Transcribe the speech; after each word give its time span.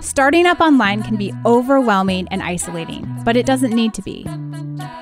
Starting 0.00 0.46
up 0.46 0.60
online 0.60 1.02
can 1.02 1.16
be 1.16 1.32
overwhelming 1.44 2.28
and 2.30 2.42
isolating, 2.42 3.06
but 3.24 3.36
it 3.36 3.46
doesn't 3.46 3.72
need 3.72 3.94
to 3.94 4.02
be. 4.02 4.26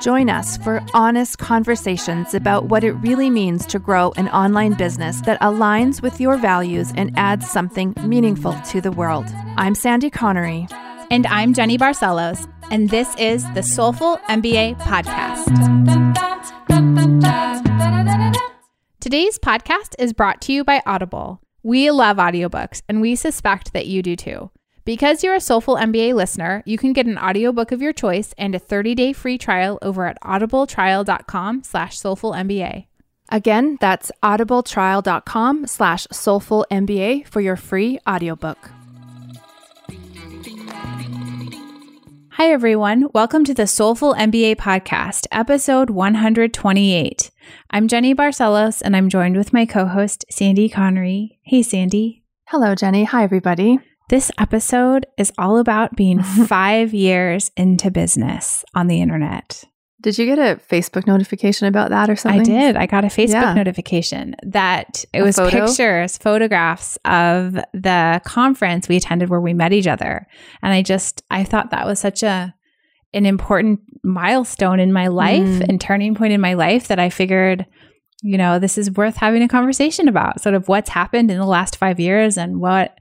Join 0.01 0.31
us 0.31 0.57
for 0.59 0.83
honest 0.95 1.39
conversations 1.39 2.35
about 2.35 2.67
what 2.67 2.85
it 2.85 2.93
really 2.93 3.31
means 3.31 3.67
to 3.67 3.79
grow 3.79 4.13
an 4.17 4.29
online 4.29 4.75
business 4.75 5.21
that 5.23 5.41
aligns 5.41 6.03
with 6.03 6.21
your 6.21 6.37
values 6.37 6.93
and 6.97 7.17
adds 7.19 7.49
something 7.49 7.95
meaningful 8.05 8.55
to 8.71 8.81
the 8.81 8.93
world. 8.93 9.27
I'm 9.57 9.75
Sandy 9.75 10.11
Connery. 10.11 10.69
And 11.11 11.27
I'm 11.29 11.55
Jenny 11.55 11.79
Barcelos, 11.79 12.47
and 12.71 12.91
this 12.91 13.15
is 13.17 13.43
the 13.55 13.63
Soulful 13.63 14.19
MBA 14.29 14.79
Podcast. 14.81 15.49
Today's 19.01 19.39
podcast 19.39 19.95
is 19.99 20.13
brought 20.13 20.43
to 20.43 20.53
you 20.53 20.65
by 20.65 20.83
Audible. 20.85 21.41
We 21.63 21.91
love 21.91 22.19
audiobooks, 22.19 22.83
and 22.89 23.01
we 23.01 23.17
suspect 23.17 23.73
that 23.73 23.87
you 23.87 24.03
do 24.03 24.17
too. 24.17 24.51
Because 24.89 25.23
you're 25.23 25.35
a 25.35 25.39
Soulful 25.39 25.77
MBA 25.77 26.15
listener, 26.15 26.63
you 26.65 26.79
can 26.79 26.95
get 26.95 27.05
an 27.05 27.19
audiobook 27.19 27.73
of 27.73 27.83
your 27.83 27.93
choice 27.93 28.33
and 28.39 28.55
a 28.55 28.59
30-day 28.59 29.13
free 29.13 29.37
trial 29.37 29.79
over 29.83 30.07
at 30.07 30.19
audibletrial.com 30.23 31.63
slash 31.63 32.01
soulfulmba. 32.01 32.87
Again, 33.29 33.77
that's 33.83 34.11
audibletrial.com 34.23 35.67
slash 35.67 36.07
soulfulmba 36.07 37.27
for 37.27 37.43
your 37.43 37.57
free 37.57 37.99
audiobook. 38.09 38.71
Hi, 42.31 42.51
everyone. 42.51 43.09
Welcome 43.13 43.45
to 43.45 43.53
the 43.53 43.67
Soulful 43.67 44.15
MBA 44.15 44.57
podcast, 44.57 45.27
episode 45.31 45.91
128. 45.91 47.31
I'm 47.69 47.89
Jenny 47.89 48.15
Barcelos, 48.15 48.81
and 48.83 48.97
I'm 48.97 49.11
joined 49.11 49.37
with 49.37 49.53
my 49.53 49.67
co 49.67 49.85
host, 49.85 50.25
Sandy 50.31 50.71
Connery. 50.71 51.39
Hey, 51.43 51.63
Sandy. 51.63 52.25
Hello, 52.47 52.75
Jenny. 52.75 53.05
Hi, 53.05 53.23
everybody. 53.23 53.81
This 54.09 54.31
episode 54.39 55.07
is 55.19 55.33
all 55.37 55.59
about 55.59 55.95
being 55.95 56.23
five 56.47 56.95
years 56.95 57.51
into 57.57 57.91
business 57.91 58.65
on 58.75 58.87
the 58.87 59.03
internet. 59.03 59.65
Did 60.01 60.17
you 60.17 60.25
get 60.25 60.39
a 60.39 60.61
Facebook 60.63 61.07
notification 61.07 61.67
about 61.67 61.91
that 61.91 62.09
or 62.09 62.17
something? 62.17 62.41
I 62.41 62.45
did. 62.45 62.77
I 62.77 62.87
got 62.87 63.05
a 63.05 63.09
Facebook 63.09 63.43
yeah. 63.43 63.53
notification 63.53 64.35
that 64.45 65.05
it 65.13 65.21
a 65.21 65.25
was 65.25 65.37
photo? 65.37 65.67
pictures, 65.67 66.17
photographs 66.17 66.97
of 67.05 67.55
the 67.75 68.23
conference 68.25 68.89
we 68.89 68.97
attended 68.97 69.29
where 69.29 69.41
we 69.41 69.53
met 69.53 69.73
each 69.73 69.89
other. 69.89 70.27
And 70.63 70.73
I 70.73 70.83
just 70.83 71.23
I 71.31 71.45
thought 71.45 71.71
that 71.73 71.85
was 71.85 71.99
such 71.99 72.23
a 72.23 72.55
an 73.13 73.27
important 73.27 73.81
milestone 74.05 74.81
in 74.81 74.93
my 74.93 75.09
life 75.09 75.43
mm. 75.43 75.69
and 75.69 75.81
turning 75.81 76.15
point 76.15 76.33
in 76.33 76.41
my 76.41 76.55
life 76.55 76.89
that 76.89 76.99
I 76.99 77.11
figured 77.11 77.67
you 78.21 78.37
know, 78.37 78.59
this 78.59 78.77
is 78.79 78.91
worth 78.91 79.17
having 79.17 79.45
a 79.45 79.49
conversation 79.49 80.09
about 80.09 80.41
sort 80.41 80.57
of 80.57 80.67
what's 80.67 80.91
happened 80.91 81.31
in 81.31 81.39
the 81.39 81.47
last 81.47 81.77
5 81.77 82.01
years 82.01 82.37
and 82.37 82.61
what 82.61 82.99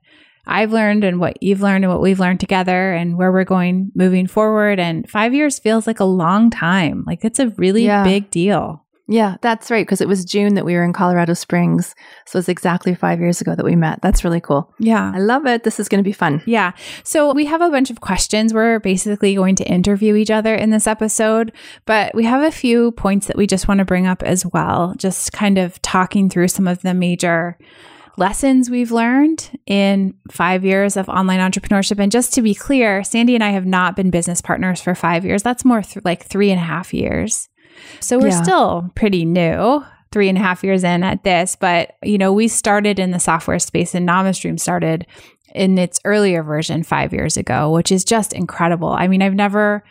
I've 0.48 0.72
learned 0.72 1.04
and 1.04 1.20
what 1.20 1.42
you've 1.42 1.62
learned 1.62 1.84
and 1.84 1.92
what 1.92 2.02
we've 2.02 2.20
learned 2.20 2.40
together 2.40 2.94
and 2.94 3.18
where 3.18 3.32
we're 3.32 3.44
going 3.44 3.92
moving 3.96 4.28
forward. 4.28 4.80
And 4.80 5.10
five 5.10 5.34
years 5.34 5.60
feels 5.60 5.88
like 5.88 6.00
a 6.00 6.06
long 6.06 6.50
time. 6.50 7.04
Like 7.06 7.24
it's 7.24 7.40
a 7.40 7.50
really 7.50 7.86
yeah. 7.86 8.04
big 8.04 8.32
deal. 8.32 8.84
Yeah, 9.10 9.38
that's 9.42 9.72
right. 9.72 9.86
Because 9.86 10.02
it 10.02 10.08
was 10.08 10.26
June 10.26 10.56
that 10.56 10.66
we 10.66 10.74
were 10.74 10.84
in 10.84 10.92
Colorado 10.92 11.34
Springs. 11.34 11.96
So 12.26 12.40
it's 12.40 12.50
exactly 12.50 12.94
five 12.94 13.22
years 13.22 13.40
ago 13.40 13.56
that 13.56 13.64
we 13.64 13.76
met. 13.76 14.02
That's 14.02 14.26
really 14.26 14.42
cool. 14.42 14.74
Yeah. 14.80 15.14
I 15.16 15.20
love 15.20 15.46
it. 15.46 15.64
This 15.64 15.80
is 15.80 15.88
going 15.88 16.04
to 16.04 16.08
be 16.08 16.12
fun. 16.12 16.44
Yeah. 16.46 16.74
So 17.04 17.34
we 17.34 17.46
have 17.46 17.62
a 17.62 17.70
bunch 17.70 17.90
of 17.90 18.02
questions. 18.02 18.54
We're 18.54 18.80
basically 18.80 19.34
going 19.34 19.56
to 19.56 19.64
interview 19.64 20.16
each 20.16 20.30
other 20.30 20.54
in 20.54 20.72
this 20.72 20.88
episode, 20.88 21.54
but 21.86 22.14
we 22.16 22.26
have 22.26 22.42
a 22.42 22.52
few 22.52 22.92
points 22.92 23.28
that 23.28 23.38
we 23.38 23.48
just 23.48 23.70
want 23.70 23.78
to 23.80 23.86
bring 23.86 24.08
up 24.08 24.24
as 24.24 24.46
well. 24.46 24.94
Just 24.98 25.32
kind 25.32 25.58
of 25.58 25.82
talking 25.82 26.30
through 26.30 26.50
some 26.50 26.68
of 26.68 26.82
the 26.82 26.94
major 26.94 27.58
lessons 28.18 28.70
we've 28.70 28.92
learned 28.92 29.58
in 29.66 30.16
five 30.32 30.66
years 30.66 30.98
of 30.98 31.08
online 31.08 31.40
entrepreneurship. 31.40 32.00
And 32.00 32.12
just 32.12 32.34
to 32.34 32.42
be 32.42 32.56
clear, 32.56 33.04
Sandy 33.04 33.36
and 33.36 33.44
I 33.44 33.52
have 33.52 33.66
not 33.66 33.96
been 33.96 34.10
business 34.10 34.42
partners 34.42 34.82
for 34.82 34.96
five 34.96 35.24
years. 35.24 35.44
That's 35.44 35.64
more 35.64 35.82
th- 35.84 36.04
like 36.04 36.26
three 36.26 36.52
and 36.52 36.60
a 36.60 36.64
half 36.64 36.94
years. 36.94 37.48
So 38.00 38.18
we're 38.18 38.30
yeah. 38.30 38.42
still 38.42 38.92
pretty 38.96 39.24
new, 39.24 39.86
three 40.12 40.30
and 40.30 40.38
a 40.38 40.42
half 40.42 40.64
years 40.64 40.84
in 40.84 41.04
at 41.04 41.24
this. 41.24 41.56
But, 41.56 41.96
you 42.04 42.18
know, 42.18 42.34
we 42.34 42.48
started 42.48 42.98
in 42.98 43.12
the 43.12 43.20
software 43.20 43.60
space 43.60 43.94
and 43.94 44.08
NamaStream 44.08 44.60
started 44.60 45.06
in 45.54 45.78
its 45.78 46.00
earlier 46.04 46.44
version 46.44 46.84
five 46.84 47.14
years 47.14 47.38
ago, 47.38 47.72
which 47.72 47.92
is 47.92 48.04
just 48.04 48.34
incredible. 48.34 48.90
I 48.90 49.08
mean, 49.08 49.22
I've 49.22 49.36
never 49.36 49.84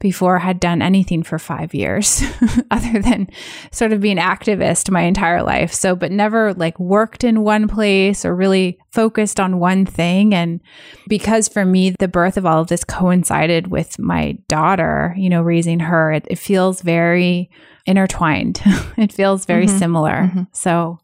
before 0.00 0.38
had 0.38 0.60
done 0.60 0.80
anything 0.80 1.22
for 1.22 1.38
five 1.38 1.74
years 1.74 2.22
other 2.70 3.00
than 3.00 3.28
sort 3.72 3.92
of 3.92 4.00
being 4.00 4.18
an 4.18 4.24
activist 4.24 4.90
my 4.90 5.02
entire 5.02 5.42
life. 5.42 5.72
So, 5.72 5.96
but 5.96 6.12
never 6.12 6.54
like 6.54 6.78
worked 6.78 7.24
in 7.24 7.42
one 7.42 7.66
place 7.68 8.24
or 8.24 8.34
really 8.34 8.78
focused 8.92 9.40
on 9.40 9.58
one 9.58 9.86
thing. 9.86 10.34
And 10.34 10.60
because 11.08 11.48
for 11.48 11.64
me, 11.64 11.90
the 11.98 12.08
birth 12.08 12.36
of 12.36 12.46
all 12.46 12.60
of 12.60 12.68
this 12.68 12.84
coincided 12.84 13.68
with 13.68 13.98
my 13.98 14.38
daughter, 14.48 15.14
you 15.16 15.28
know, 15.28 15.42
raising 15.42 15.80
her, 15.80 16.12
it, 16.12 16.26
it 16.30 16.38
feels 16.38 16.80
very 16.82 17.50
intertwined. 17.86 18.60
it 18.96 19.12
feels 19.12 19.46
very 19.46 19.66
mm-hmm. 19.66 19.78
similar. 19.78 20.12
Mm-hmm. 20.12 20.42
So 20.52 20.98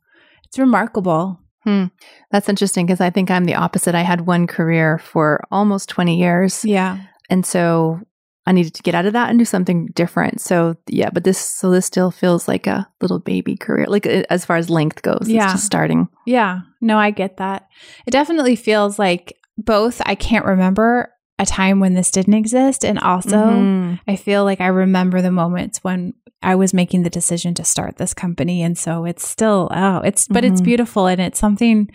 it's 0.44 0.59
remarkable. 0.59 1.41
Hmm. 1.65 1.87
That's 2.31 2.49
interesting 2.49 2.87
because 2.87 3.00
I 3.00 3.10
think 3.10 3.31
I'm 3.31 3.47
the 3.47 3.54
opposite. 3.54 3.94
I 3.94 4.03
had 4.03 4.27
one 4.27 4.47
career 4.47 4.99
for 4.99 5.43
almost 5.50 5.88
20 5.88 6.19
years. 6.19 6.65
Yeah. 6.65 6.99
And 7.31 7.44
so 7.47 8.00
I 8.47 8.53
needed 8.53 8.75
to 8.75 8.82
get 8.82 8.94
out 8.94 9.06
of 9.06 9.15
that 9.15 9.31
and 9.31 9.38
do 9.38 9.44
something 9.44 9.87
different. 9.94 10.41
So 10.41 10.77
yeah, 10.87 11.10
but 11.10 11.25
this 11.25 11.38
so 11.38 11.71
this 11.71 11.87
still 11.87 12.10
feels 12.10 12.47
like 12.47 12.66
a 12.66 12.87
little 13.00 13.19
baby 13.19 13.56
career, 13.56 13.87
like 13.88 14.06
as 14.06 14.44
far 14.44 14.56
as 14.56 14.69
length 14.69 15.03
goes. 15.03 15.27
Yeah, 15.27 15.53
just 15.53 15.65
starting. 15.65 16.09
Yeah, 16.27 16.60
no, 16.81 16.99
I 16.99 17.10
get 17.10 17.38
that. 17.38 17.69
It 18.06 18.10
definitely 18.10 18.56
feels 18.56 18.99
like 18.99 19.38
both. 19.56 20.03
I 20.04 20.15
can't 20.15 20.44
remember 20.44 21.10
a 21.38 21.47
time 21.47 21.81
when 21.81 21.94
this 21.94 22.10
didn't 22.10 22.34
exist, 22.34 22.84
and 22.84 22.99
also 22.99 23.37
mm-hmm. 23.37 23.94
I 24.06 24.16
feel 24.16 24.44
like 24.44 24.60
I 24.60 24.69
remember 24.69 25.22
the 25.22 25.33
moments 25.33 25.83
when 25.83 26.12
I 26.43 26.54
was 26.54 26.75
making 26.75 27.03
the 27.03 27.10
decision 27.10 27.54
to 27.54 27.65
start 27.65 27.97
this 27.97 28.12
company, 28.12 28.62
and 28.62 28.77
so 28.77 29.06
it's 29.06 29.27
still 29.27 29.69
oh, 29.71 29.99
it's 29.99 30.28
but 30.28 30.44
mm-hmm. 30.44 30.53
it's 30.53 30.60
beautiful 30.60 31.06
and 31.06 31.21
it's 31.21 31.38
something 31.38 31.91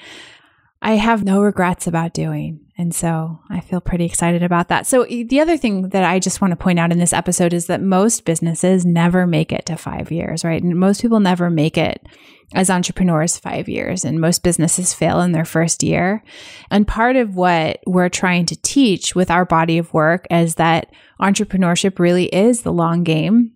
I 0.81 0.94
have 0.94 1.25
no 1.25 1.41
regrets 1.41 1.88
about 1.88 2.13
doing. 2.13 2.66
And 2.78 2.95
so 2.95 3.40
I 3.50 3.59
feel 3.59 3.81
pretty 3.81 4.06
excited 4.06 4.41
about 4.41 4.69
that. 4.69 4.88
So, 4.88 5.03
the 5.03 5.41
other 5.41 5.57
thing 5.57 5.90
that 5.90 6.06
I 6.06 6.19
just 6.19 6.40
want 6.40 6.51
to 6.53 6.56
point 6.56 6.79
out 6.79 6.94
in 6.94 7.00
this 7.00 7.12
episode 7.12 7.53
is 7.53 7.67
that 7.67 7.81
most 7.81 8.23
businesses 8.23 8.85
never 8.85 9.28
make 9.28 9.51
it 9.51 9.66
to 9.66 9.75
five 9.75 10.12
years, 10.12 10.45
right? 10.45 10.63
And 10.63 10.79
most 10.79 11.01
people 11.01 11.19
never 11.19 11.50
make 11.50 11.78
it 11.78 12.07
as 12.53 12.69
entrepreneurs 12.69 13.38
five 13.38 13.68
years, 13.68 14.06
and 14.06 14.22
most 14.22 14.44
businesses 14.44 14.94
fail 14.94 15.19
in 15.19 15.34
their 15.34 15.45
first 15.45 15.84
year. 15.84 16.23
And 16.72 16.88
part 16.88 17.18
of 17.18 17.35
what 17.35 17.81
we're 17.85 18.09
trying 18.09 18.45
to 18.47 18.62
teach 18.62 19.13
with 19.13 19.29
our 19.29 19.44
body 19.44 19.78
of 19.78 19.94
work 19.94 20.25
is 20.31 20.56
that 20.56 20.91
entrepreneurship 21.22 22.00
really 22.00 22.25
is 22.28 22.62
the 22.62 22.73
long 22.73 23.03
game. 23.03 23.51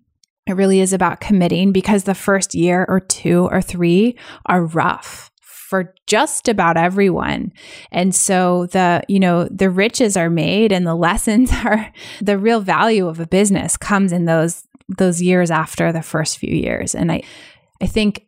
It 0.46 0.52
really 0.52 0.80
is 0.80 0.92
about 0.92 1.20
committing 1.20 1.72
because 1.72 2.04
the 2.04 2.14
first 2.14 2.54
year 2.54 2.84
or 2.86 3.00
two 3.00 3.48
or 3.50 3.62
three 3.62 4.18
are 4.44 4.66
rough 4.66 5.30
for 5.74 5.92
just 6.06 6.46
about 6.46 6.76
everyone. 6.76 7.52
And 7.90 8.14
so 8.14 8.66
the, 8.66 9.02
you 9.08 9.18
know, 9.18 9.48
the 9.50 9.70
riches 9.70 10.16
are 10.16 10.30
made 10.30 10.70
and 10.70 10.86
the 10.86 10.94
lessons 11.08 11.50
are 11.64 11.92
the 12.20 12.38
real 12.38 12.60
value 12.60 13.08
of 13.08 13.18
a 13.18 13.26
business 13.26 13.76
comes 13.76 14.12
in 14.12 14.24
those 14.24 14.68
those 14.98 15.20
years 15.20 15.50
after 15.50 15.90
the 15.90 16.02
first 16.02 16.38
few 16.38 16.54
years. 16.54 16.94
And 16.94 17.10
I 17.10 17.22
I 17.82 17.86
think 17.86 18.24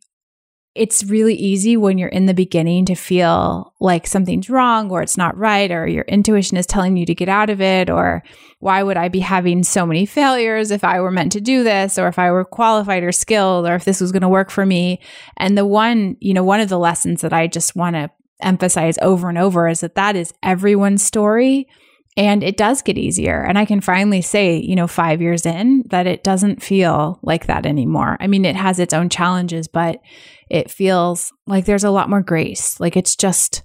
it's 0.76 1.05
really 1.05 1.34
easy 1.34 1.76
when 1.76 1.99
you're 1.99 2.08
in 2.08 2.26
the 2.26 2.34
beginning 2.34 2.84
to 2.87 2.94
feel 2.94 3.75
like 3.81 4.06
something's 4.06 4.50
wrong 4.50 4.90
or 4.90 5.02
it's 5.02 5.17
not 5.17 5.37
right 5.37 5.70
or 5.70 5.87
your 5.87 6.05
intuition 6.05 6.56
is 6.56 6.67
telling 6.67 6.96
you 6.96 7.06
to 7.06 7.14
get 7.14 7.28
out 7.28 7.50
of 7.50 7.61
it 7.61 7.90
or 7.90 8.23
why 8.61 8.82
would 8.82 8.96
I 8.96 9.08
be 9.08 9.20
having 9.20 9.62
so 9.62 9.87
many 9.87 10.06
failures 10.06 10.70
if 10.70 10.84
I 10.84 11.00
were 11.00 11.11
meant 11.11 11.32
to 11.32 11.40
do 11.40 11.64
this 11.64 11.99
or 11.99 12.08
if 12.08 12.19
I 12.19 12.31
were 12.31 12.44
qualified 12.44 13.02
or 13.02 13.12
skilled 13.12 13.67
or 13.67 13.75
if 13.75 13.84
this 13.84 14.00
was 14.00 14.12
going 14.12 14.23
to 14.23 14.28
work 14.28 14.50
for 14.50 14.64
me. 14.64 15.00
And 15.37 15.56
the 15.56 15.67
one, 15.67 16.17
you 16.20 16.34
know, 16.34 16.44
one 16.44 16.61
of 16.61 16.69
the 16.69 16.79
lessons 16.79 17.22
that 17.22 17.32
I 17.32 17.46
just 17.46 17.75
want 17.76 17.96
to 17.96 18.11
emphasize 18.40 18.99
over 19.00 19.29
and 19.29 19.38
over 19.38 19.69
is 19.69 19.81
that 19.81 19.94
that 19.94 20.17
is 20.17 20.34
everyone's 20.43 21.02
story 21.02 21.69
and 22.17 22.43
it 22.43 22.57
does 22.57 22.81
get 22.81 22.97
easier. 22.97 23.43
And 23.43 23.59
I 23.59 23.67
can 23.67 23.81
finally 23.81 24.23
say, 24.23 24.57
you 24.57 24.75
know, 24.75 24.87
five 24.87 25.21
years 25.21 25.45
in, 25.45 25.85
that 25.91 26.07
it 26.07 26.25
doesn't 26.25 26.63
feel 26.63 27.19
like 27.23 27.47
that 27.47 27.67
anymore. 27.67 28.17
I 28.21 28.27
mean, 28.27 28.45
it 28.45 28.57
has 28.57 28.79
its 28.79 28.95
own 28.95 29.11
challenges, 29.11 29.69
but 29.69 30.01
it 30.49 30.71
feels 30.71 31.33
like 31.47 31.67
there's 31.67 31.85
a 31.85 31.91
lot 31.91 32.09
more 32.09 32.23
grace. 32.23 32.81
Like 32.81 32.97
it's 32.97 33.17
just, 33.17 33.63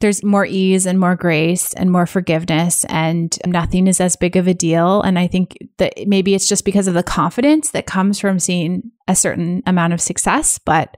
there's 0.00 0.24
more 0.24 0.44
ease 0.44 0.86
and 0.86 0.98
more 0.98 1.14
grace 1.14 1.72
and 1.74 1.90
more 1.90 2.06
forgiveness 2.06 2.84
and 2.88 3.36
nothing 3.46 3.86
is 3.86 4.00
as 4.00 4.16
big 4.16 4.36
of 4.36 4.46
a 4.46 4.54
deal 4.54 5.02
and 5.02 5.18
i 5.18 5.26
think 5.26 5.58
that 5.78 5.92
maybe 6.06 6.36
it's 6.36 6.48
just 6.48 6.64
because 6.64 6.86
of 6.86 6.94
the 6.94 7.02
confidence 7.02 7.70
that 7.70 7.86
comes 7.86 8.20
from 8.20 8.38
seeing 8.38 8.92
a 9.08 9.16
certain 9.16 9.60
amount 9.66 9.92
of 9.92 10.00
success 10.00 10.58
but 10.58 10.96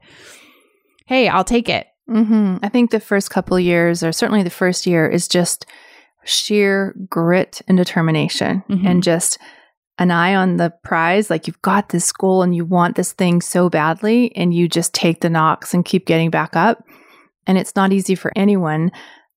hey 1.06 1.29
i'll 1.29 1.44
take 1.44 1.71
it 1.71 1.87
mm-hmm. 2.09 2.56
i 2.62 2.69
think 2.69 2.91
the 2.91 3.00
first 3.00 3.31
couple 3.31 3.59
years 3.59 4.03
or 4.03 4.12
certainly 4.12 4.43
the 4.43 4.50
first 4.50 4.87
year 4.87 5.09
is 5.09 5.27
just 5.27 5.65
sheer 6.31 6.94
grit 7.09 7.61
and 7.69 7.77
determination 7.77 8.62
mm-hmm. 8.69 8.87
and 8.87 9.03
just 9.03 9.38
an 9.99 10.11
eye 10.11 10.35
on 10.35 10.56
the 10.56 10.73
prize. 10.82 11.29
Like 11.29 11.47
you've 11.47 11.61
got 11.62 11.91
this 11.91 12.11
goal 12.12 12.43
and 12.43 12.55
you 12.55 12.65
want 12.65 12.97
this 12.97 13.12
thing 13.12 13.41
so 13.41 13.69
badly, 13.69 14.35
and 14.35 14.55
you 14.55 14.69
just 14.69 14.94
take 14.94 15.21
the 15.21 15.31
knocks 15.31 15.75
and 15.75 15.85
keep 15.85 16.06
getting 16.06 16.31
back 16.31 16.56
up. 16.56 16.82
And 17.47 17.59
it's 17.59 17.77
not 17.77 17.93
easy 17.93 18.15
for 18.15 18.32
anyone, 18.37 18.93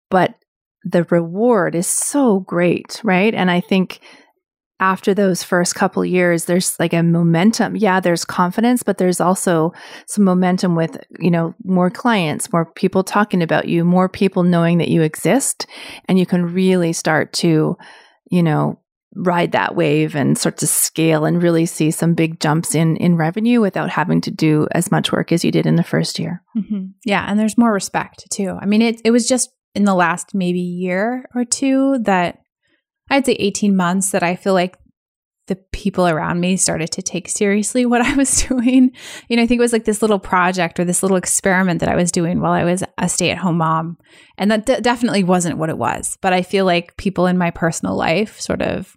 but 0.10 0.36
the 0.84 1.04
reward 1.06 1.76
is 1.76 1.88
so 1.88 2.42
great, 2.42 3.02
right? 3.04 3.34
And 3.34 3.50
I 3.50 3.60
think 3.60 4.00
after 4.84 5.14
those 5.14 5.44
first 5.44 5.76
couple 5.76 6.04
years 6.04 6.44
there's 6.44 6.78
like 6.78 6.92
a 6.92 7.02
momentum 7.02 7.74
yeah 7.78 8.02
there's 8.02 8.26
confidence 8.26 8.84
but 8.84 8.98
there's 8.98 9.22
also 9.22 9.72
some 10.08 10.26
momentum 10.26 10.76
with 10.76 10.98
you 11.20 11.32
know 11.32 11.56
more 11.64 11.90
clients 11.90 12.52
more 12.52 12.66
people 12.66 13.02
talking 13.02 13.42
about 13.42 13.70
you 13.70 13.86
more 13.86 14.10
people 14.10 14.44
knowing 14.44 14.80
that 14.80 14.90
you 14.90 15.02
exist 15.02 15.66
and 16.10 16.20
you 16.20 16.26
can 16.26 16.54
really 16.54 16.92
start 16.92 17.32
to 17.32 17.78
you 18.30 18.44
know 18.44 18.78
ride 19.16 19.54
that 19.54 19.74
wave 19.74 20.16
and 20.16 20.38
start 20.38 20.58
to 20.58 20.68
scale 20.68 21.24
and 21.24 21.42
really 21.42 21.66
see 21.66 21.90
some 21.90 22.14
big 22.14 22.42
jumps 22.42 22.76
in 22.76 22.98
in 22.98 23.16
revenue 23.16 23.62
without 23.62 23.90
having 23.90 24.20
to 24.20 24.32
do 24.32 24.68
as 24.72 24.92
much 24.92 25.14
work 25.14 25.32
as 25.32 25.46
you 25.46 25.52
did 25.52 25.66
in 25.66 25.76
the 25.76 25.84
first 25.84 26.18
year. 26.18 26.42
Mm-hmm. 26.58 26.88
Yeah, 27.06 27.24
and 27.28 27.40
there's 27.40 27.58
more 27.58 27.72
respect 27.72 28.26
too. 28.32 28.58
I 28.60 28.66
mean, 28.66 28.82
it 28.82 29.00
it 29.06 29.12
was 29.12 29.28
just 29.28 29.52
in 29.76 29.86
the 29.86 29.94
last 29.94 30.34
maybe 30.34 30.60
year 30.60 31.26
or 31.36 31.46
two 31.46 32.00
that 32.04 32.43
I'd 33.14 33.26
say 33.26 33.34
18 33.34 33.76
months 33.76 34.10
that 34.12 34.24
I 34.24 34.36
feel 34.36 34.54
like 34.54 34.76
the 35.48 35.56
people 35.56 36.08
around 36.08 36.40
me 36.40 36.56
started 36.56 36.92
to 36.94 37.02
take 37.02 37.28
seriously 37.28 37.86
what 37.86 38.02
I 38.02 38.16
was 38.16 38.44
doing. 38.44 38.92
You 39.28 39.38
know, 39.38 39.44
I 39.44 39.48
think 39.48 39.60
it 39.60 39.62
was 39.62 39.74
like 39.74 39.86
this 39.86 40.02
little 40.02 40.20
project 40.20 40.80
or 40.80 40.86
this 40.86 41.04
little 41.04 41.18
experiment 41.18 41.80
that 41.82 41.90
I 41.90 41.96
was 41.96 42.12
doing 42.12 42.40
while 42.40 42.54
I 42.54 42.64
was 42.64 42.84
a 42.98 43.08
stay 43.10 43.30
at 43.30 43.38
home 43.38 43.58
mom. 43.58 43.98
And 44.38 44.50
that 44.52 44.84
definitely 44.84 45.24
wasn't 45.24 45.58
what 45.58 45.70
it 45.70 45.78
was. 45.78 46.18
But 46.22 46.34
I 46.34 46.42
feel 46.42 46.66
like 46.66 46.98
people 46.98 47.28
in 47.28 47.38
my 47.38 47.52
personal 47.52 47.96
life 47.96 48.40
sort 48.40 48.62
of 48.62 48.96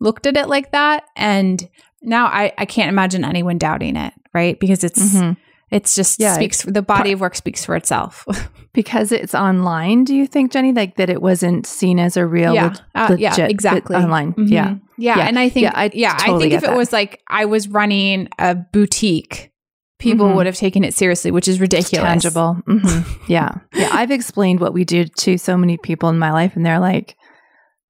looked 0.00 0.26
at 0.26 0.36
it 0.36 0.48
like 0.48 0.70
that. 0.72 1.04
And 1.16 1.68
now 2.00 2.26
I, 2.26 2.52
I 2.56 2.64
can't 2.64 2.90
imagine 2.90 3.24
anyone 3.24 3.58
doubting 3.58 3.96
it, 3.96 4.12
right? 4.32 4.58
Because 4.60 4.84
it's 4.84 5.14
mm-hmm. 5.14 5.32
It's 5.70 5.94
just 5.94 6.20
yeah, 6.20 6.34
speaks 6.34 6.62
the 6.62 6.82
body 6.82 7.12
of 7.12 7.20
work 7.20 7.34
speaks 7.34 7.64
for 7.64 7.76
itself. 7.76 8.26
because 8.72 9.12
it's 9.12 9.34
online, 9.34 10.04
do 10.04 10.14
you 10.14 10.26
think, 10.26 10.52
Jenny, 10.52 10.72
like 10.72 10.96
that 10.96 11.10
it 11.10 11.20
wasn't 11.20 11.66
seen 11.66 11.98
as 11.98 12.16
a 12.16 12.26
real 12.26 12.54
yeah, 12.54 12.74
uh, 12.94 13.16
yeah 13.18 13.36
exactly 13.40 13.96
online? 13.96 14.32
Mm-hmm. 14.32 14.52
Yeah. 14.52 14.76
yeah. 14.96 15.18
Yeah. 15.18 15.26
And 15.26 15.38
I 15.38 15.48
think 15.48 15.64
yeah, 15.64 15.72
I, 15.74 15.90
yeah, 15.92 16.16
totally 16.16 16.36
I 16.36 16.40
think 16.40 16.52
if 16.54 16.60
that. 16.62 16.72
it 16.72 16.76
was 16.76 16.92
like 16.92 17.20
I 17.28 17.44
was 17.44 17.68
running 17.68 18.28
a 18.38 18.54
boutique 18.54 19.52
people 19.98 20.26
mm-hmm. 20.26 20.36
would 20.36 20.46
have 20.46 20.56
taken 20.56 20.84
it 20.84 20.94
seriously, 20.94 21.30
which 21.30 21.48
is 21.48 21.60
ridiculous. 21.60 22.06
Tangible. 22.06 22.56
Mm-hmm. 22.66 23.22
yeah. 23.32 23.56
Yeah. 23.74 23.90
I've 23.92 24.10
explained 24.10 24.60
what 24.60 24.72
we 24.72 24.84
do 24.84 25.04
to 25.04 25.38
so 25.38 25.56
many 25.56 25.76
people 25.76 26.08
in 26.08 26.18
my 26.18 26.32
life, 26.32 26.56
and 26.56 26.64
they're 26.64 26.78
like, 26.78 27.16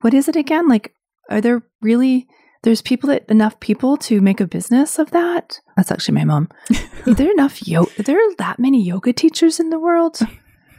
what 0.00 0.14
is 0.14 0.28
it 0.28 0.36
again? 0.36 0.68
Like, 0.68 0.94
are 1.30 1.40
there 1.40 1.62
really 1.82 2.26
there's 2.62 2.82
people 2.82 3.08
that 3.08 3.28
enough 3.28 3.58
people 3.60 3.96
to 3.98 4.20
make 4.20 4.40
a 4.40 4.46
business 4.46 4.98
of 4.98 5.10
that? 5.12 5.60
That's 5.76 5.92
actually 5.92 6.14
my 6.14 6.24
mom. 6.24 6.48
are 7.06 7.14
there 7.14 7.30
enough 7.30 7.66
yoga? 7.66 7.90
Are 7.98 8.02
there 8.02 8.20
that 8.38 8.58
many 8.58 8.82
yoga 8.82 9.12
teachers 9.12 9.60
in 9.60 9.70
the 9.70 9.78
world? 9.78 10.18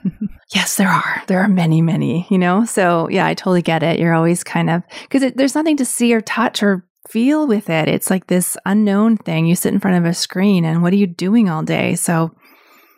yes, 0.53 0.75
there 0.75 0.89
are. 0.89 1.23
There 1.27 1.39
are 1.39 1.47
many, 1.47 1.81
many. 1.81 2.27
You 2.29 2.37
know. 2.37 2.65
So 2.65 3.07
yeah, 3.09 3.25
I 3.25 3.33
totally 3.33 3.61
get 3.61 3.83
it. 3.83 3.99
You're 3.99 4.13
always 4.13 4.43
kind 4.43 4.69
of 4.69 4.83
because 5.03 5.31
there's 5.35 5.55
nothing 5.55 5.77
to 5.77 5.85
see 5.85 6.13
or 6.13 6.21
touch 6.21 6.61
or 6.61 6.85
feel 7.07 7.47
with 7.47 7.69
it. 7.69 7.87
It's 7.87 8.09
like 8.09 8.27
this 8.27 8.57
unknown 8.65 9.17
thing. 9.17 9.45
You 9.45 9.55
sit 9.55 9.73
in 9.73 9.79
front 9.79 9.97
of 9.97 10.05
a 10.05 10.13
screen, 10.13 10.65
and 10.65 10.83
what 10.83 10.93
are 10.93 10.97
you 10.97 11.07
doing 11.07 11.49
all 11.49 11.63
day? 11.63 11.95
So. 11.95 12.35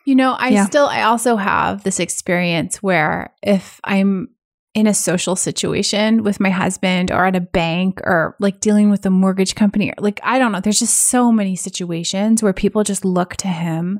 You 0.03 0.15
know, 0.15 0.31
I 0.31 0.49
yeah. 0.49 0.65
still, 0.65 0.87
I 0.87 1.03
also 1.03 1.35
have 1.35 1.83
this 1.83 1.99
experience 1.99 2.81
where 2.81 3.35
if 3.43 3.79
I'm 3.83 4.29
in 4.73 4.87
a 4.87 4.93
social 4.93 5.35
situation 5.35 6.23
with 6.23 6.39
my 6.39 6.49
husband 6.49 7.11
or 7.11 7.25
at 7.25 7.35
a 7.35 7.41
bank 7.41 7.99
or 8.03 8.35
like 8.39 8.61
dealing 8.61 8.89
with 8.89 9.05
a 9.05 9.09
mortgage 9.09 9.53
company. 9.53 9.89
or 9.89 9.95
Like, 9.97 10.19
I 10.23 10.39
don't 10.39 10.53
know. 10.53 10.61
There's 10.61 10.79
just 10.79 11.07
so 11.07 11.31
many 11.31 11.55
situations 11.55 12.41
where 12.41 12.53
people 12.53 12.83
just 12.83 13.03
look 13.03 13.35
to 13.37 13.49
him 13.49 13.99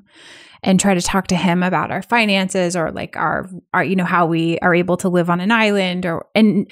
and 0.63 0.79
try 0.79 0.93
to 0.93 1.01
talk 1.01 1.27
to 1.27 1.35
him 1.35 1.61
about 1.61 1.91
our 1.91 2.01
finances 2.01 2.75
or 2.75 2.91
like 2.91 3.17
our, 3.17 3.49
our, 3.73 3.83
you 3.83 3.95
know, 3.95 4.05
how 4.05 4.25
we 4.25 4.59
are 4.59 4.73
able 4.73 4.95
to 4.97 5.09
live 5.09 5.29
on 5.29 5.41
an 5.41 5.51
island 5.51 6.05
or, 6.05 6.27
and, 6.35 6.71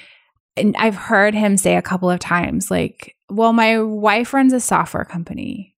and 0.56 0.74
I've 0.78 0.96
heard 0.96 1.34
him 1.34 1.56
say 1.56 1.76
a 1.76 1.82
couple 1.82 2.10
of 2.10 2.20
times, 2.20 2.70
like, 2.70 3.16
well, 3.28 3.52
my 3.52 3.80
wife 3.82 4.32
runs 4.32 4.52
a 4.52 4.60
software 4.60 5.04
company 5.04 5.69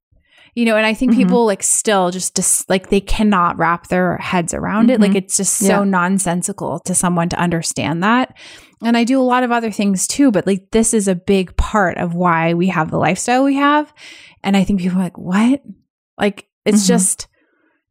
you 0.54 0.64
know 0.64 0.76
and 0.76 0.86
i 0.86 0.94
think 0.94 1.12
mm-hmm. 1.12 1.22
people 1.22 1.46
like 1.46 1.62
still 1.62 2.10
just 2.10 2.36
just 2.36 2.68
like 2.68 2.88
they 2.88 3.00
cannot 3.00 3.56
wrap 3.58 3.88
their 3.88 4.16
heads 4.18 4.54
around 4.54 4.84
mm-hmm. 4.84 4.94
it 4.94 5.00
like 5.00 5.10
mm-hmm. 5.10 5.18
it's 5.18 5.36
just 5.36 5.56
so 5.56 5.78
yeah. 5.78 5.84
nonsensical 5.84 6.80
to 6.80 6.94
someone 6.94 7.28
to 7.28 7.38
understand 7.38 8.02
that 8.02 8.36
and 8.82 8.96
i 8.96 9.04
do 9.04 9.20
a 9.20 9.22
lot 9.22 9.42
of 9.42 9.50
other 9.50 9.70
things 9.70 10.06
too 10.06 10.30
but 10.30 10.46
like 10.46 10.70
this 10.70 10.94
is 10.94 11.08
a 11.08 11.14
big 11.14 11.56
part 11.56 11.96
of 11.98 12.14
why 12.14 12.54
we 12.54 12.68
have 12.68 12.90
the 12.90 12.98
lifestyle 12.98 13.44
we 13.44 13.56
have 13.56 13.92
and 14.42 14.56
i 14.56 14.64
think 14.64 14.80
people 14.80 14.98
are 14.98 15.04
like 15.04 15.18
what 15.18 15.62
like 16.18 16.48
it's 16.64 16.82
mm-hmm. 16.82 16.94
just 16.94 17.28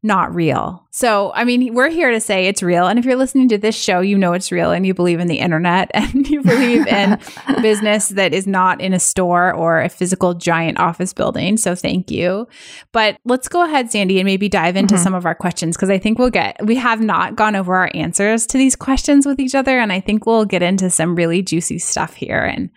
not 0.04 0.34
real. 0.34 0.88
So, 0.90 1.32
I 1.36 1.44
mean, 1.44 1.76
we're 1.76 1.90
here 1.90 2.10
to 2.10 2.20
say 2.20 2.48
it's 2.48 2.64
real. 2.64 2.88
And 2.88 2.98
if 2.98 3.06
you're 3.06 3.16
listening 3.16 3.48
to 3.50 3.58
this 3.58 3.76
show, 3.76 4.00
you 4.00 4.18
know 4.18 4.34
it's 4.34 4.52
real 4.52 4.72
and 4.72 4.86
you 4.86 4.96
believe 4.96 5.20
in 5.20 5.28
the 5.28 5.38
internet 5.38 5.92
and 5.94 6.28
you 6.28 6.42
believe 6.42 6.88
in 6.88 7.20
business 7.62 8.10
that 8.10 8.34
is 8.34 8.48
not 8.48 8.82
in 8.82 8.94
a 8.94 9.00
store 9.00 9.54
or 9.54 9.80
a 9.80 9.90
physical 9.90 10.34
giant 10.34 10.80
office 10.80 11.14
building. 11.14 11.56
So, 11.56 11.76
thank 11.76 12.10
you. 12.10 12.48
But 12.92 13.18
let's 13.26 13.48
go 13.48 13.64
ahead, 13.64 13.92
Sandy, 13.92 14.20
and 14.20 14.26
maybe 14.26 14.50
dive 14.50 14.76
into 14.76 14.96
mm-hmm. 14.96 15.04
some 15.04 15.14
of 15.14 15.26
our 15.26 15.36
questions 15.36 15.78
because 15.78 15.92
I 15.92 16.00
think 16.00 16.18
we'll 16.18 16.32
get, 16.32 16.66
we 16.66 16.76
have 16.76 17.00
not 17.00 17.36
gone 17.36 17.56
over 17.56 17.76
our 17.76 17.92
answers 17.94 18.48
to 18.48 18.58
these 18.58 18.76
questions 18.76 19.26
with 19.26 19.40
each 19.40 19.54
other. 19.54 19.78
And 19.78 19.94
I 19.94 20.00
think 20.00 20.26
we'll 20.26 20.46
get 20.46 20.64
into 20.64 20.90
some 20.90 21.16
really 21.16 21.44
juicy 21.44 21.78
stuff 21.78 22.16
here. 22.16 22.44
And 22.44 22.72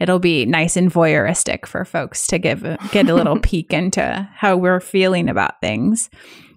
it'll 0.00 0.18
be 0.18 0.46
nice 0.46 0.76
and 0.76 0.90
voyeuristic 0.90 1.66
for 1.66 1.84
folks 1.84 2.26
to 2.28 2.38
give 2.38 2.62
get 2.90 3.08
a 3.08 3.14
little 3.14 3.38
peek 3.42 3.72
into 3.72 4.28
how 4.34 4.56
we're 4.56 4.80
feeling 4.80 5.28
about 5.28 5.60
things. 5.60 6.10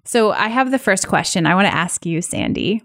So 0.06 0.32
I 0.32 0.50
have 0.50 0.72
the 0.72 0.80
first 0.80 1.08
question 1.08 1.46
I 1.46 1.56
want 1.56 1.68
to 1.68 1.76
ask 1.76 2.06
you, 2.06 2.22
Sandy. 2.22 2.82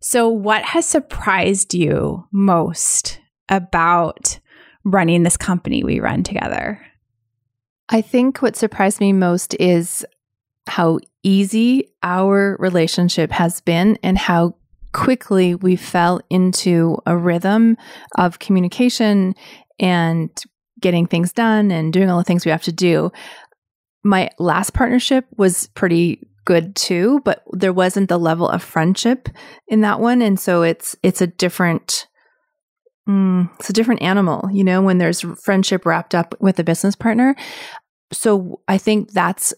So, 0.00 0.28
what 0.28 0.64
has 0.64 0.86
surprised 0.86 1.74
you 1.74 2.26
most 2.32 3.20
about 3.48 4.38
running 4.84 5.22
this 5.22 5.36
company 5.36 5.82
we 5.82 6.00
run 6.00 6.22
together? 6.22 6.80
I 7.88 8.00
think 8.00 8.40
what 8.40 8.56
surprised 8.56 9.00
me 9.00 9.12
most 9.12 9.54
is 9.54 10.06
how 10.66 11.00
easy 11.22 11.90
our 12.02 12.56
relationship 12.58 13.32
has 13.32 13.60
been 13.60 13.98
and 14.02 14.16
how 14.16 14.54
quickly 14.92 15.54
we 15.54 15.76
fell 15.76 16.20
into 16.30 16.98
a 17.06 17.16
rhythm 17.16 17.76
of 18.16 18.38
communication 18.38 19.34
and 19.78 20.30
getting 20.80 21.06
things 21.06 21.32
done 21.32 21.70
and 21.70 21.92
doing 21.92 22.08
all 22.08 22.18
the 22.18 22.24
things 22.24 22.44
we 22.44 22.50
have 22.50 22.62
to 22.62 22.72
do. 22.72 23.10
My 24.04 24.30
last 24.38 24.74
partnership 24.74 25.26
was 25.36 25.68
pretty 25.68 26.27
good 26.48 26.74
too, 26.74 27.20
but 27.26 27.44
there 27.52 27.74
wasn't 27.74 28.08
the 28.08 28.16
level 28.18 28.48
of 28.48 28.62
friendship 28.62 29.28
in 29.66 29.82
that 29.82 30.00
one. 30.00 30.22
And 30.22 30.40
so 30.40 30.62
it's, 30.62 30.96
it's 31.02 31.20
a 31.20 31.26
different, 31.26 32.06
mm, 33.06 33.50
it's 33.60 33.68
a 33.68 33.74
different 33.74 34.00
animal, 34.00 34.48
you 34.50 34.64
know, 34.64 34.80
when 34.80 34.96
there's 34.96 35.20
friendship 35.44 35.84
wrapped 35.84 36.14
up 36.14 36.34
with 36.40 36.58
a 36.58 36.64
business 36.64 36.96
partner. 36.96 37.36
So 38.14 38.62
I 38.66 38.78
think 38.78 39.12
that's 39.12 39.52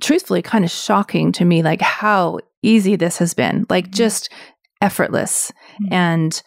truthfully 0.00 0.42
kind 0.42 0.64
of 0.64 0.70
shocking 0.72 1.30
to 1.30 1.44
me, 1.44 1.62
like 1.62 1.80
how 1.80 2.40
easy 2.60 2.96
this 2.96 3.18
has 3.18 3.34
been, 3.34 3.64
like 3.70 3.84
mm-hmm. 3.84 3.94
just 3.94 4.28
effortless. 4.80 5.52
Mm-hmm. 5.74 5.94
And, 5.94 6.42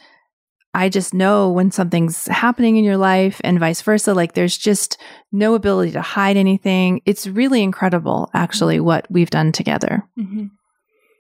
I 0.75 0.89
just 0.89 1.13
know 1.13 1.51
when 1.51 1.72
something's 1.72 2.25
happening 2.27 2.75
in 2.75 2.84
your 2.84 2.98
life 2.98 3.39
and 3.44 3.60
vice 3.60 3.82
versa. 3.82 4.13
Like 4.13 4.34
there's 4.34 4.58
just 4.58 5.00
no 5.32 5.55
ability 5.55 5.94
to 5.94 6.01
hide 6.01 6.36
anything. 6.36 7.01
It's 7.05 7.25
really 7.25 7.63
incredible, 7.63 8.29
actually, 8.34 8.82
what 8.82 9.08
we've 9.10 9.29
done 9.29 9.53
together. 9.53 10.03
Mm-hmm. 10.20 10.48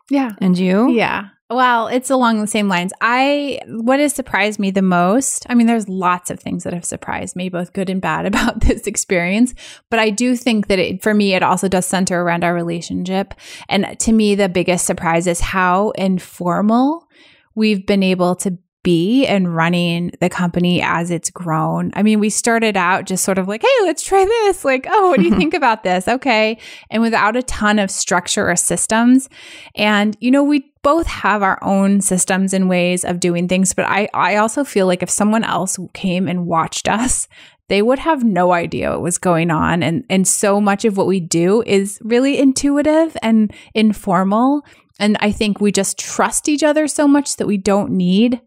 Yeah. 0.09 0.31
And 0.41 0.57
you? 0.57 0.91
Yeah. 0.91 1.29
Well, 1.49 1.87
it's 1.87 2.09
along 2.09 2.41
the 2.41 2.47
same 2.47 2.67
lines. 2.67 2.91
I, 3.01 3.61
what 3.67 3.99
has 3.99 4.13
surprised 4.13 4.59
me 4.59 4.71
the 4.71 4.81
most, 4.81 5.45
I 5.47 5.53
mean, 5.53 5.67
there's 5.67 5.87
lots 5.87 6.29
of 6.29 6.39
things 6.39 6.63
that 6.63 6.73
have 6.73 6.83
surprised 6.83 7.35
me, 7.35 7.49
both 7.49 7.71
good 7.71 7.89
and 7.89 8.01
bad 8.01 8.25
about 8.25 8.59
this 8.61 8.87
experience. 8.87 9.53
But 9.89 9.99
I 9.99 10.09
do 10.09 10.35
think 10.35 10.67
that 10.67 10.79
it, 10.79 11.01
for 11.01 11.13
me, 11.13 11.33
it 11.33 11.43
also 11.43 11.69
does 11.69 11.85
center 11.85 12.21
around 12.21 12.43
our 12.43 12.53
relationship. 12.53 13.35
And 13.69 13.97
to 13.99 14.11
me, 14.11 14.35
the 14.35 14.49
biggest 14.49 14.85
surprise 14.85 15.27
is 15.27 15.39
how 15.39 15.91
informal 15.91 17.07
we've 17.53 17.85
been 17.85 18.03
able 18.03 18.35
to 18.35 18.57
be 18.85 19.25
in 19.25 19.47
running 19.47 20.11
the 20.19 20.29
company 20.29 20.79
as 20.79 21.09
it's 21.09 21.31
grown. 21.31 21.91
I 21.95 22.03
mean, 22.03 22.19
we 22.19 22.29
started 22.29 22.77
out 22.77 23.05
just 23.05 23.23
sort 23.25 23.39
of 23.39 23.47
like, 23.47 23.63
hey, 23.63 23.81
let's 23.81 24.03
try 24.03 24.23
this. 24.23 24.63
Like, 24.63 24.85
oh, 24.87 25.09
what 25.09 25.19
do 25.19 25.25
you 25.25 25.35
think 25.37 25.55
about 25.55 25.83
this? 25.83 26.07
Okay. 26.07 26.59
And 26.91 27.01
without 27.01 27.35
a 27.35 27.41
ton 27.41 27.79
of 27.79 27.89
structure 27.89 28.47
or 28.47 28.55
systems. 28.55 29.27
And, 29.73 30.15
you 30.19 30.29
know, 30.29 30.43
we 30.43 30.71
both 30.83 31.07
have 31.07 31.41
our 31.41 31.57
own 31.63 31.99
systems 31.99 32.53
and 32.53 32.69
ways 32.69 33.03
of 33.03 33.19
doing 33.19 33.47
things, 33.47 33.73
but 33.73 33.85
I, 33.85 34.07
I 34.13 34.35
also 34.35 34.63
feel 34.63 34.85
like 34.85 35.01
if 35.01 35.09
someone 35.09 35.43
else 35.43 35.79
came 35.93 36.27
and 36.27 36.45
watched 36.45 36.87
us, 36.87 37.27
they 37.69 37.81
would 37.81 37.97
have 37.97 38.23
no 38.23 38.53
idea 38.53 38.91
what 38.91 39.01
was 39.01 39.17
going 39.17 39.49
on. 39.49 39.81
And, 39.81 40.05
and 40.11 40.27
so 40.27 40.61
much 40.61 40.85
of 40.85 40.95
what 40.95 41.07
we 41.07 41.19
do 41.19 41.63
is 41.65 41.99
really 42.03 42.37
intuitive 42.37 43.17
and 43.23 43.51
informal. 43.73 44.61
And 44.99 45.17
I 45.21 45.31
think 45.31 45.59
we 45.59 45.71
just 45.71 45.97
trust 45.97 46.47
each 46.47 46.61
other 46.61 46.87
so 46.87 47.07
much 47.07 47.37
that 47.37 47.47
we 47.47 47.57
don't 47.57 47.89
need 47.89 48.39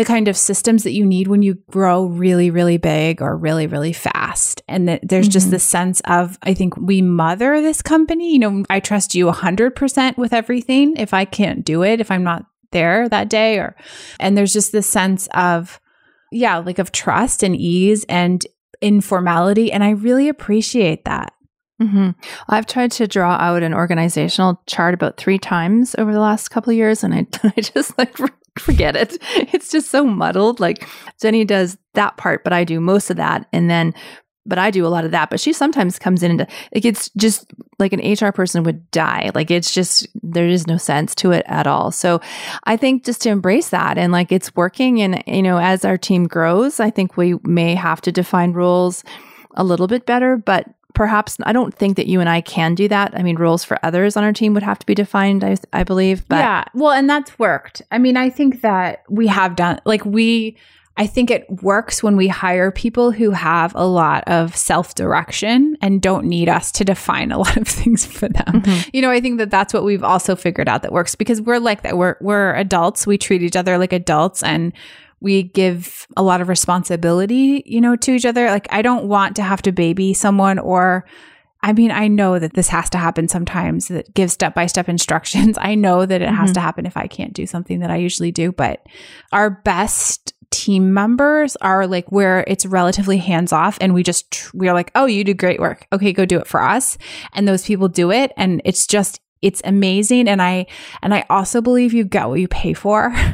the 0.00 0.04
kind 0.06 0.28
of 0.28 0.36
systems 0.36 0.82
that 0.84 0.92
you 0.92 1.04
need 1.04 1.28
when 1.28 1.42
you 1.42 1.56
grow 1.70 2.06
really, 2.06 2.50
really 2.50 2.78
big 2.78 3.20
or 3.20 3.36
really, 3.36 3.66
really 3.66 3.92
fast. 3.92 4.62
And 4.66 4.88
that 4.88 5.06
there's 5.06 5.26
mm-hmm. 5.26 5.32
just 5.32 5.50
this 5.50 5.62
sense 5.62 6.00
of, 6.06 6.38
I 6.42 6.54
think 6.54 6.74
we 6.78 7.02
mother 7.02 7.60
this 7.60 7.82
company. 7.82 8.32
You 8.32 8.38
know, 8.38 8.64
I 8.70 8.80
trust 8.80 9.14
you 9.14 9.26
100% 9.26 10.16
with 10.16 10.32
everything. 10.32 10.96
If 10.96 11.12
I 11.12 11.26
can't 11.26 11.66
do 11.66 11.82
it, 11.82 12.00
if 12.00 12.10
I'm 12.10 12.24
not 12.24 12.46
there 12.72 13.10
that 13.10 13.28
day, 13.28 13.58
or, 13.58 13.76
and 14.18 14.38
there's 14.38 14.54
just 14.54 14.72
this 14.72 14.88
sense 14.88 15.28
of, 15.34 15.78
yeah, 16.32 16.56
like 16.56 16.78
of 16.78 16.92
trust 16.92 17.42
and 17.42 17.54
ease 17.54 18.06
and 18.08 18.46
informality. 18.80 19.70
And 19.70 19.84
I 19.84 19.90
really 19.90 20.30
appreciate 20.30 21.04
that. 21.04 21.34
Mm-hmm. 21.78 22.10
I've 22.48 22.66
tried 22.66 22.92
to 22.92 23.06
draw 23.06 23.32
out 23.34 23.62
an 23.62 23.74
organizational 23.74 24.62
chart 24.66 24.94
about 24.94 25.18
three 25.18 25.38
times 25.38 25.94
over 25.98 26.10
the 26.10 26.20
last 26.20 26.48
couple 26.48 26.70
of 26.70 26.76
years, 26.78 27.04
and 27.04 27.12
I, 27.14 27.26
I 27.56 27.60
just 27.60 27.98
like 27.98 28.18
forget 28.58 28.96
it. 28.96 29.18
It's 29.52 29.70
just 29.70 29.90
so 29.90 30.04
muddled. 30.04 30.60
Like 30.60 30.86
Jenny 31.20 31.44
does 31.44 31.76
that 31.94 32.16
part, 32.16 32.44
but 32.44 32.52
I 32.52 32.64
do 32.64 32.80
most 32.80 33.10
of 33.10 33.16
that, 33.16 33.46
and 33.52 33.68
then 33.68 33.94
but 34.46 34.58
I 34.58 34.70
do 34.70 34.86
a 34.86 34.88
lot 34.88 35.04
of 35.04 35.10
that. 35.10 35.30
But 35.30 35.40
she 35.40 35.52
sometimes 35.52 35.98
comes 35.98 36.22
in 36.22 36.32
and 36.32 36.40
like 36.74 36.84
it's 36.84 37.10
just 37.16 37.50
like 37.78 37.92
an 37.92 38.00
HR 38.00 38.32
person 38.32 38.64
would 38.64 38.90
die. 38.90 39.30
Like 39.34 39.50
it's 39.50 39.72
just 39.72 40.06
there 40.22 40.46
is 40.46 40.66
no 40.66 40.76
sense 40.76 41.14
to 41.16 41.32
it 41.32 41.44
at 41.46 41.66
all. 41.66 41.90
So 41.90 42.20
I 42.64 42.76
think 42.76 43.04
just 43.04 43.22
to 43.22 43.30
embrace 43.30 43.70
that 43.70 43.98
and 43.98 44.12
like 44.12 44.32
it's 44.32 44.54
working. 44.56 45.00
And 45.02 45.22
you 45.26 45.42
know, 45.42 45.58
as 45.58 45.84
our 45.84 45.98
team 45.98 46.26
grows, 46.26 46.80
I 46.80 46.90
think 46.90 47.16
we 47.16 47.34
may 47.44 47.74
have 47.74 48.00
to 48.02 48.12
define 48.12 48.52
rules 48.52 49.04
a 49.56 49.64
little 49.64 49.86
bit 49.86 50.06
better. 50.06 50.36
But 50.36 50.66
perhaps 50.94 51.36
I 51.44 51.52
don't 51.52 51.74
think 51.74 51.96
that 51.96 52.06
you 52.06 52.20
and 52.20 52.28
I 52.28 52.40
can 52.40 52.74
do 52.74 52.88
that. 52.88 53.12
I 53.14 53.22
mean, 53.22 53.36
rules 53.36 53.64
for 53.64 53.78
others 53.82 54.16
on 54.16 54.24
our 54.24 54.32
team 54.32 54.54
would 54.54 54.62
have 54.62 54.78
to 54.78 54.86
be 54.86 54.94
defined, 54.94 55.44
I, 55.44 55.56
I 55.72 55.84
believe. 55.84 56.26
But 56.28 56.36
yeah, 56.36 56.64
well, 56.74 56.92
and 56.92 57.08
that's 57.08 57.38
worked. 57.38 57.82
I 57.90 57.98
mean, 57.98 58.16
I 58.16 58.30
think 58.30 58.62
that 58.62 59.04
we 59.08 59.26
have 59.26 59.56
done 59.56 59.80
like 59.84 60.04
we 60.04 60.56
I 61.00 61.06
think 61.06 61.30
it 61.30 61.46
works 61.62 62.02
when 62.02 62.14
we 62.14 62.28
hire 62.28 62.70
people 62.70 63.10
who 63.10 63.30
have 63.30 63.74
a 63.74 63.86
lot 63.86 64.22
of 64.26 64.54
self 64.54 64.94
direction 64.94 65.78
and 65.80 66.02
don't 66.02 66.26
need 66.26 66.48
us 66.48 66.70
to 66.72 66.84
define 66.84 67.32
a 67.32 67.38
lot 67.38 67.56
of 67.56 67.66
things 67.68 68.04
for 68.04 68.28
them. 68.28 68.44
Mm-hmm. 68.60 68.90
You 68.92 69.00
know, 69.00 69.10
I 69.10 69.20
think 69.20 69.38
that 69.38 69.50
that's 69.50 69.72
what 69.72 69.84
we've 69.84 70.04
also 70.04 70.36
figured 70.36 70.68
out 70.68 70.82
that 70.82 70.92
works 70.92 71.14
because 71.14 71.40
we're 71.40 71.58
like 71.58 71.82
that. 71.82 71.96
We're, 71.96 72.16
we're 72.20 72.54
adults. 72.54 73.06
We 73.06 73.16
treat 73.16 73.42
each 73.42 73.56
other 73.56 73.78
like 73.78 73.94
adults 73.94 74.42
and 74.42 74.74
we 75.20 75.42
give 75.42 76.06
a 76.16 76.22
lot 76.22 76.40
of 76.40 76.48
responsibility, 76.48 77.62
you 77.66 77.80
know, 77.80 77.96
to 77.96 78.12
each 78.12 78.24
other. 78.24 78.46
Like, 78.48 78.66
I 78.70 78.82
don't 78.82 79.06
want 79.06 79.36
to 79.36 79.42
have 79.42 79.62
to 79.62 79.72
baby 79.72 80.14
someone 80.14 80.58
or 80.58 81.04
I 81.62 81.74
mean, 81.74 81.90
I 81.90 82.08
know 82.08 82.38
that 82.38 82.54
this 82.54 82.68
has 82.68 82.88
to 82.90 82.98
happen 82.98 83.28
sometimes 83.28 83.88
that 83.88 84.14
gives 84.14 84.32
step 84.32 84.54
by 84.54 84.66
step 84.66 84.88
instructions. 84.88 85.58
I 85.60 85.74
know 85.74 86.06
that 86.06 86.22
it 86.22 86.26
mm-hmm. 86.26 86.36
has 86.36 86.52
to 86.52 86.60
happen 86.60 86.86
if 86.86 86.96
I 86.96 87.06
can't 87.06 87.34
do 87.34 87.46
something 87.46 87.80
that 87.80 87.90
I 87.90 87.96
usually 87.96 88.32
do, 88.32 88.52
but 88.52 88.86
our 89.32 89.50
best 89.50 90.32
team 90.50 90.92
members 90.92 91.56
are 91.56 91.86
like 91.86 92.10
where 92.10 92.44
it's 92.48 92.66
relatively 92.66 93.18
hands 93.18 93.52
off 93.52 93.78
and 93.80 93.94
we 93.94 94.02
just 94.02 94.52
we're 94.52 94.74
like 94.74 94.90
oh 94.96 95.06
you 95.06 95.22
do 95.22 95.32
great 95.32 95.60
work 95.60 95.86
okay 95.92 96.12
go 96.12 96.26
do 96.26 96.40
it 96.40 96.46
for 96.48 96.60
us 96.60 96.98
and 97.34 97.46
those 97.46 97.64
people 97.64 97.86
do 97.86 98.10
it 98.10 98.32
and 98.36 98.60
it's 98.64 98.84
just 98.84 99.20
it's 99.42 99.62
amazing. 99.64 100.28
And 100.28 100.42
i 100.42 100.66
and 101.02 101.14
i 101.14 101.24
also 101.30 101.60
believe 101.60 101.92
you 101.92 102.04
get 102.04 102.28
what 102.28 102.40
you 102.40 102.48
pay 102.48 102.72
for. 102.72 103.14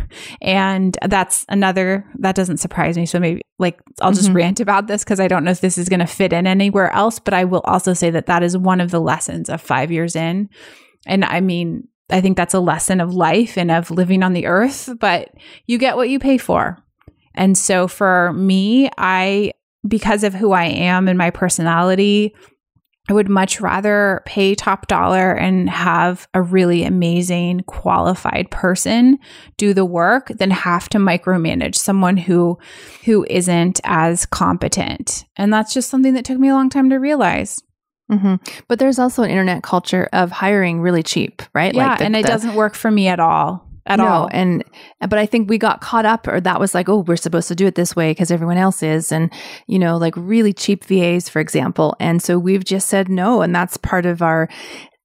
And 0.40 0.96
that's 1.02 1.44
another 1.48 2.06
that 2.18 2.36
doesn't 2.36 2.58
surprise 2.58 2.96
me. 2.96 3.06
So 3.06 3.18
maybe 3.18 3.42
like 3.58 3.80
i'll 4.00 4.12
just 4.12 4.28
mm-hmm. 4.28 4.36
rant 4.36 4.60
about 4.60 4.86
this 4.86 5.02
because 5.02 5.18
i 5.18 5.28
don't 5.28 5.44
know 5.44 5.50
if 5.50 5.60
this 5.60 5.78
is 5.78 5.88
going 5.88 6.00
to 6.00 6.06
fit 6.06 6.32
in 6.32 6.46
anywhere 6.46 6.92
else 6.92 7.18
but 7.18 7.32
i 7.32 7.42
will 7.42 7.62
also 7.64 7.94
say 7.94 8.10
that 8.10 8.26
that 8.26 8.42
is 8.42 8.56
one 8.56 8.82
of 8.82 8.90
the 8.90 9.00
lessons 9.00 9.48
of 9.48 9.60
five 9.60 9.90
years 9.90 10.14
in. 10.14 10.48
And 11.06 11.24
i 11.24 11.40
mean 11.40 11.88
i 12.10 12.20
think 12.20 12.36
that's 12.36 12.54
a 12.54 12.60
lesson 12.60 13.00
of 13.00 13.14
life 13.14 13.56
and 13.56 13.70
of 13.70 13.90
living 13.90 14.22
on 14.22 14.34
the 14.34 14.46
earth 14.46 14.90
but 15.00 15.30
you 15.66 15.78
get 15.78 15.96
what 15.96 16.10
you 16.10 16.18
pay 16.18 16.38
for. 16.38 16.82
And 17.36 17.56
so 17.56 17.86
for 17.86 18.32
me, 18.32 18.90
I, 18.96 19.52
because 19.86 20.24
of 20.24 20.34
who 20.34 20.52
I 20.52 20.64
am 20.64 21.06
and 21.06 21.18
my 21.18 21.30
personality, 21.30 22.34
I 23.08 23.12
would 23.12 23.28
much 23.28 23.60
rather 23.60 24.22
pay 24.26 24.54
top 24.54 24.88
dollar 24.88 25.32
and 25.32 25.70
have 25.70 26.26
a 26.34 26.42
really 26.42 26.82
amazing 26.82 27.60
qualified 27.60 28.50
person 28.50 29.18
do 29.56 29.72
the 29.72 29.84
work 29.84 30.28
than 30.28 30.50
have 30.50 30.88
to 30.90 30.98
micromanage 30.98 31.76
someone 31.76 32.16
who 32.16 32.58
who 33.04 33.24
isn't 33.30 33.80
as 33.84 34.26
competent. 34.26 35.24
And 35.36 35.52
that's 35.52 35.72
just 35.72 35.88
something 35.88 36.14
that 36.14 36.24
took 36.24 36.38
me 36.38 36.48
a 36.48 36.54
long 36.54 36.70
time 36.70 36.90
to 36.90 36.96
realize. 36.96 37.62
Mm-hmm. 38.10 38.36
But 38.68 38.78
there's 38.78 38.98
also 38.98 39.22
an 39.22 39.30
internet 39.30 39.62
culture 39.62 40.08
of 40.12 40.30
hiring 40.30 40.80
really 40.80 41.02
cheap, 41.02 41.42
right? 41.54 41.74
Yeah, 41.74 41.88
like 41.88 41.98
the, 41.98 42.04
and 42.04 42.16
it 42.16 42.22
the, 42.22 42.28
doesn't 42.28 42.54
work 42.54 42.74
for 42.74 42.90
me 42.90 43.08
at 43.08 43.20
all 43.20 43.66
at 43.86 43.98
no, 43.98 44.06
all. 44.06 44.28
And 44.32 44.64
but 45.00 45.18
I 45.18 45.26
think 45.26 45.48
we 45.48 45.58
got 45.58 45.80
caught 45.80 46.04
up 46.04 46.26
or 46.28 46.40
that 46.40 46.60
was 46.60 46.74
like, 46.74 46.88
oh, 46.88 46.98
we're 46.98 47.16
supposed 47.16 47.48
to 47.48 47.54
do 47.54 47.66
it 47.66 47.74
this 47.74 47.96
way 47.96 48.10
because 48.10 48.30
everyone 48.30 48.58
else 48.58 48.82
is. 48.82 49.12
And, 49.12 49.32
you 49.66 49.78
know, 49.78 49.96
like 49.96 50.14
really 50.16 50.52
cheap 50.52 50.84
VAs, 50.84 51.28
for 51.28 51.40
example. 51.40 51.96
And 52.00 52.22
so 52.22 52.38
we've 52.38 52.64
just 52.64 52.88
said 52.88 53.08
no. 53.08 53.42
And 53.42 53.54
that's 53.54 53.76
part 53.76 54.06
of 54.06 54.22
our 54.22 54.48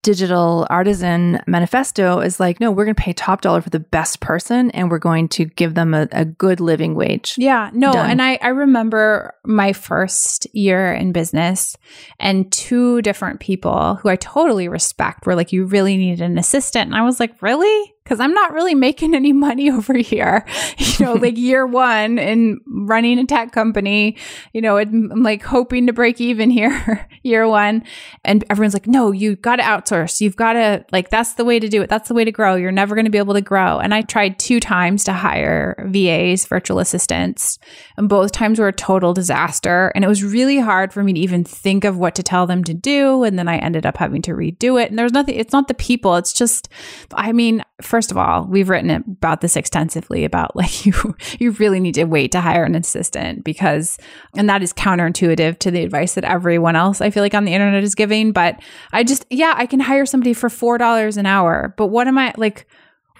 digital 0.03 0.65
artisan 0.69 1.39
manifesto 1.45 2.19
is 2.19 2.39
like, 2.39 2.59
no, 2.59 2.71
we're 2.71 2.85
going 2.85 2.95
to 2.95 3.01
pay 3.01 3.13
top 3.13 3.41
dollar 3.41 3.61
for 3.61 3.69
the 3.69 3.79
best 3.79 4.19
person 4.19 4.71
and 4.71 4.89
we're 4.89 4.97
going 4.97 5.27
to 5.29 5.45
give 5.45 5.75
them 5.75 5.93
a, 5.93 6.07
a 6.11 6.25
good 6.25 6.59
living 6.59 6.95
wage. 6.95 7.35
Yeah, 7.37 7.69
no. 7.73 7.93
Done. 7.93 8.09
And 8.09 8.21
I, 8.21 8.39
I 8.41 8.49
remember 8.49 9.35
my 9.45 9.73
first 9.73 10.47
year 10.53 10.91
in 10.91 11.11
business 11.11 11.77
and 12.19 12.51
two 12.51 13.01
different 13.03 13.39
people 13.39 13.95
who 13.95 14.09
I 14.09 14.15
totally 14.15 14.67
respect 14.67 15.25
were 15.25 15.35
like, 15.35 15.51
you 15.51 15.65
really 15.65 15.97
need 15.97 16.21
an 16.21 16.37
assistant. 16.37 16.87
And 16.87 16.95
I 16.95 17.03
was 17.03 17.19
like, 17.19 17.39
really? 17.41 17.93
Because 18.03 18.19
I'm 18.19 18.33
not 18.33 18.53
really 18.53 18.75
making 18.75 19.15
any 19.21 19.33
money 19.33 19.71
over 19.71 19.93
here. 19.97 20.45
You 20.77 21.05
know, 21.05 21.13
like 21.13 21.37
year 21.37 21.65
one 21.65 22.19
in 22.19 22.59
running 22.67 23.19
a 23.19 23.25
tech 23.25 23.51
company, 23.51 24.17
you 24.53 24.61
know, 24.61 24.77
I'm 24.77 25.09
like 25.23 25.43
hoping 25.43 25.87
to 25.87 25.93
break 25.93 26.19
even 26.19 26.49
here, 26.49 27.07
year 27.23 27.47
one. 27.47 27.83
And 28.23 28.43
everyone's 28.49 28.73
like, 28.73 28.87
no, 28.87 29.11
you 29.11 29.35
got 29.35 29.57
to 29.57 29.63
outsource. 29.63 30.21
You've 30.21 30.35
got 30.35 30.53
to, 30.53 30.85
like, 30.91 31.09
that's 31.09 31.33
the 31.33 31.45
way 31.45 31.59
to 31.59 31.69
do 31.69 31.81
it. 31.81 31.89
That's 31.89 32.07
the 32.07 32.13
way 32.13 32.25
to 32.25 32.31
grow. 32.31 32.55
You're 32.55 32.71
never 32.71 32.95
going 32.95 33.05
to 33.05 33.11
be 33.11 33.17
able 33.17 33.33
to 33.33 33.41
grow. 33.41 33.79
And 33.79 33.93
I 33.93 34.01
tried 34.01 34.39
two 34.39 34.59
times 34.59 35.03
to 35.05 35.13
hire 35.13 35.75
VAs, 35.87 36.45
virtual 36.45 36.79
assistants, 36.79 37.59
and 37.97 38.09
both 38.09 38.31
times 38.31 38.59
were 38.59 38.67
a 38.67 38.73
total 38.73 39.13
disaster. 39.13 39.91
And 39.95 40.03
it 40.03 40.07
was 40.07 40.23
really 40.23 40.59
hard 40.59 40.93
for 40.93 41.03
me 41.03 41.13
to 41.13 41.19
even 41.19 41.43
think 41.43 41.83
of 41.83 41.97
what 41.97 42.15
to 42.15 42.23
tell 42.23 42.47
them 42.47 42.63
to 42.65 42.73
do. 42.73 43.23
And 43.23 43.37
then 43.37 43.47
I 43.47 43.57
ended 43.57 43.85
up 43.85 43.97
having 43.97 44.21
to 44.23 44.31
redo 44.31 44.81
it. 44.81 44.89
And 44.89 44.97
there's 44.97 45.13
nothing, 45.13 45.35
it's 45.35 45.53
not 45.53 45.67
the 45.67 45.73
people. 45.73 46.15
It's 46.15 46.33
just, 46.33 46.69
I 47.13 47.31
mean, 47.31 47.63
first 47.91 48.09
of 48.09 48.17
all, 48.17 48.45
we've 48.45 48.69
written 48.69 48.89
about 48.89 49.41
this 49.41 49.57
extensively 49.57 50.23
about 50.23 50.55
like 50.61 50.85
you 50.85 50.93
you 51.39 51.51
really 51.51 51.79
need 51.79 51.95
to 51.95 52.05
wait 52.05 52.31
to 52.31 52.39
hire 52.39 52.63
an 52.63 52.73
assistant 52.73 53.43
because 53.43 53.97
and 54.37 54.49
that 54.49 54.63
is 54.63 54.71
counterintuitive 54.71 55.59
to 55.59 55.69
the 55.69 55.83
advice 55.83 56.13
that 56.13 56.23
everyone 56.23 56.77
else 56.77 57.01
I 57.01 57.09
feel 57.09 57.21
like 57.21 57.33
on 57.33 57.43
the 57.43 57.53
internet 57.53 57.83
is 57.83 57.93
giving, 57.93 58.31
but 58.31 58.63
I 58.93 59.03
just 59.03 59.25
yeah, 59.29 59.53
I 59.57 59.65
can 59.65 59.81
hire 59.81 60.05
somebody 60.05 60.33
for 60.33 60.47
$4 60.47 61.17
an 61.17 61.25
hour, 61.25 61.73
but 61.77 61.87
what 61.87 62.07
am 62.07 62.17
I 62.17 62.33
like 62.37 62.65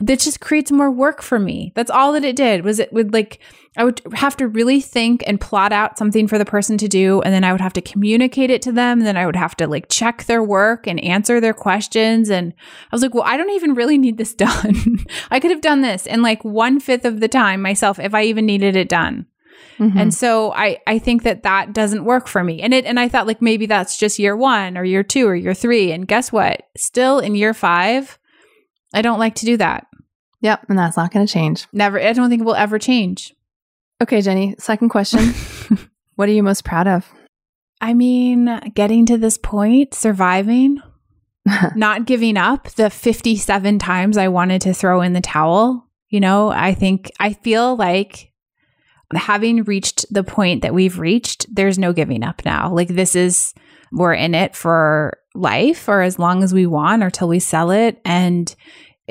that 0.02 0.20
just 0.20 0.42
creates 0.42 0.72
more 0.72 0.90
work 0.90 1.22
for 1.22 1.40
me. 1.40 1.72
That's 1.76 1.92
all 1.92 2.14
that 2.14 2.26
it 2.26 2.36
did. 2.36 2.66
Was 2.66 2.80
it 2.80 2.92
would 2.92 3.14
like 3.14 3.40
I 3.78 3.84
would 3.86 4.02
have 4.14 4.36
to 4.38 4.48
really 4.48 4.82
think 4.82 5.24
and 5.28 5.40
plot 5.40 5.72
out 5.72 5.98
something 5.98 6.28
for 6.28 6.38
the 6.38 6.46
person 6.46 6.78
to 6.80 6.88
do 6.88 7.22
and 7.22 7.34
then 7.34 7.44
I 7.44 7.52
would 7.52 7.62
have 7.62 7.74
to 7.74 7.82
communicate 7.82 8.50
it 8.50 8.62
to 8.64 8.72
them 8.72 9.00
and 9.00 9.08
then 9.08 9.16
I 9.16 9.26
would 9.26 9.36
have 9.36 9.56
to 9.58 9.68
like 9.68 9.90
check 9.90 10.26
their 10.26 10.44
work 10.44 10.88
and 10.88 11.02
answer 11.02 11.40
their 11.40 11.54
questions 11.54 12.30
and 12.30 12.54
I 12.92 12.96
was 12.96 13.02
like, 13.02 13.14
"Well, 13.14 13.24
I 13.24 13.38
don't 13.38 13.52
even 13.52 13.76
really 13.76 13.98
need 13.98 14.18
this 14.18 14.34
done. 14.36 15.06
I 15.30 15.40
could 15.40 15.52
have 15.52 15.62
done 15.62 15.82
this 15.82 16.06
in 16.06 16.22
like 16.22 16.44
one 16.44 16.80
fifth 16.80 17.06
of 17.06 17.20
the 17.20 17.28
time 17.28 17.62
myself 17.62 18.00
if 18.00 18.14
I 18.14 18.24
even 18.24 18.46
needed 18.46 18.76
it 18.76 18.90
done." 18.90 19.28
Mm-hmm. 19.78 19.98
And 19.98 20.14
so 20.14 20.52
I 20.54 20.80
I 20.88 21.00
think 21.00 21.24
that 21.24 21.44
that 21.44 21.74
doesn't 21.74 22.06
work 22.06 22.28
for 22.28 22.44
me. 22.44 22.62
And 22.62 22.74
it 22.74 22.86
and 22.86 23.00
I 23.00 23.08
thought 23.08 23.28
like 23.28 23.42
maybe 23.42 23.68
that's 23.68 23.98
just 23.98 24.20
year 24.20 24.36
1 24.36 24.78
or 24.78 24.84
year 24.84 25.04
2 25.04 25.28
or 25.28 25.36
year 25.36 25.54
3 25.54 25.92
and 25.92 26.08
guess 26.08 26.32
what? 26.32 26.68
Still 26.76 27.20
in 27.20 27.36
year 27.36 27.54
5 27.54 28.18
I 28.94 29.02
don't 29.02 29.20
like 29.20 29.36
to 29.36 29.46
do 29.46 29.58
that. 29.58 29.88
Yep, 30.42 30.66
and 30.70 30.78
that's 30.78 30.98
not 30.98 31.12
going 31.12 31.26
to 31.26 31.32
change. 31.32 31.68
Never. 31.72 32.00
I 32.00 32.14
don't 32.14 32.30
think 32.30 32.42
it 32.42 32.46
will 32.46 32.56
ever 32.56 32.80
change. 32.80 33.34
Okay, 34.02 34.22
Jenny, 34.22 34.56
second 34.58 34.90
question. 34.90 35.34
what 36.16 36.28
are 36.28 36.32
you 36.32 36.44
most 36.44 36.66
proud 36.66 36.88
of? 36.88 37.08
I 37.80 37.94
mean, 37.94 38.60
getting 38.74 39.06
to 39.08 39.18
this 39.18 39.38
point, 39.38 39.94
surviving, 39.94 40.80
not 41.76 42.06
giving 42.06 42.38
up 42.38 42.70
the 42.72 42.90
57 42.90 43.80
times 43.80 44.18
I 44.18 44.28
wanted 44.28 44.62
to 44.62 44.74
throw 44.74 45.02
in 45.02 45.14
the 45.14 45.22
towel. 45.22 45.88
You 46.10 46.20
know, 46.20 46.50
I 46.50 46.74
think, 46.74 47.12
I 47.20 47.34
feel 47.34 47.76
like 47.76 48.32
having 49.14 49.64
reached 49.64 50.06
the 50.12 50.24
point 50.24 50.62
that 50.64 50.74
we've 50.74 51.00
reached, 51.00 51.46
there's 51.54 51.80
no 51.80 51.94
giving 51.94 52.24
up 52.24 52.44
now. 52.46 52.74
Like, 52.74 52.90
this 52.90 53.16
is, 53.16 53.54
we're 53.92 54.14
in 54.14 54.36
it 54.36 54.56
for 54.56 55.18
life 55.34 55.88
or 55.88 56.02
as 56.02 56.20
long 56.20 56.44
as 56.44 56.54
we 56.54 56.66
want 56.66 57.04
or 57.04 57.10
till 57.10 57.28
we 57.28 57.40
sell 57.40 57.72
it. 57.72 58.00
And 58.04 58.54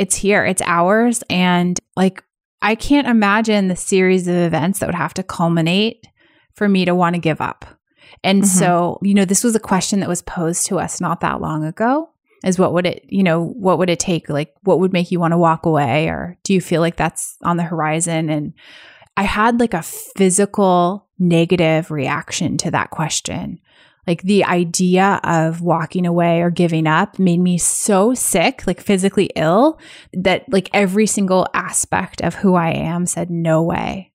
it's 0.00 0.16
here, 0.16 0.46
it's 0.46 0.62
ours. 0.64 1.22
And 1.28 1.78
like, 1.94 2.24
I 2.62 2.74
can't 2.74 3.06
imagine 3.06 3.68
the 3.68 3.76
series 3.76 4.26
of 4.26 4.34
events 4.34 4.78
that 4.78 4.86
would 4.86 4.94
have 4.94 5.12
to 5.14 5.22
culminate 5.22 6.06
for 6.54 6.66
me 6.66 6.86
to 6.86 6.94
want 6.94 7.16
to 7.16 7.20
give 7.20 7.42
up. 7.42 7.66
And 8.24 8.42
mm-hmm. 8.42 8.58
so, 8.58 8.98
you 9.02 9.12
know, 9.12 9.26
this 9.26 9.44
was 9.44 9.54
a 9.54 9.60
question 9.60 10.00
that 10.00 10.08
was 10.08 10.22
posed 10.22 10.64
to 10.66 10.78
us 10.78 11.02
not 11.02 11.20
that 11.20 11.42
long 11.42 11.64
ago 11.64 12.08
is 12.42 12.58
what 12.58 12.72
would 12.72 12.86
it, 12.86 13.04
you 13.10 13.22
know, 13.22 13.44
what 13.44 13.76
would 13.76 13.90
it 13.90 13.98
take? 13.98 14.30
Like, 14.30 14.54
what 14.62 14.80
would 14.80 14.94
make 14.94 15.10
you 15.10 15.20
want 15.20 15.32
to 15.32 15.38
walk 15.38 15.66
away? 15.66 16.08
Or 16.08 16.38
do 16.44 16.54
you 16.54 16.62
feel 16.62 16.80
like 16.80 16.96
that's 16.96 17.36
on 17.42 17.58
the 17.58 17.62
horizon? 17.62 18.30
And 18.30 18.54
I 19.18 19.24
had 19.24 19.60
like 19.60 19.74
a 19.74 19.82
physical 19.82 21.08
negative 21.18 21.90
reaction 21.90 22.56
to 22.58 22.70
that 22.70 22.88
question. 22.88 23.60
Like 24.10 24.22
the 24.22 24.44
idea 24.44 25.20
of 25.22 25.60
walking 25.60 26.04
away 26.04 26.40
or 26.40 26.50
giving 26.50 26.88
up 26.88 27.20
made 27.20 27.38
me 27.38 27.58
so 27.58 28.12
sick, 28.12 28.66
like 28.66 28.80
physically 28.80 29.30
ill, 29.36 29.78
that 30.12 30.52
like 30.52 30.68
every 30.72 31.06
single 31.06 31.46
aspect 31.54 32.20
of 32.20 32.34
who 32.34 32.56
I 32.56 32.70
am 32.70 33.06
said, 33.06 33.30
no 33.30 33.62
way. 33.62 34.10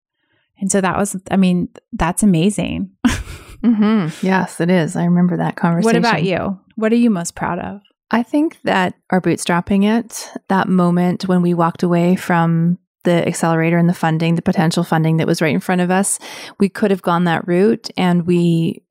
And 0.59 0.69
so 0.69 0.81
that 0.81 0.97
was, 0.97 1.15
I 1.31 1.37
mean, 1.37 1.69
that's 1.93 2.23
amazing. 2.23 2.91
mm-hmm. 3.07 4.09
Yes, 4.25 4.59
it 4.59 4.69
is. 4.69 4.97
I 4.97 5.05
remember 5.05 5.37
that 5.37 5.55
conversation. 5.55 5.85
What 5.85 5.95
about 5.95 6.23
you? 6.23 6.59
What 6.75 6.91
are 6.91 6.97
you 6.97 7.09
most 7.09 7.33
proud 7.33 7.59
of? 7.59 7.79
I 8.11 8.21
think 8.21 8.59
that 8.63 8.95
our 9.11 9.21
bootstrapping 9.21 9.97
it, 9.97 10.29
that 10.49 10.67
moment 10.67 11.29
when 11.29 11.41
we 11.41 11.53
walked 11.53 11.83
away 11.83 12.17
from 12.17 12.79
the 13.05 13.25
accelerator 13.25 13.77
and 13.77 13.87
the 13.87 13.93
funding, 13.93 14.35
the 14.35 14.41
potential 14.41 14.83
funding 14.83 15.17
that 15.17 15.27
was 15.27 15.41
right 15.41 15.53
in 15.53 15.61
front 15.61 15.79
of 15.79 15.89
us, 15.89 16.19
we 16.59 16.67
could 16.67 16.91
have 16.91 17.01
gone 17.01 17.23
that 17.23 17.47
route 17.47 17.89
and 17.95 18.27
we 18.27 18.81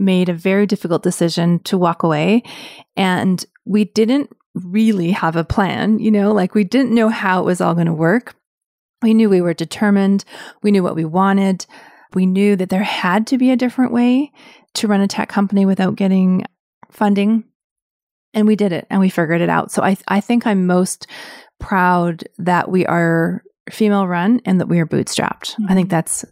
made 0.00 0.28
a 0.28 0.34
very 0.34 0.66
difficult 0.66 1.02
decision 1.02 1.58
to 1.60 1.78
walk 1.78 2.02
away. 2.02 2.42
And 2.96 3.44
we 3.64 3.84
didn't 3.84 4.30
really 4.54 5.10
have 5.12 5.36
a 5.36 5.44
plan, 5.44 5.98
you 5.98 6.10
know, 6.10 6.32
like 6.32 6.54
we 6.54 6.64
didn't 6.64 6.94
know 6.94 7.08
how 7.08 7.40
it 7.40 7.44
was 7.44 7.60
all 7.60 7.74
going 7.74 7.86
to 7.86 7.92
work. 7.92 8.34
We 9.02 9.14
knew 9.14 9.30
we 9.30 9.40
were 9.40 9.54
determined, 9.54 10.24
we 10.62 10.70
knew 10.70 10.82
what 10.82 10.96
we 10.96 11.04
wanted. 11.04 11.66
We 12.12 12.26
knew 12.26 12.56
that 12.56 12.70
there 12.70 12.82
had 12.82 13.28
to 13.28 13.38
be 13.38 13.52
a 13.52 13.56
different 13.56 13.92
way 13.92 14.32
to 14.74 14.88
run 14.88 15.00
a 15.00 15.06
tech 15.06 15.28
company 15.28 15.64
without 15.64 15.94
getting 15.94 16.44
funding 16.90 17.44
and 18.34 18.46
we 18.46 18.56
did 18.56 18.72
it 18.72 18.86
and 18.90 19.00
we 19.00 19.08
figured 19.08 19.40
it 19.40 19.48
out. 19.48 19.70
So 19.70 19.82
I 19.82 19.96
I 20.08 20.20
think 20.20 20.46
I'm 20.46 20.66
most 20.66 21.06
proud 21.58 22.24
that 22.38 22.70
we 22.70 22.86
are 22.86 23.42
female 23.70 24.06
run 24.06 24.40
and 24.44 24.60
that 24.60 24.68
we 24.68 24.80
are 24.80 24.86
bootstrapped. 24.86 25.52
Mm-hmm. 25.52 25.66
I 25.68 25.74
think 25.74 25.88
mm-hmm. 25.88 25.96
that's 25.96 26.24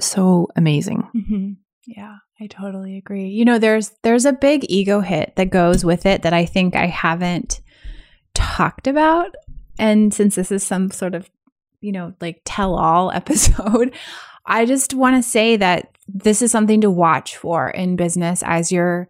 so 0.00 0.48
amazing. 0.56 1.08
Mm-hmm. 1.14 1.52
Yeah, 1.86 2.16
I 2.42 2.48
totally 2.48 2.96
agree. 2.96 3.28
You 3.28 3.44
know, 3.44 3.60
there's 3.60 3.90
there's 4.02 4.24
a 4.24 4.32
big 4.32 4.66
ego 4.68 4.98
hit 4.98 5.36
that 5.36 5.50
goes 5.50 5.84
with 5.84 6.06
it 6.06 6.22
that 6.22 6.32
I 6.32 6.44
think 6.44 6.74
I 6.74 6.86
haven't 6.86 7.60
talked 8.34 8.88
about. 8.88 9.36
And 9.78 10.12
since 10.12 10.34
this 10.34 10.50
is 10.50 10.64
some 10.64 10.90
sort 10.90 11.14
of, 11.14 11.30
you 11.80 11.92
know, 11.92 12.14
like 12.20 12.40
tell 12.44 12.74
all 12.74 13.12
episode, 13.14 13.94
I 14.44 14.66
just 14.66 14.92
want 14.92 15.14
to 15.14 15.28
say 15.28 15.56
that 15.56 15.96
this 16.08 16.42
is 16.42 16.50
something 16.50 16.80
to 16.80 16.90
watch 16.90 17.36
for 17.36 17.70
in 17.70 17.94
business 17.94 18.42
as 18.44 18.72
you're 18.72 19.08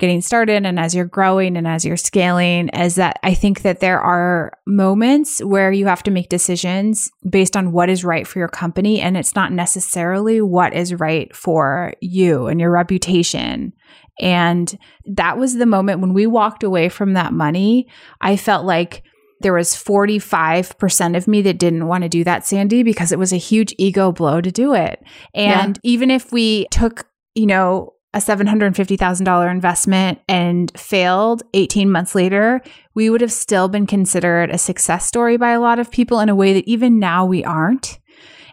getting 0.00 0.20
started 0.20 0.66
and 0.66 0.80
as 0.80 0.94
you're 0.94 1.04
growing 1.04 1.56
and 1.56 1.68
as 1.68 1.84
you're 1.84 1.96
scaling 1.96 2.68
is 2.70 2.96
that 2.96 3.20
I 3.22 3.34
think 3.34 3.62
that 3.62 3.80
there 3.80 4.00
are 4.00 4.52
moments 4.66 5.44
where 5.44 5.70
you 5.70 5.86
have 5.86 6.02
to 6.04 6.10
make 6.10 6.28
decisions 6.28 7.10
based 7.28 7.56
on 7.56 7.70
what 7.70 7.88
is 7.88 8.04
right 8.04 8.26
for 8.26 8.38
your 8.38 8.48
company 8.48 9.00
and 9.00 9.16
it's 9.16 9.36
not 9.36 9.52
necessarily 9.52 10.40
what 10.40 10.74
is 10.74 10.94
right 10.94 11.34
for 11.36 11.92
you 12.00 12.48
and 12.48 12.58
your 12.58 12.70
reputation. 12.70 13.72
And 14.18 14.76
that 15.06 15.38
was 15.38 15.54
the 15.54 15.66
moment 15.66 16.00
when 16.00 16.14
we 16.14 16.26
walked 16.26 16.64
away 16.64 16.88
from 16.88 17.12
that 17.12 17.32
money, 17.32 17.86
I 18.20 18.36
felt 18.36 18.66
like 18.66 19.02
there 19.40 19.54
was 19.54 19.74
45% 19.74 21.16
of 21.16 21.28
me 21.28 21.42
that 21.42 21.58
didn't 21.58 21.86
want 21.86 22.02
to 22.02 22.08
do 22.08 22.24
that, 22.24 22.46
Sandy, 22.46 22.82
because 22.82 23.12
it 23.12 23.18
was 23.18 23.32
a 23.32 23.38
huge 23.38 23.74
ego 23.78 24.12
blow 24.12 24.40
to 24.40 24.50
do 24.50 24.74
it. 24.74 25.02
And 25.34 25.78
yeah. 25.82 25.90
even 25.90 26.10
if 26.10 26.32
we 26.32 26.66
took, 26.70 27.06
you 27.34 27.46
know, 27.46 27.94
a 28.12 28.18
$750,000 28.18 29.50
investment 29.50 30.18
and 30.28 30.72
failed 30.78 31.42
18 31.54 31.90
months 31.90 32.14
later, 32.14 32.60
we 32.94 33.08
would 33.08 33.20
have 33.20 33.32
still 33.32 33.68
been 33.68 33.86
considered 33.86 34.50
a 34.50 34.58
success 34.58 35.06
story 35.06 35.36
by 35.36 35.50
a 35.50 35.60
lot 35.60 35.78
of 35.78 35.90
people 35.90 36.18
in 36.18 36.28
a 36.28 36.34
way 36.34 36.52
that 36.52 36.66
even 36.66 36.98
now 36.98 37.24
we 37.24 37.44
aren't. 37.44 37.98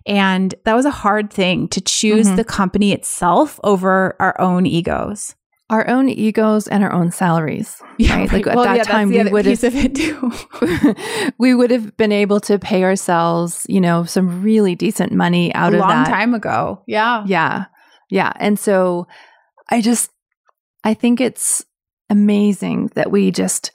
And 0.06 0.54
that 0.64 0.76
was 0.76 0.86
a 0.86 0.92
hard 0.92 1.34
thing 1.34 1.68
to 1.70 1.82
choose 1.82 2.28
mm-hmm. 2.28 2.36
the 2.38 2.44
company 2.44 2.94
itself 2.94 3.60
over 3.64 4.16
our 4.20 4.40
own 4.40 4.66
egos. 4.66 5.36
Our 5.70 5.86
own 5.90 6.08
egos 6.08 6.70
and 6.70 6.82
our 6.82 6.94
own 6.94 7.12
salaries, 7.12 7.82
yeah, 7.98 8.20
right? 8.20 8.32
Like 8.32 8.48
at 8.48 8.56
that 8.56 8.78
yeah, 8.78 8.84
time, 8.84 9.10
we 9.10 9.22
would 9.22 9.46
have 9.46 11.34
we 11.38 11.54
would 11.54 11.72
have 11.72 11.98
been 11.98 12.14
able 12.14 12.40
to 12.40 12.58
pay 12.58 12.86
ourselves, 12.86 13.66
you 13.68 13.82
know, 13.82 14.06
some 14.06 14.42
really 14.42 14.76
decent 14.76 15.12
money 15.12 15.54
out 15.54 15.74
a 15.74 15.76
of 15.76 15.82
long 15.82 15.90
that. 15.90 16.08
time 16.08 16.34
ago. 16.34 16.82
Yeah, 16.88 17.26
yeah, 17.28 17.66
yeah. 18.10 18.32
And 18.38 18.58
so 18.58 19.08
I 19.70 19.82
just, 19.82 20.10
I 20.84 20.94
think 20.94 21.20
it's 21.20 21.66
amazing 22.10 22.92
that 22.96 23.12
we 23.12 23.32
just 23.32 23.72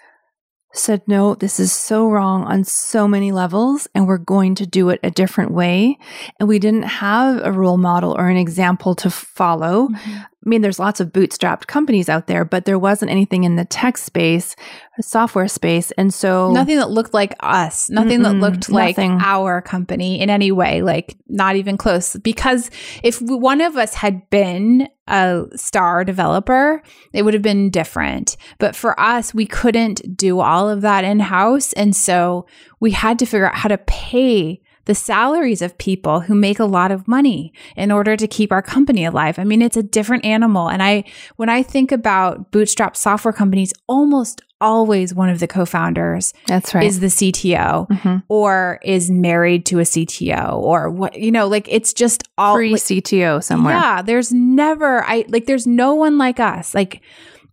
said, 0.75 1.03
no, 1.07 1.35
this 1.35 1.61
is 1.61 1.71
so 1.73 2.09
wrong 2.09 2.45
on 2.45 2.65
so 2.65 3.07
many 3.07 3.31
levels, 3.31 3.87
and 3.95 4.07
we're 4.07 4.17
going 4.17 4.55
to 4.55 4.67
do 4.67 4.89
it 4.89 5.01
a 5.03 5.11
different 5.11 5.51
way. 5.51 5.99
And 6.41 6.49
we 6.49 6.59
didn't 6.59 6.85
have 6.85 7.45
a 7.45 7.53
role 7.53 7.77
model 7.77 8.17
or 8.17 8.29
an 8.29 8.39
example 8.39 8.95
to 8.97 9.11
follow. 9.11 9.89
Mm-hmm. 9.89 10.19
I 10.45 10.49
mean, 10.49 10.61
there's 10.61 10.81
lots 10.81 10.99
of 10.99 11.13
bootstrapped 11.13 11.69
companies 11.69 12.09
out 12.09 12.27
there, 12.27 12.45
but 12.45 12.65
there 12.65 12.79
wasn't 12.79 13.13
anything 13.13 13.45
in 13.45 13.55
the 13.55 13.65
tech 13.65 13.97
space, 13.97 14.57
software 15.01 15.47
space. 15.47 15.93
And 15.93 16.13
so 16.13 16.51
nothing 16.51 16.79
that 16.79 16.91
looked 16.91 17.15
like 17.15 17.35
us, 17.41 17.89
nothing 17.89 18.23
that 18.23 18.35
looked 18.35 18.69
like 18.69 18.97
nothing. 18.97 19.21
our 19.23 19.63
company 19.63 20.21
in 20.21 20.31
any 20.31 20.51
way, 20.51 20.83
like 20.83 21.17
not 21.29 21.55
even 21.55 21.77
close. 21.77 22.17
Because 22.17 22.71
if 23.05 23.21
one 23.21 23.61
of 23.61 23.77
us 23.77 23.95
had 23.95 24.29
been 24.31 24.89
a 25.07 25.45
star 25.55 26.05
developer, 26.05 26.83
it 27.13 27.23
would 27.23 27.35
have 27.35 27.43
been 27.43 27.71
different. 27.71 28.37
But 28.59 28.75
for 28.75 28.99
us, 28.99 29.35
we 29.35 29.47
couldn't 29.47 30.17
do 30.17 30.41
all 30.41 30.69
of 30.69 30.81
that 30.81 31.05
in 31.05 31.21
house. 31.21 31.73
And 31.75 31.95
so 31.95 32.47
we 32.81 32.93
had 32.93 33.19
to 33.21 33.27
figure 33.27 33.47
out 33.47 33.57
how 33.57 33.69
to 33.69 33.79
pay 33.79 34.62
the 34.85 34.95
salaries 34.95 35.63
of 35.63 35.79
people 35.79 36.21
who 36.21 36.35
make 36.35 36.59
a 36.59 36.65
lot 36.65 36.91
of 36.91 37.07
money 37.07 37.53
in 37.77 37.91
order 37.91 38.17
to 38.17 38.27
keep 38.27 38.53
our 38.53 38.63
company 38.63 39.05
alive. 39.05 39.39
I 39.39 39.45
mean, 39.45 39.63
it's 39.63 39.77
a 39.77 39.83
different 39.83 40.25
animal. 40.25 40.69
And 40.69 40.83
I, 40.83 41.05
when 41.37 41.49
I 41.49 41.63
think 41.63 41.93
about 41.93 42.51
bootstrap 42.51 42.97
software 42.97 43.33
companies, 43.33 43.73
almost 43.89 44.43
always 44.61 45.13
one 45.13 45.29
of 45.29 45.41
the 45.41 45.49
co-founders 45.49 46.33
that's 46.47 46.73
right 46.73 46.87
is 46.87 47.01
the 47.01 47.09
cto 47.09 47.89
mm-hmm. 47.89 48.19
or 48.29 48.79
is 48.85 49.11
married 49.11 49.67
to 49.67 49.81
a 49.81 49.83
cto 49.83 50.55
or 50.55 50.89
what 50.89 51.19
you 51.19 51.33
know 51.33 51.49
like 51.49 51.67
it's 51.69 51.93
just 51.93 52.23
all 52.39 52.55
free 52.55 52.71
like, 52.71 52.81
cto 52.81 53.43
somewhere 53.43 53.75
yeah 53.75 54.01
there's 54.01 54.33
never 54.33 55.03
i 55.03 55.25
like 55.27 55.47
there's 55.47 55.67
no 55.67 55.95
one 55.95 56.17
like 56.17 56.39
us 56.39 56.77
like 56.77 57.03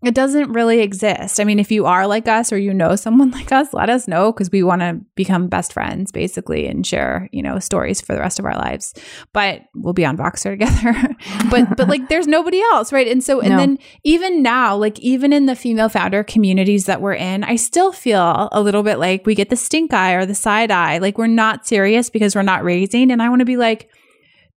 it 0.01 0.15
doesn't 0.15 0.53
really 0.53 0.79
exist. 0.79 1.41
I 1.41 1.43
mean, 1.43 1.59
if 1.59 1.71
you 1.71 1.85
are 1.85 2.07
like 2.07 2.27
us 2.27 2.53
or 2.53 2.57
you 2.57 2.73
know 2.73 2.95
someone 2.95 3.31
like 3.39 3.51
us, 3.51 3.73
let 3.73 3.89
us 3.89 4.07
know 4.07 4.31
because 4.31 4.49
we 4.49 4.63
want 4.63 4.81
to 4.81 4.99
become 5.15 5.47
best 5.47 5.73
friends 5.73 6.11
basically 6.11 6.67
and 6.67 6.85
share, 6.85 7.27
you 7.33 7.43
know, 7.43 7.59
stories 7.59 7.99
for 7.99 8.13
the 8.13 8.19
rest 8.19 8.39
of 8.39 8.45
our 8.45 8.55
lives. 8.55 8.93
But 9.33 9.63
we'll 9.75 9.93
be 9.93 10.05
on 10.05 10.15
Voxer 10.15 10.51
together. 10.57 11.15
but 11.51 11.75
but 11.75 11.89
like 11.89 12.07
there's 12.07 12.27
nobody 12.27 12.61
else, 12.61 12.93
right? 12.93 13.07
And 13.07 13.23
so 13.23 13.41
and 13.41 13.51
no. 13.51 13.57
then 13.57 13.77
even 14.03 14.41
now, 14.41 14.75
like 14.75 14.97
even 14.99 15.33
in 15.33 15.47
the 15.47 15.55
female 15.55 15.89
founder 15.89 16.23
communities 16.23 16.85
that 16.85 17.01
we're 17.01 17.13
in, 17.13 17.43
I 17.43 17.57
still 17.57 17.91
feel 17.91 18.47
a 18.51 18.61
little 18.61 18.83
bit 18.83 18.99
like 18.99 19.25
we 19.25 19.35
get 19.35 19.49
the 19.49 19.55
stink 19.55 19.93
eye 19.93 20.13
or 20.13 20.25
the 20.25 20.35
side 20.35 20.71
eye. 20.71 20.99
Like 20.99 21.17
we're 21.17 21.27
not 21.27 21.67
serious 21.67 22.09
because 22.09 22.35
we're 22.35 22.43
not 22.43 22.63
raising 22.63 23.11
and 23.11 23.21
I 23.21 23.29
want 23.29 23.39
to 23.39 23.45
be 23.45 23.57
like 23.57 23.89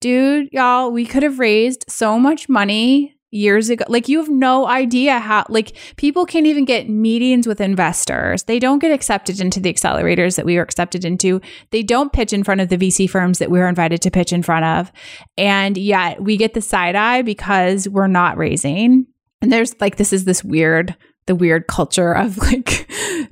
dude, 0.01 0.49
y'all, 0.51 0.91
we 0.91 1.05
could 1.05 1.21
have 1.21 1.37
raised 1.37 1.85
so 1.87 2.17
much 2.17 2.49
money 2.49 3.15
years 3.31 3.69
ago. 3.69 3.85
Like 3.87 4.07
you 4.07 4.19
have 4.19 4.29
no 4.29 4.67
idea 4.67 5.19
how 5.19 5.45
like 5.49 5.75
people 5.95 6.25
can't 6.25 6.45
even 6.45 6.65
get 6.65 6.89
meetings 6.89 7.47
with 7.47 7.61
investors. 7.61 8.43
They 8.43 8.59
don't 8.59 8.79
get 8.79 8.91
accepted 8.91 9.39
into 9.39 9.59
the 9.59 9.73
accelerators 9.73 10.35
that 10.35 10.45
we 10.45 10.57
were 10.57 10.61
accepted 10.61 11.05
into. 11.05 11.41
They 11.71 11.81
don't 11.81 12.13
pitch 12.13 12.33
in 12.33 12.43
front 12.43 12.61
of 12.61 12.69
the 12.69 12.77
VC 12.77 13.09
firms 13.09 13.39
that 13.39 13.49
we 13.49 13.59
were 13.59 13.67
invited 13.67 14.01
to 14.03 14.11
pitch 14.11 14.33
in 14.33 14.43
front 14.43 14.65
of. 14.65 14.91
And 15.37 15.77
yet 15.77 16.21
we 16.21 16.37
get 16.37 16.53
the 16.53 16.61
side 16.61 16.95
eye 16.95 17.21
because 17.21 17.87
we're 17.87 18.07
not 18.07 18.37
raising. 18.37 19.07
And 19.41 19.51
there's 19.51 19.79
like 19.79 19.95
this 19.95 20.13
is 20.13 20.25
this 20.25 20.43
weird 20.43 20.95
the 21.27 21.35
weird 21.35 21.67
culture 21.67 22.13
of 22.13 22.37
like 22.51 22.89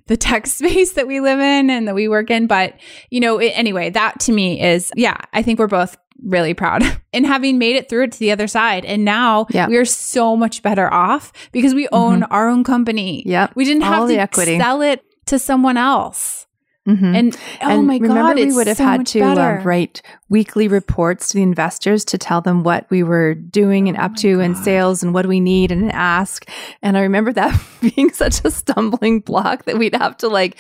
the 0.08 0.18
tech 0.18 0.48
space 0.48 0.94
that 0.94 1.08
we 1.08 1.20
live 1.20 1.40
in 1.40 1.70
and 1.70 1.88
that 1.88 1.96
we 1.96 2.08
work 2.08 2.30
in 2.30 2.48
but 2.48 2.76
you 3.10 3.20
know 3.20 3.40
it, 3.40 3.50
anyway 3.56 3.90
that 3.90 4.20
to 4.20 4.32
me 4.32 4.62
is 4.62 4.92
yeah 4.96 5.18
i 5.34 5.42
think 5.42 5.60
we're 5.60 5.68
both 5.68 5.98
really 6.24 6.54
proud 6.54 6.84
and 7.14 7.26
having 7.26 7.58
made 7.58 7.76
it 7.76 7.90
through 7.90 8.04
it 8.04 8.12
to 8.14 8.20
the 8.20 8.32
other 8.32 8.48
side. 8.48 8.86
And 8.86 9.06
now 9.06 9.48
yeah. 9.50 9.68
we 9.68 9.78
are 9.78 9.86
so 9.86 10.36
much 10.36 10.62
better 10.62 10.92
off 10.92 11.32
because 11.52 11.74
we 11.74 11.88
own 11.92 12.22
mm-hmm. 12.22 12.34
our 12.34 12.50
own 12.50 12.64
company. 12.64 13.24
Yeah. 13.26 13.48
We 13.56 13.66
didn't 13.66 13.84
All 13.84 14.08
have 14.08 14.10
to 14.10 14.18
equity. 14.18 14.58
sell 14.58 14.82
it 14.82 15.04
to 15.28 15.40
someone 15.40 15.78
else. 15.78 16.48
Mm-hmm. 16.90 17.16
And 17.16 17.38
oh 17.62 17.70
and 17.70 17.88
my 17.88 17.98
remember 17.98 18.16
god, 18.22 18.36
we 18.36 18.54
would 18.54 18.68
have 18.68 18.78
so 18.78 18.84
had 18.84 19.06
to 19.08 19.22
um, 19.22 19.64
write 19.64 20.02
weekly 20.30 20.68
reports 20.68 21.30
to 21.30 21.38
the 21.38 21.44
investors 21.44 22.06
to 22.06 22.18
tell 22.18 22.40
them 22.42 22.64
what 22.64 22.86
we 22.90 23.02
were 23.04 23.34
doing 23.34 23.88
and 23.90 23.98
oh 23.98 24.02
up 24.04 24.16
to 24.18 24.40
in 24.40 24.56
sales 24.56 25.02
and 25.04 25.14
what 25.14 25.26
we 25.26 25.40
need 25.40 25.72
and 25.72 25.92
ask. 25.92 26.48
And 26.82 26.98
I 26.98 27.02
remember 27.02 27.34
that 27.34 27.60
being 27.82 28.12
such 28.12 28.44
a 28.46 28.52
stumbling 28.52 29.20
block 29.22 29.66
that 29.66 29.78
we'd 29.78 29.96
have 29.96 30.18
to 30.18 30.28
like 30.28 30.58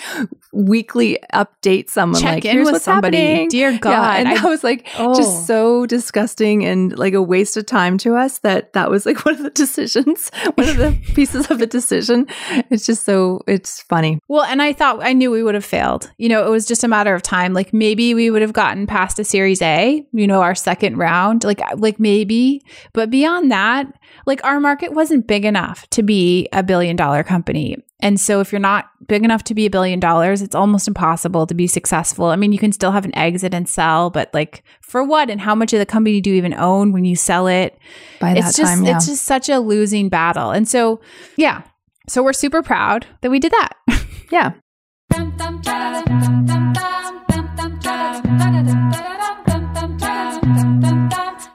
weekly 0.51 1.17
update 1.33 1.89
someone 1.89 2.21
Check 2.21 2.35
like 2.35 2.45
in 2.45 2.51
here's 2.51 2.71
with 2.71 2.81
somebody. 2.81 3.17
happening. 3.17 3.49
Dear 3.49 3.77
God, 3.77 3.91
yeah, 3.91 4.13
and 4.19 4.27
I- 4.29 4.35
that 4.35 4.43
was 4.45 4.63
like 4.63 4.87
Oh. 4.97 5.15
just 5.15 5.45
so 5.47 5.85
disgusting 5.85 6.65
and 6.65 6.97
like 6.97 7.13
a 7.13 7.21
waste 7.21 7.55
of 7.57 7.65
time 7.65 7.97
to 7.99 8.15
us 8.15 8.39
that 8.39 8.73
that 8.73 8.89
was 8.89 9.05
like 9.05 9.23
one 9.25 9.35
of 9.35 9.43
the 9.43 9.49
decisions, 9.51 10.29
one 10.55 10.67
of 10.69 10.77
the 10.77 10.97
pieces 11.13 11.49
of 11.51 11.59
the 11.59 11.67
decision. 11.67 12.27
It's 12.71 12.85
just 12.85 13.05
so 13.05 13.41
it's 13.47 13.81
funny. 13.83 14.19
Well, 14.27 14.43
and 14.43 14.61
I 14.61 14.73
thought 14.73 14.99
I 15.03 15.13
knew 15.13 15.29
we 15.31 15.43
would 15.43 15.55
have 15.55 15.65
failed. 15.65 16.11
You 16.19 16.27
know, 16.27 16.45
it 16.45 16.49
was 16.49 16.65
just 16.65 16.83
a 16.83 16.87
matter 16.89 17.15
of 17.15 17.21
time. 17.21 17.53
Like 17.53 17.73
maybe 17.73 18.13
we 18.13 18.29
would 18.29 18.41
have 18.41 18.51
gotten 18.51 18.85
past 18.85 19.19
a 19.19 19.23
Series 19.23 19.61
A, 19.61 20.05
you 20.11 20.27
know, 20.27 20.41
our 20.41 20.53
second 20.53 20.97
round. 20.97 21.45
Like 21.45 21.61
uh, 21.61 21.77
like 21.77 21.97
maybe, 21.97 22.61
but 22.91 23.09
beyond 23.09 23.49
that, 23.51 23.87
like 24.25 24.43
our 24.43 24.59
market 24.59 24.91
wasn't 24.91 25.27
big 25.27 25.45
enough 25.45 25.89
to 25.91 26.03
be 26.03 26.49
a 26.51 26.61
billion 26.61 26.97
dollar 26.97 27.23
company. 27.23 27.77
And 28.01 28.19
so 28.19 28.41
if 28.41 28.51
you're 28.51 28.59
not 28.59 28.89
big 29.07 29.23
enough 29.23 29.45
to 29.45 29.55
be 29.55 29.65
a 29.65 29.69
billion 29.69 29.99
dollars, 29.99 30.41
it's 30.41 30.55
almost 30.55 30.89
impossible 30.89 31.47
to 31.47 31.53
be 31.53 31.67
successful. 31.67 32.25
I 32.25 32.35
mean, 32.35 32.51
you 32.51 32.59
can 32.59 32.73
still 32.73 32.91
have 32.91 33.05
an 33.05 33.15
exit 33.15 33.53
and 33.53 33.67
sell, 33.67 34.09
but 34.09 34.29
like 34.33 34.63
for 34.81 35.03
what 35.03 35.29
and 35.29 35.39
how 35.39 35.55
much 35.55 35.71
of 35.71 35.79
the 35.79 35.85
company 35.85 36.19
do 36.19 36.31
you 36.31 36.35
even 36.35 36.53
own 36.53 36.91
when 36.91 37.05
you 37.05 37.15
sell 37.15 37.47
it? 37.47 37.77
By 38.19 38.33
that 38.33 38.39
it's 38.39 38.57
just 38.57 38.73
time, 38.73 38.85
yeah. 38.85 38.97
it's 38.97 39.07
just 39.07 39.23
such 39.23 39.47
a 39.47 39.59
losing 39.59 40.09
battle. 40.09 40.51
And 40.51 40.67
so, 40.67 40.99
yeah. 41.37 41.63
So 42.09 42.23
we're 42.23 42.33
super 42.33 42.61
proud 42.61 43.05
that 43.21 43.31
we 43.31 43.39
did 43.39 43.53
that. 43.53 43.73
yeah. 44.31 44.53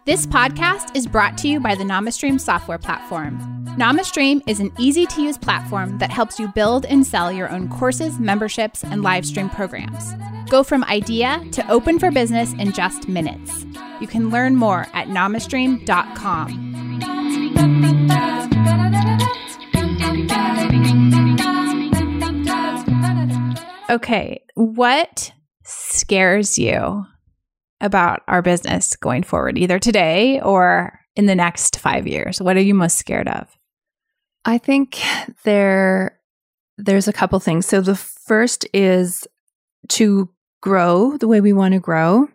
This 0.04 0.26
podcast 0.26 0.94
is 0.94 1.06
brought 1.06 1.38
to 1.38 1.48
you 1.48 1.60
by 1.60 1.74
the 1.74 1.84
NamaStream 1.84 2.40
software 2.40 2.78
platform. 2.78 3.38
NamaStream 3.76 4.42
is 4.46 4.60
an 4.60 4.70
easy 4.78 5.06
to 5.06 5.22
use 5.22 5.36
platform 5.36 5.98
that 5.98 6.10
helps 6.10 6.38
you 6.38 6.46
build 6.48 6.86
and 6.86 7.04
sell 7.06 7.32
your 7.32 7.50
own 7.50 7.68
courses, 7.68 8.18
memberships, 8.20 8.84
and 8.84 9.02
live 9.02 9.26
stream 9.26 9.50
programs. 9.50 10.14
Go 10.48 10.62
from 10.62 10.84
idea 10.84 11.42
to 11.52 11.68
open 11.70 11.98
for 11.98 12.12
business 12.12 12.52
in 12.52 12.72
just 12.72 13.08
minutes. 13.08 13.66
You 14.00 14.06
can 14.06 14.30
learn 14.30 14.54
more 14.56 14.86
at 14.92 15.08
namastream.com. 15.08 16.64
Okay. 23.90 24.42
What 24.54 25.32
scares 25.64 26.58
you 26.58 27.04
about 27.80 28.22
our 28.28 28.42
business 28.42 28.96
going 28.96 29.22
forward, 29.22 29.58
either 29.58 29.78
today 29.78 30.40
or 30.40 31.00
in 31.16 31.26
the 31.26 31.34
next 31.34 31.78
five 31.78 32.06
years? 32.06 32.40
What 32.40 32.56
are 32.56 32.62
you 32.62 32.74
most 32.74 32.96
scared 32.96 33.28
of? 33.28 33.48
I 34.44 34.58
think 34.58 35.00
there 35.44 36.18
there's 36.76 37.08
a 37.08 37.12
couple 37.12 37.38
things. 37.40 37.66
So 37.66 37.80
the 37.80 37.94
first 37.94 38.66
is 38.74 39.26
to 39.90 40.28
grow 40.60 41.16
the 41.18 41.28
way 41.28 41.40
we 41.40 41.52
want 41.52 41.74
to 41.74 41.80
grow. 41.80 42.28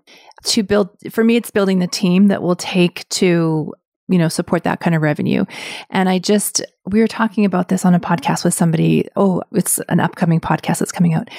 To 0.45 0.63
build 0.63 0.89
for 1.09 1.23
me 1.23 1.35
it's 1.35 1.51
building 1.51 1.79
the 1.79 1.87
team 1.87 2.27
that 2.27 2.41
will 2.41 2.55
take 2.55 3.07
to 3.09 3.73
you 4.09 4.17
know 4.17 4.27
support 4.27 4.63
that 4.63 4.79
kind 4.79 4.95
of 4.95 5.01
revenue. 5.01 5.45
And 5.89 6.09
I 6.09 6.19
just 6.19 6.61
we 6.85 6.99
were 6.99 7.07
talking 7.07 7.45
about 7.45 7.69
this 7.69 7.85
on 7.85 7.95
a 7.95 7.99
podcast 7.99 8.43
with 8.43 8.53
somebody. 8.53 9.07
Oh, 9.15 9.41
it's 9.53 9.79
an 9.89 9.99
upcoming 9.99 10.41
podcast 10.41 10.79
that's 10.79 10.91
coming 10.91 11.13
out 11.13 11.29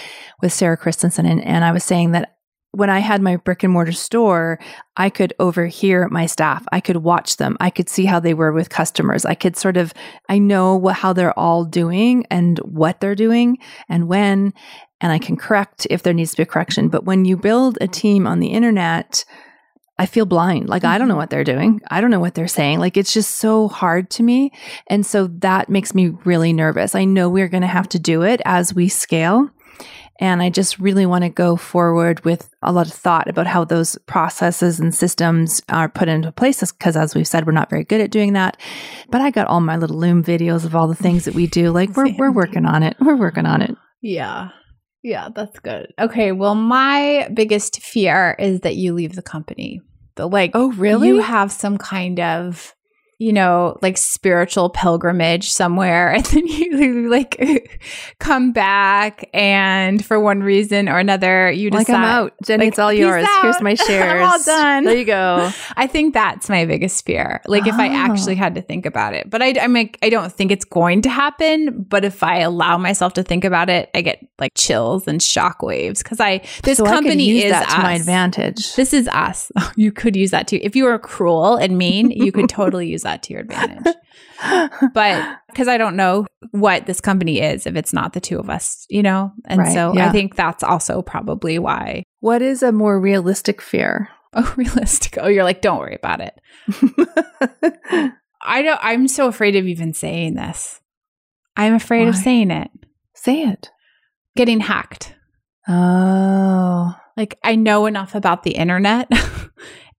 with 0.41 0.53
Sarah 0.53 0.77
Christensen 0.77 1.27
and, 1.27 1.45
and 1.45 1.65
I 1.65 1.73
was 1.73 1.85
saying 1.85 2.13
that 2.13 2.37
when 2.73 2.91
I 2.91 3.01
had 3.01 3.21
my 3.21 3.37
brick 3.37 3.65
and 3.65 3.73
mortar 3.73 3.93
store, 3.93 4.61
I 4.97 5.11
could 5.11 5.35
overhear 5.41 6.09
my 6.09 6.27
staff. 6.27 6.65
I 6.71 6.81
could 6.81 6.99
watch 6.99 7.37
them. 7.37 7.57
I 7.59 7.71
could 7.71 7.89
see 7.89 8.05
how 8.05 8.21
they 8.21 8.35
were 8.35 8.53
with 8.53 8.71
customers. 8.71 9.25
I 9.25 9.35
could 9.35 9.57
sort 9.57 9.77
of, 9.77 9.93
I 10.29 10.39
know 10.39 10.77
what, 10.77 10.97
how 10.97 11.13
they're 11.13 11.37
all 11.39 11.65
doing 11.65 12.27
and 12.31 12.59
what 12.59 13.01
they're 13.01 13.17
doing 13.17 13.59
and 13.89 14.07
when, 14.07 14.55
and 15.01 15.13
I 15.13 15.19
can 15.19 15.37
correct 15.37 15.87
if 15.91 16.03
there 16.03 16.13
needs 16.15 16.33
to 16.33 16.37
be 16.39 16.43
a 16.45 16.47
correction. 16.47 16.89
But 16.89 17.05
when 17.05 17.25
you 17.25 17.37
build 17.37 17.77
a 17.81 17.89
team 17.89 18.27
on 18.27 18.39
the 18.39 18.49
internet, 18.49 19.25
I 20.01 20.07
feel 20.07 20.25
blind. 20.25 20.71
Like, 20.71 20.83
I 20.83 20.97
don't 20.97 21.09
know 21.09 21.13
mm-hmm. 21.13 21.19
what 21.19 21.29
they're 21.29 21.45
doing. 21.45 21.83
I 21.91 22.01
don't 22.01 22.11
know 22.11 22.21
what 22.21 22.35
they're 22.35 22.49
saying. 22.49 22.79
Like, 22.79 22.97
it's 22.97 23.13
just 23.13 23.37
so 23.37 23.69
hard 23.69 24.09
to 24.13 24.23
me. 24.23 24.51
And 24.87 25.05
so 25.05 25.27
that 25.41 25.69
makes 25.69 25.95
me 25.95 26.09
really 26.25 26.55
nervous. 26.55 26.95
I 26.95 27.05
know 27.05 27.29
we're 27.29 27.49
going 27.49 27.61
to 27.61 27.67
have 27.67 27.87
to 27.91 27.99
do 27.99 28.23
it 28.23 28.41
as 28.47 28.73
we 28.73 28.89
scale. 28.89 29.51
And 30.19 30.41
I 30.41 30.49
just 30.49 30.79
really 30.79 31.05
want 31.05 31.25
to 31.25 31.29
go 31.29 31.55
forward 31.55 32.25
with 32.25 32.49
a 32.63 32.73
lot 32.73 32.87
of 32.87 32.95
thought 32.95 33.29
about 33.29 33.47
how 33.47 33.67
those 33.67 33.99
processes 34.07 34.81
and 34.81 34.95
systems 34.95 35.61
are 35.69 35.91
put 35.91 36.09
into 36.09 36.33
place. 36.33 36.61
Because 36.73 36.97
as 36.97 37.15
we've 37.15 37.29
said, 37.29 37.45
we're 37.45 37.53
not 37.53 37.69
very 37.69 37.85
good 37.85 38.01
at 38.01 38.11
doing 38.11 38.33
that. 38.33 38.57
But 39.11 39.21
I 39.21 39.31
got 39.31 39.49
all 39.49 39.61
my 39.61 39.77
little 39.77 39.99
Loom 39.99 40.25
videos 40.25 40.65
of 40.65 40.75
all 40.75 40.89
the 40.89 40.95
things 40.95 41.27
that 41.27 41.35
we 41.35 41.47
do. 41.47 41.73
Like 41.73 41.95
we're 41.95 42.17
we're 42.17 42.33
working 42.33 42.65
on 42.65 42.83
it. 42.83 42.97
We're 43.01 43.17
working 43.17 43.45
on 43.45 43.61
it. 43.61 43.77
Yeah. 44.01 44.49
Yeah, 45.03 45.29
that's 45.35 45.59
good. 45.59 45.93
Okay. 45.99 46.33
Well, 46.33 46.55
my 46.55 47.29
biggest 47.35 47.83
fear 47.83 48.35
is 48.39 48.61
that 48.61 48.77
you 48.77 48.95
leave 48.95 49.15
the 49.15 49.23
company. 49.23 49.81
Like, 50.19 50.53
Oh, 50.55 50.73
really? 50.73 51.09
You 51.09 51.21
have 51.21 51.53
some 51.53 51.79
kind 51.79 52.21
of, 52.21 52.75
you 53.21 53.35
know, 53.35 53.79
like 53.83 53.99
spiritual 53.99 54.71
pilgrimage 54.71 55.51
somewhere, 55.51 56.11
and 56.15 56.25
then 56.25 56.47
you 56.47 57.09
like 57.11 57.81
come 58.19 58.53
back, 58.53 59.29
and 59.35 60.03
for 60.05 60.19
one 60.19 60.43
reason 60.43 60.89
or 60.89 60.99
another, 60.99 61.51
you 61.51 61.69
like 61.71 61.87
decide. 61.87 61.99
I'm 61.99 62.05
out, 62.05 62.33
Jenny. 62.45 62.65
like, 62.65 62.69
it's 62.73 62.79
all 62.79 62.93
yours. 62.93 63.27
Here's 63.43 63.57
out. 63.57 63.63
my 63.63 63.71
I'm 63.73 63.77
shares. 63.77 64.23
all 64.27 64.43
done. 64.45 64.85
There 64.85 64.97
you 64.97 65.05
go. 65.05 65.51
I 65.77 65.87
think 65.87 66.15
that's 66.15 66.49
my 66.49 66.65
biggest 66.65 67.05
fear. 67.05 67.43
Like 67.47 67.67
if 67.67 67.75
I 67.75 67.89
Oh. 67.91 67.93
actually 67.93 68.37
had 68.37 68.55
to 68.55 68.63
think 68.63 68.87
about 68.87 69.13
it, 69.15 69.29
but 69.29 69.43
I, 69.43 69.55
I 69.61 69.67
mean, 69.67 69.91
I 70.03 70.09
don't 70.09 70.33
think 70.33 70.51
it's 70.51 70.65
going 70.65 71.03
to 71.03 71.11
happen. 71.11 71.83
But 71.83 72.05
if 72.07 72.23
I 72.23 72.39
allow 72.39 72.79
myself 72.79 73.13
to 73.15 73.23
think 73.23 73.45
about 73.45 73.69
it, 73.69 73.91
I 73.95 74.01
get 74.01 74.27
like 74.39 74.53
chills 74.55 75.07
and 75.07 75.23
shock 75.23 75.61
waves 75.63 76.03
because 76.03 76.21
I 76.21 76.41
this 76.63 76.79
so 76.79 76.87
I 76.87 76.91
company 76.91 77.25
use 77.25 77.45
is 77.45 77.51
that 77.51 77.69
to 77.69 77.79
my 77.83 77.95
advantage. 77.95 78.75
This 78.77 78.95
is 78.95 79.09
us. 79.09 79.53
You 79.77 79.93
could 79.93 80.17
use 80.17 80.31
that 80.31 80.49
too. 80.49 80.59
If 80.63 80.75
you 80.75 80.85
were 80.85 80.99
cruel 80.99 81.57
and 81.57 81.77
mean, 81.77 82.11
you 82.11 82.33
could 82.33 82.49
totally 82.49 82.89
use 82.89 83.03
that 83.03 83.10
to 83.19 83.33
your 83.33 83.43
advantage. 83.43 83.95
But 84.95 85.39
because 85.49 85.69
I 85.69 85.79
don't 85.79 85.97
know 85.97 86.27
what 86.53 86.87
this 86.87 87.01
company 87.01 87.41
is 87.41 87.67
if 87.67 87.77
it's 87.77 87.93
not 87.93 88.13
the 88.13 88.21
two 88.21 88.39
of 88.39 88.49
us, 88.49 88.87
you 88.89 89.03
know? 89.03 89.33
And 89.47 89.61
Right, 89.61 89.73
so 89.73 89.93
yeah. 89.95 90.09
I 90.09 90.13
think 90.13 90.37
that's 90.37 90.63
also 90.63 91.03
probably 91.03 91.59
why. 91.59 92.05
what 92.21 92.43
is 92.43 92.63
a 92.63 92.73
more 92.73 93.01
realistic 93.01 93.61
fear? 93.61 94.09
Oh, 94.33 94.55
realistic. 94.57 95.19
Oh, 95.21 95.29
you're 95.29 95.45
like, 95.45 95.61
don't 95.61 95.79
worry 95.79 95.97
about 95.97 96.21
it. 96.21 96.41
I 98.43 98.63
don't, 98.63 98.81
I'm 98.83 99.09
so 99.09 99.29
afraid 99.29 99.57
of 99.57 99.67
even 99.67 99.93
saying 99.93 100.35
this. 100.35 100.81
I'm 101.57 101.75
afraid 101.75 102.09
of 102.09 102.17
saying 102.17 102.51
it. 102.51 102.71
Say 103.15 103.43
it. 103.43 103.71
Getting 104.37 104.61
hacked. 104.61 105.15
Oh, 105.69 106.97
like 107.17 107.39
i 107.45 107.55
know 107.55 107.87
enough 107.87 108.15
about 108.15 108.43
the 108.43 108.53
internet 108.53 109.09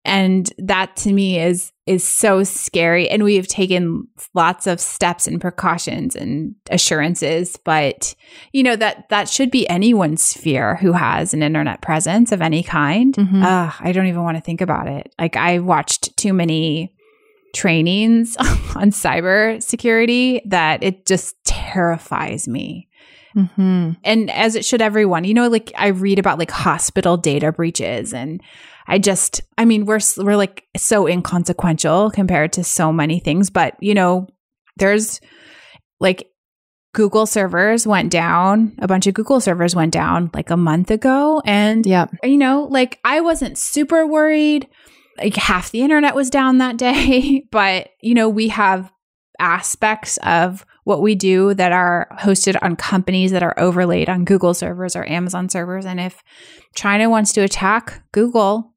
and 0.04 0.52
that 0.58 0.96
to 0.96 1.12
me 1.12 1.38
is 1.38 1.72
is 1.86 2.04
so 2.04 2.44
scary. 2.44 3.08
And 3.08 3.24
we 3.24 3.34
have 3.36 3.48
taken 3.48 4.06
lots 4.34 4.66
of 4.68 4.80
steps 4.80 5.26
and 5.26 5.40
precautions 5.40 6.14
and 6.14 6.54
assurances 6.70 7.56
but 7.64 8.14
you 8.52 8.62
know 8.62 8.76
that 8.76 9.08
that 9.08 9.28
should 9.28 9.50
be 9.50 9.68
anyone's 9.68 10.32
fear 10.32 10.76
who 10.76 10.92
has 10.92 11.34
an 11.34 11.42
internet 11.42 11.82
presence 11.82 12.30
of 12.32 12.40
any 12.42 12.62
kind. 12.62 13.14
Mhm. 13.16 13.42
Ugh, 13.44 13.74
i 13.80 13.92
don't 13.92 14.06
even 14.06 14.22
want 14.22 14.36
to 14.36 14.42
think 14.42 14.60
about 14.60 14.86
it. 14.88 15.14
Like 15.18 15.36
i 15.36 15.58
watched 15.58 16.16
too 16.16 16.32
many 16.32 16.94
trainings 17.54 18.36
on 18.76 18.90
cyber 18.90 19.62
security 19.62 20.40
that 20.46 20.82
it 20.82 21.06
just 21.06 21.36
terrifies 21.44 22.48
me. 22.48 22.88
Hmm 23.34 23.92
and 24.04 24.30
as 24.30 24.54
it 24.56 24.62
should 24.64 24.82
everyone 24.82 25.24
you 25.24 25.32
know 25.32 25.48
like 25.48 25.72
i 25.78 25.86
read 25.86 26.18
about 26.18 26.38
like 26.38 26.50
hospital 26.50 27.16
data 27.16 27.50
breaches 27.50 28.12
and 28.12 28.42
i 28.86 28.98
just 28.98 29.40
i 29.58 29.64
mean 29.64 29.86
we're 29.86 30.00
we're 30.18 30.36
like 30.36 30.64
so 30.76 31.06
inconsequential 31.06 32.10
compared 32.10 32.52
to 32.52 32.64
so 32.64 32.92
many 32.92 33.18
things 33.18 33.50
but 33.50 33.74
you 33.80 33.94
know 33.94 34.26
there's 34.76 35.20
like 36.00 36.28
google 36.94 37.26
servers 37.26 37.86
went 37.86 38.10
down 38.10 38.72
a 38.78 38.88
bunch 38.88 39.06
of 39.06 39.14
google 39.14 39.40
servers 39.40 39.74
went 39.74 39.92
down 39.92 40.30
like 40.34 40.50
a 40.50 40.56
month 40.56 40.90
ago 40.90 41.40
and 41.44 41.86
yeah. 41.86 42.06
you 42.22 42.38
know 42.38 42.66
like 42.70 42.98
i 43.04 43.20
wasn't 43.20 43.56
super 43.56 44.06
worried 44.06 44.68
like 45.18 45.36
half 45.36 45.70
the 45.70 45.82
internet 45.82 46.14
was 46.14 46.30
down 46.30 46.58
that 46.58 46.76
day 46.76 47.44
but 47.50 47.88
you 48.00 48.14
know 48.14 48.28
we 48.28 48.48
have 48.48 48.90
aspects 49.38 50.18
of 50.22 50.64
what 50.84 51.02
we 51.02 51.14
do 51.14 51.54
that 51.54 51.72
are 51.72 52.08
hosted 52.20 52.56
on 52.62 52.76
companies 52.76 53.30
that 53.30 53.42
are 53.42 53.58
overlaid 53.58 54.08
on 54.08 54.24
Google 54.24 54.54
servers 54.54 54.96
or 54.96 55.08
Amazon 55.08 55.48
servers. 55.48 55.86
And 55.86 56.00
if 56.00 56.22
China 56.74 57.08
wants 57.08 57.32
to 57.34 57.42
attack 57.42 58.02
Google 58.12 58.71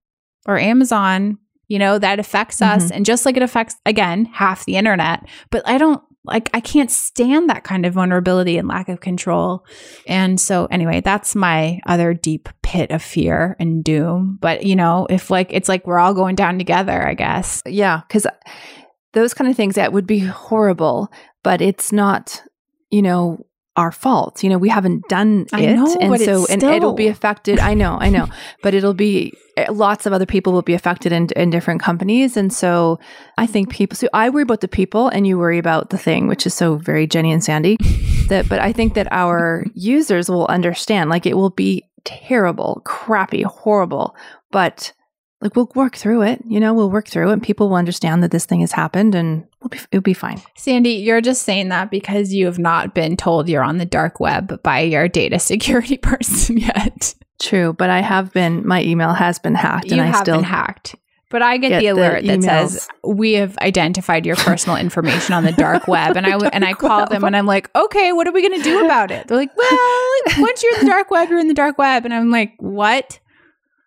or 0.46 0.58
Amazon, 0.58 1.38
you 1.68 1.80
know, 1.80 1.98
that 1.98 2.20
affects 2.20 2.62
us. 2.62 2.86
Mm-hmm. 2.86 2.94
And 2.94 3.06
just 3.06 3.26
like 3.26 3.38
it 3.38 3.44
affects, 3.44 3.76
again, 3.86 4.26
half 4.26 4.66
the 4.66 4.78
internet. 4.78 5.28
But 5.50 5.68
I 5.68 5.78
don't 5.78 6.02
like 6.26 6.50
I 6.54 6.60
can't 6.60 6.92
stand 6.92 7.50
that 7.50 7.64
kind 7.64 7.86
of 7.86 7.94
vulnerability 7.94 8.58
and 8.58 8.68
lack 8.68 8.90
of 8.90 9.00
control. 9.00 9.66
And 10.08 10.40
so 10.40 10.66
anyway, 10.66 11.02
that's 11.02 11.36
my 11.36 11.80
other 11.86 12.14
deep 12.14 12.50
pit 12.64 12.92
of 12.92 13.02
fear 13.02 13.56
and 13.60 13.84
doom. 13.84 14.38
But 14.42 14.66
you 14.66 14.76
know, 14.76 15.08
if 15.10 15.30
like 15.30 15.54
it's 15.54 15.70
like 15.70 15.86
we're 15.86 16.00
all 16.00 16.14
going 16.14 16.36
down 16.36 16.58
together, 16.58 17.08
I 17.08 17.14
guess. 17.14 17.62
Yeah, 17.66 18.02
cuz 18.10 18.26
those 19.14 19.34
kind 19.34 19.50
of 19.50 19.56
things 19.56 19.76
that 19.76 19.94
would 19.94 20.08
be 20.08 20.20
horrible, 20.20 21.12
but 21.44 21.62
it's 21.62 21.92
not, 21.92 22.42
you 22.90 23.02
know, 23.02 23.46
our 23.76 23.92
fault. 23.92 24.44
You 24.44 24.50
know, 24.50 24.58
we 24.58 24.70
haven't 24.70 25.08
done 25.08 25.48
it. 25.52 25.76
know, 25.76 25.98
and 26.00 26.22
so 26.22 26.46
and 26.50 26.64
it'll 26.64 26.94
be 26.94 27.08
affected. 27.08 27.60
I 27.60 27.74
know, 27.74 27.98
I 28.00 28.10
know. 28.10 28.28
but 28.62 28.74
it'll 28.74 28.94
be 28.94 29.34
eh, 29.58 29.68
lots 29.70 30.06
of 30.06 30.14
other 30.14 30.26
people 30.26 30.54
will 30.54 30.62
be 30.62 30.74
affected 30.74 31.12
in, 31.12 31.30
in 31.36 31.50
different 31.50 31.82
companies. 31.82 32.38
And 32.38 32.54
so 32.54 33.00
I 33.38 33.46
think 33.46 33.70
people 33.70 33.96
so 33.98 34.08
I 34.14 34.30
worry 34.30 34.44
about 34.44 34.62
the 34.62 34.68
people 34.68 35.10
and 35.10 35.28
you 35.28 35.38
worry 35.38 35.58
about 35.58 35.90
the 35.90 35.98
thing, 35.98 36.28
which 36.28 36.46
is 36.46 36.54
so 36.54 36.76
very 36.76 37.08
Jenny 37.08 37.32
and 37.32 37.44
Sandy. 37.44 37.78
that 38.30 38.48
but 38.48 38.60
I 38.60 38.72
think 38.72 38.94
that 38.94 39.08
our 39.12 39.66
users 39.74 40.30
will 40.30 40.48
understand. 40.48 41.10
Like 41.10 41.26
it 41.26 41.36
will 41.36 41.50
be 41.50 41.84
terrible, 42.06 42.82
crappy, 42.86 43.42
horrible, 43.42 44.16
but 44.52 44.94
like 45.42 45.56
we'll 45.56 45.70
work 45.76 45.96
through 45.96 46.24
it, 46.24 46.42
you 46.48 46.60
know, 46.60 46.74
we'll 46.74 46.90
work 46.90 47.08
through 47.08 47.30
it 47.30 47.34
and 47.34 47.44
people 47.44 47.70
will 47.70 47.76
understand 47.76 48.24
that 48.24 48.32
this 48.32 48.46
thing 48.46 48.62
has 48.62 48.72
happened 48.72 49.16
and 49.16 49.46
it'll 49.60 49.70
be, 49.70 49.80
it'll 49.92 50.02
be 50.02 50.14
fine. 50.14 50.42
Sandy, 50.56 50.92
you're 50.92 51.22
just 51.22 51.44
saying 51.44 51.70
that 51.70 51.92
because 51.92 52.34
you 52.34 52.46
have 52.46 52.60
not 52.60 52.96
been 52.96 53.18
told 53.18 53.50
you're 53.50 53.64
on 53.64 53.78
the 53.78 53.86
dark 53.86 54.20
web 54.20 54.62
by 54.64 54.80
your 54.80 55.08
data 55.08 55.40
security 55.40 55.98
person 55.98 56.58
yet. 56.58 57.16
True, 57.40 57.74
but 57.74 57.90
I 57.90 58.02
have 58.02 58.32
been. 58.32 58.66
My 58.66 58.82
email 58.82 59.14
has 59.14 59.40
been 59.40 59.56
hacked, 59.56 59.92
you 59.92 60.02
and 60.02 60.16
I 60.16 60.22
still 60.22 60.38
been 60.38 60.46
hacked. 60.46 60.96
But 61.30 61.42
I 61.42 61.58
get, 61.58 61.70
get 61.70 61.80
the 61.82 61.88
alert 61.88 62.24
that 62.26 62.44
says 62.44 62.88
we 63.04 63.34
have 63.34 63.58
identified 63.58 64.26
your 64.26 64.38
personal 64.38 64.78
information 64.78 65.34
on 65.34 65.44
the 65.44 65.52
dark 65.52 65.86
web, 65.90 66.16
and 66.16 66.26
I 66.26 66.38
and 66.54 66.64
I 66.64 66.74
call 66.74 67.08
them 67.08 67.26
and 67.26 67.36
I'm 67.36 67.46
like, 67.46 67.70
okay, 67.76 68.14
what 68.14 68.26
are 68.26 68.32
we 68.32 68.42
going 68.48 68.58
to 68.58 68.64
do 68.64 68.86
about 68.86 69.12
it? 69.12 69.28
They're 69.28 69.38
like, 69.38 69.56
well, 69.58 70.00
once 70.38 70.64
you're 70.64 70.80
in 70.80 70.86
the 70.86 70.92
dark 70.92 71.12
web, 71.12 71.30
you're 71.30 71.40
in 71.40 71.50
the 71.50 71.54
dark 71.54 71.78
web, 71.78 72.06
and 72.06 72.14
I'm 72.14 72.32
like, 72.32 72.54
what? 72.60 73.20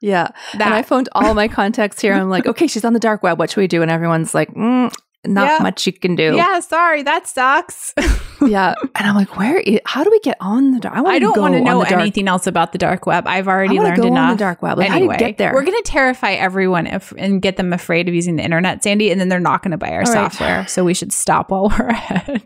Yeah. 0.01 0.29
That 0.55 0.67
And 0.67 0.75
I 0.75 0.83
phoned 0.83 1.09
all 1.13 1.35
my 1.35 1.49
contacts 1.61 2.01
here. 2.01 2.15
I'm 2.15 2.31
like, 2.31 2.47
okay, 2.47 2.67
she's 2.67 2.85
on 2.85 2.93
the 2.93 3.01
dark 3.01 3.23
web. 3.23 3.39
What 3.39 3.51
should 3.51 3.61
we 3.61 3.67
do? 3.67 3.83
And 3.83 3.91
everyone's 3.91 4.35
like, 4.35 4.53
mm, 4.55 4.93
not 5.27 5.47
Yeah. 5.49 5.59
much 5.63 5.87
you 5.87 5.93
can 5.93 6.15
do. 6.15 6.37
yeah, 6.37 6.61
sorry, 6.61 7.03
that 7.03 7.27
sucks. 7.27 7.93
yeah. 8.47 8.75
And 8.95 9.09
I'm 9.09 9.17
like, 9.17 9.37
where? 9.37 9.63
how 9.85 10.05
do 10.05 10.11
we 10.11 10.21
get 10.21 10.37
on 10.41 10.71
the 10.71 10.79
dark? 10.81 10.97
I, 10.97 11.03
I 11.03 11.19
don't 11.19 11.39
want 11.41 11.55
to 11.55 11.61
know 11.61 11.83
anything 11.83 12.29
else 12.29 12.47
about 12.47 12.71
the 12.73 12.79
dark 12.79 13.05
web. 13.07 13.27
I've 13.27 13.49
already 13.49 13.79
learned 13.81 14.05
enough. 14.05 14.31
on 14.31 14.37
the 14.37 14.39
dark 14.39 14.63
web. 14.63 14.79
Like, 14.79 14.91
anyway, 14.91 15.15
how 15.15 15.19
do 15.19 15.25
you 15.25 15.31
get 15.31 15.39
there? 15.39 15.53
we're 15.53 15.65
going 15.65 15.77
to 15.83 15.91
terrify 15.91 16.33
everyone 16.33 16.87
if, 16.87 17.13
and 17.19 17.43
get 17.43 17.57
them 17.57 17.73
afraid 17.73 18.09
of 18.09 18.15
using 18.15 18.37
the 18.37 18.45
internet, 18.45 18.83
Sandy, 18.85 19.11
and 19.11 19.21
then 19.21 19.29
they're 19.29 19.41
not 19.41 19.63
going 19.63 19.73
to 19.73 19.77
buy 19.79 19.91
our 19.91 20.03
All 20.07 20.13
right. 20.13 20.33
software. 20.33 20.67
So 20.69 20.85
we 20.85 20.95
should 20.95 21.13
stop 21.13 21.51
while 21.51 21.69
we're 21.79 21.89
ahead. 21.89 22.43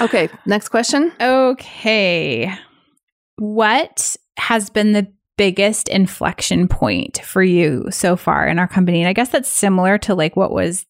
okay. 0.00 0.28
Next 0.46 0.68
question. 0.70 1.12
Okay. 1.20 2.52
What 3.36 4.16
has 4.36 4.70
been 4.70 4.92
the 4.92 5.12
biggest 5.38 5.88
inflection 5.88 6.68
point 6.68 7.22
for 7.24 7.42
you 7.42 7.86
so 7.90 8.16
far 8.16 8.46
in 8.46 8.58
our 8.58 8.68
company? 8.68 9.00
And 9.00 9.08
I 9.08 9.14
guess 9.14 9.30
that's 9.30 9.48
similar 9.48 9.96
to 9.98 10.14
like 10.14 10.36
what 10.36 10.52
was 10.52 10.84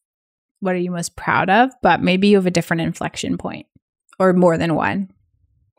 what 0.59 0.75
are 0.75 0.79
you 0.79 0.91
most 0.91 1.15
proud 1.15 1.49
of, 1.49 1.71
but 1.83 2.03
maybe 2.03 2.27
you 2.27 2.37
have 2.37 2.47
a 2.47 2.51
different 2.51 2.81
inflection 2.81 3.39
point 3.39 3.67
or 4.19 4.33
more 4.33 4.59
than 4.59 4.75
one. 4.75 5.09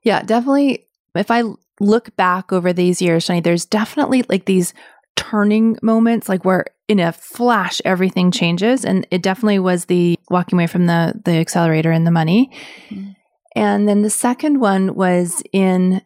Yeah, 0.03 0.21
definitely. 0.21 0.87
If 1.15 1.29
I 1.29 1.43
look 1.81 2.15
back 2.15 2.53
over 2.53 2.71
these 2.71 3.01
years, 3.01 3.27
Shani, 3.27 3.43
there's 3.43 3.65
definitely 3.65 4.23
like 4.29 4.45
these 4.45 4.73
turning 5.17 5.77
moments, 5.81 6.29
like 6.29 6.45
where 6.45 6.65
in 6.87 6.99
a 6.99 7.11
flash 7.11 7.81
everything 7.83 8.31
changes, 8.31 8.85
and 8.85 9.05
it 9.11 9.21
definitely 9.21 9.59
was 9.59 9.85
the 9.85 10.17
walking 10.29 10.57
away 10.57 10.67
from 10.67 10.85
the 10.85 11.19
the 11.25 11.33
accelerator 11.33 11.91
and 11.91 12.07
the 12.07 12.11
money. 12.11 12.49
Mhm. 12.89 13.15
And 13.55 13.89
then 13.89 14.03
the 14.03 14.09
second 14.09 14.59
one 14.61 14.95
was 14.95 15.43
in 15.51 16.01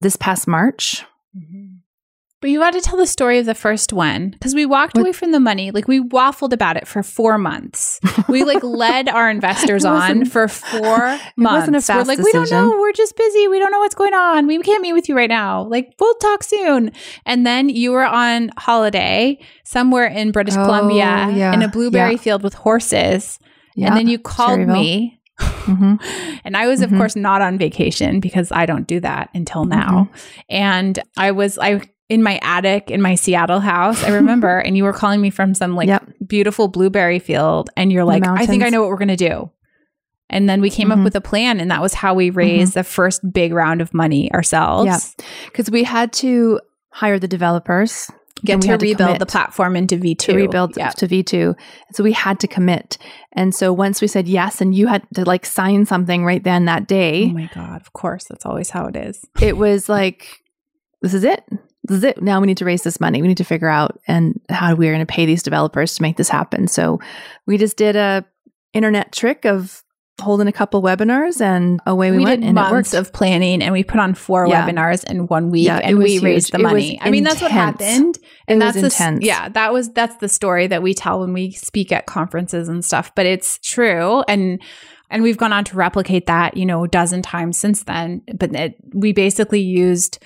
this 0.00 0.16
past 0.16 0.46
March. 0.46 1.04
But 2.44 2.50
you 2.50 2.58
got 2.58 2.74
to 2.74 2.82
tell 2.82 2.98
the 2.98 3.06
story 3.06 3.38
of 3.38 3.46
the 3.46 3.54
first 3.54 3.90
one 3.90 4.28
because 4.28 4.54
we 4.54 4.66
walked 4.66 4.96
What- 4.96 5.00
away 5.00 5.12
from 5.12 5.32
the 5.32 5.40
money. 5.40 5.70
Like 5.70 5.88
we 5.88 5.98
waffled 6.00 6.52
about 6.52 6.76
it 6.76 6.86
for 6.86 7.02
four 7.02 7.38
months. 7.38 8.00
We 8.28 8.44
like 8.44 8.62
led 8.62 9.08
our 9.08 9.30
investors 9.30 9.86
on 9.86 10.26
for 10.26 10.46
four 10.48 10.98
months. 11.38 11.60
wasn't 11.60 11.76
a 11.76 11.80
fast 11.80 12.06
We're 12.06 12.16
like, 12.16 12.18
we 12.22 12.30
don't 12.32 12.50
know. 12.50 12.68
We're 12.78 12.92
just 12.92 13.16
busy. 13.16 13.48
We 13.48 13.58
don't 13.58 13.70
know 13.70 13.78
what's 13.78 13.94
going 13.94 14.12
on. 14.12 14.46
We 14.46 14.58
can't 14.58 14.82
meet 14.82 14.92
with 14.92 15.08
you 15.08 15.16
right 15.16 15.30
now. 15.30 15.62
Like 15.62 15.94
we'll 15.98 16.12
talk 16.16 16.42
soon. 16.42 16.92
And 17.24 17.46
then 17.46 17.70
you 17.70 17.92
were 17.92 18.04
on 18.04 18.50
holiday 18.58 19.38
somewhere 19.64 20.04
in 20.04 20.30
British 20.30 20.52
Oh, 20.58 20.64
Columbia 20.66 21.30
yeah, 21.34 21.54
in 21.54 21.62
a 21.62 21.68
blueberry 21.68 22.12
yeah. 22.12 22.18
field 22.18 22.42
with 22.42 22.52
horses. 22.52 23.38
Yeah, 23.74 23.86
and 23.86 23.96
then 23.96 24.06
you 24.06 24.18
called 24.18 24.60
Cherryville. 24.60 24.72
me. 24.74 25.20
Mhm. 25.40 25.98
And 26.44 26.58
I 26.58 26.66
was, 26.66 26.82
of 26.82 26.90
Mhm. 26.90 26.98
course, 26.98 27.16
not 27.16 27.40
on 27.40 27.56
vacation 27.56 28.20
because 28.20 28.52
I 28.52 28.66
don't 28.66 28.86
do 28.86 29.00
that 29.00 29.30
until 29.32 29.64
now. 29.64 30.10
Mm-hmm. 30.10 30.40
And 30.50 30.98
I 31.16 31.30
was, 31.30 31.56
I, 31.58 31.80
in 32.08 32.22
my 32.22 32.38
attic 32.42 32.90
in 32.90 33.00
my 33.00 33.14
Seattle 33.14 33.60
house, 33.60 34.04
I 34.04 34.10
remember, 34.10 34.58
and 34.64 34.76
you 34.76 34.84
were 34.84 34.92
calling 34.92 35.20
me 35.20 35.30
from 35.30 35.54
some 35.54 35.74
like 35.74 35.88
Yep. 35.88 36.06
beautiful 36.26 36.68
blueberry 36.68 37.18
field, 37.18 37.70
and 37.76 37.90
you're 37.92 38.04
like, 38.04 38.26
I 38.26 38.46
think 38.46 38.62
I 38.62 38.68
know 38.68 38.80
what 38.80 38.90
we're 38.90 38.96
gonna 38.98 39.16
do. 39.16 39.50
And 40.30 40.48
then 40.48 40.60
we 40.60 40.70
came 40.70 40.88
Mhm. 40.88 40.98
up 40.98 41.04
with 41.04 41.14
a 41.16 41.20
plan, 41.20 41.60
and 41.60 41.70
that 41.70 41.82
was 41.82 41.94
how 41.94 42.14
we 42.14 42.30
raised 42.30 42.74
the 42.74 42.82
first 42.84 43.20
big 43.32 43.52
round 43.52 43.80
of 43.80 43.92
money 43.94 44.32
ourselves. 44.32 44.86
Yeah. 45.18 45.24
because 45.46 45.70
we 45.70 45.84
had 45.84 46.12
to 46.14 46.60
hire 46.90 47.18
the 47.18 47.28
developers 47.28 48.10
Get 48.44 48.60
to 48.62 48.68
had 48.68 48.80
to 48.80 48.86
rebuild 48.86 49.18
the 49.20 49.26
platform 49.26 49.74
into 49.76 49.96
V2. 49.96 50.16
to 50.32 50.36
rebuild 50.36 50.76
Yeah. 50.76 50.90
to 50.90 51.06
V2. 51.06 51.54
So 51.92 52.02
we 52.04 52.12
had 52.12 52.38
to 52.40 52.46
commit. 52.48 52.98
And 53.32 53.54
so 53.54 53.72
once 53.72 54.00
we 54.02 54.06
said 54.08 54.28
yes, 54.28 54.60
and 54.60 54.74
you 54.74 54.86
had 54.88 55.02
to 55.14 55.24
like 55.24 55.46
sign 55.46 55.86
something 55.86 56.24
right 56.24 56.42
then 56.42 56.64
that 56.66 56.86
day. 56.86 57.26
Oh 57.30 57.34
my 57.34 57.48
God. 57.54 57.80
Of 57.80 57.92
course. 57.92 58.24
That's 58.28 58.44
always 58.46 58.70
how 58.70 58.86
it 58.86 58.96
is. 58.96 59.24
it 59.40 59.56
was 59.56 59.88
like, 59.88 60.26
this 61.02 61.14
is 61.14 61.24
it. 61.24 61.42
This 61.84 61.98
is 61.98 62.04
it. 62.04 62.22
Now 62.22 62.40
we 62.40 62.46
need 62.46 62.56
to 62.58 62.64
raise 62.64 62.82
this 62.82 63.00
money. 63.00 63.20
We 63.22 63.28
need 63.28 63.36
to 63.38 63.44
figure 63.44 63.68
out 63.68 64.00
and 64.06 64.40
how 64.48 64.74
we're 64.74 64.92
going 64.92 65.06
to 65.06 65.12
pay 65.12 65.26
these 65.26 65.42
developers 65.42 65.94
to 65.96 66.02
make 66.02 66.16
this 66.16 66.28
happen. 66.28 66.66
So 66.66 66.98
we 67.46 67.58
just 67.58 67.76
did 67.76 67.94
a 67.96 68.24
internet 68.72 69.12
trick 69.12 69.44
of 69.44 69.82
holding 70.20 70.46
a 70.46 70.52
couple 70.52 70.80
webinars 70.80 71.40
and 71.40 71.80
away 71.86 72.12
we, 72.12 72.18
we, 72.18 72.24
went 72.24 72.40
did 72.42 72.46
and 72.46 72.54
months 72.54 72.94
of 72.94 73.12
planning 73.12 73.60
and 73.62 73.72
we 73.72 73.82
put 73.82 73.98
on 73.98 74.14
four 74.14 74.46
Yeah. 74.46 74.64
webinars 74.66 75.04
in 75.10 75.26
one 75.26 75.50
week 75.50 75.66
Yeah, 75.66 75.78
and 75.78 75.98
we 75.98 76.12
huge. 76.12 76.22
raised 76.22 76.52
the 76.52 76.60
It 76.60 76.62
money. 76.62 76.98
I 77.02 77.10
mean, 77.10 77.24
that's 77.24 77.42
what 77.42 77.50
happened. 77.50 78.18
And 78.46 78.56
It 78.56 78.64
that's 78.64 78.76
the 78.76 78.84
intense. 78.84 79.24
yeah, 79.24 79.48
that 79.48 79.72
was 79.72 79.92
that's 79.92 80.16
the 80.18 80.28
story 80.28 80.68
that 80.68 80.82
we 80.84 80.94
tell 80.94 81.18
when 81.20 81.32
we 81.32 81.50
speak 81.50 81.90
at 81.90 82.06
conferences 82.06 82.68
and 82.68 82.84
stuff, 82.84 83.12
but 83.16 83.26
it's 83.26 83.58
true 83.58 84.22
and 84.28 84.62
and 85.10 85.22
we've 85.22 85.36
gone 85.36 85.52
on 85.52 85.64
to 85.64 85.76
replicate 85.76 86.26
that, 86.26 86.56
you 86.56 86.64
know, 86.64 86.84
a 86.84 86.88
dozen 86.88 87.20
times 87.20 87.58
since 87.58 87.82
then, 87.82 88.22
but 88.38 88.54
it, 88.54 88.76
we 88.94 89.12
basically 89.12 89.60
used 89.60 90.18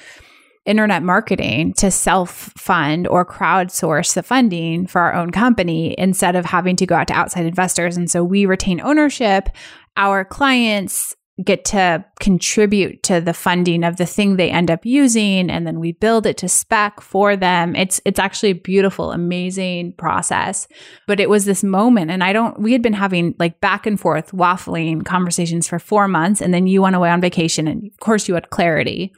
internet 0.69 1.03
marketing 1.03 1.73
to 1.75 1.91
self 1.91 2.53
fund 2.57 3.09
or 3.09 3.25
crowdsource 3.25 4.15
the 4.15 4.23
funding 4.23 4.87
for 4.87 5.01
our 5.01 5.15
own 5.15 5.31
company 5.31 5.95
instead 5.99 6.37
of 6.37 6.45
having 6.45 6.77
to 6.77 6.87
go 6.87 6.95
out 6.95 7.09
to 7.09 7.15
outside 7.15 7.47
investors. 7.47 7.97
And 7.97 8.11
so 8.11 8.23
we 8.23 8.47
retain 8.47 8.81
ownership. 8.81 9.49
Our 9.97 10.25
clients 10.25 11.17
get 11.45 11.65
to 11.65 12.05
contribute 12.19 13.03
to 13.05 13.21
the 13.21 13.33
funding 13.33 13.85
of 13.85 13.97
the 13.97 14.07
thing 14.07 14.37
they 14.37 14.51
end 14.51 14.71
up 14.71 14.85
using 14.85 15.49
and 15.51 15.67
then 15.67 15.79
we 15.79 15.93
build 15.93 16.27
it 16.27 16.37
to 16.37 16.49
spec 16.49 17.01
for 17.01 17.37
them 17.37 17.77
it's 17.77 18.01
it's 18.05 18.19
actually 18.19 18.51
a 18.51 18.55
beautiful 18.55 19.13
amazing 19.13 19.93
process 19.93 20.67
but 21.07 21.21
it 21.21 21.31
was 21.31 21.45
this 21.45 21.63
moment 21.63 22.11
and 22.11 22.25
i 22.25 22.33
don't 22.33 22.61
we 22.61 22.73
had 22.73 22.83
been 22.83 22.93
having 22.93 23.37
like 23.39 23.61
back 23.61 23.87
and 23.87 24.01
forth 24.01 24.33
waffling 24.33 25.05
conversations 25.05 25.69
for 25.69 25.79
4 25.79 26.09
months 26.09 26.43
and 26.43 26.53
then 26.53 26.67
you 26.67 26.83
went 26.83 26.97
away 26.97 27.11
on 27.11 27.21
vacation 27.21 27.69
and 27.69 27.87
of 27.87 28.01
course 28.01 28.27
you 28.27 28.35
had 28.35 28.51
clarity 28.51 29.13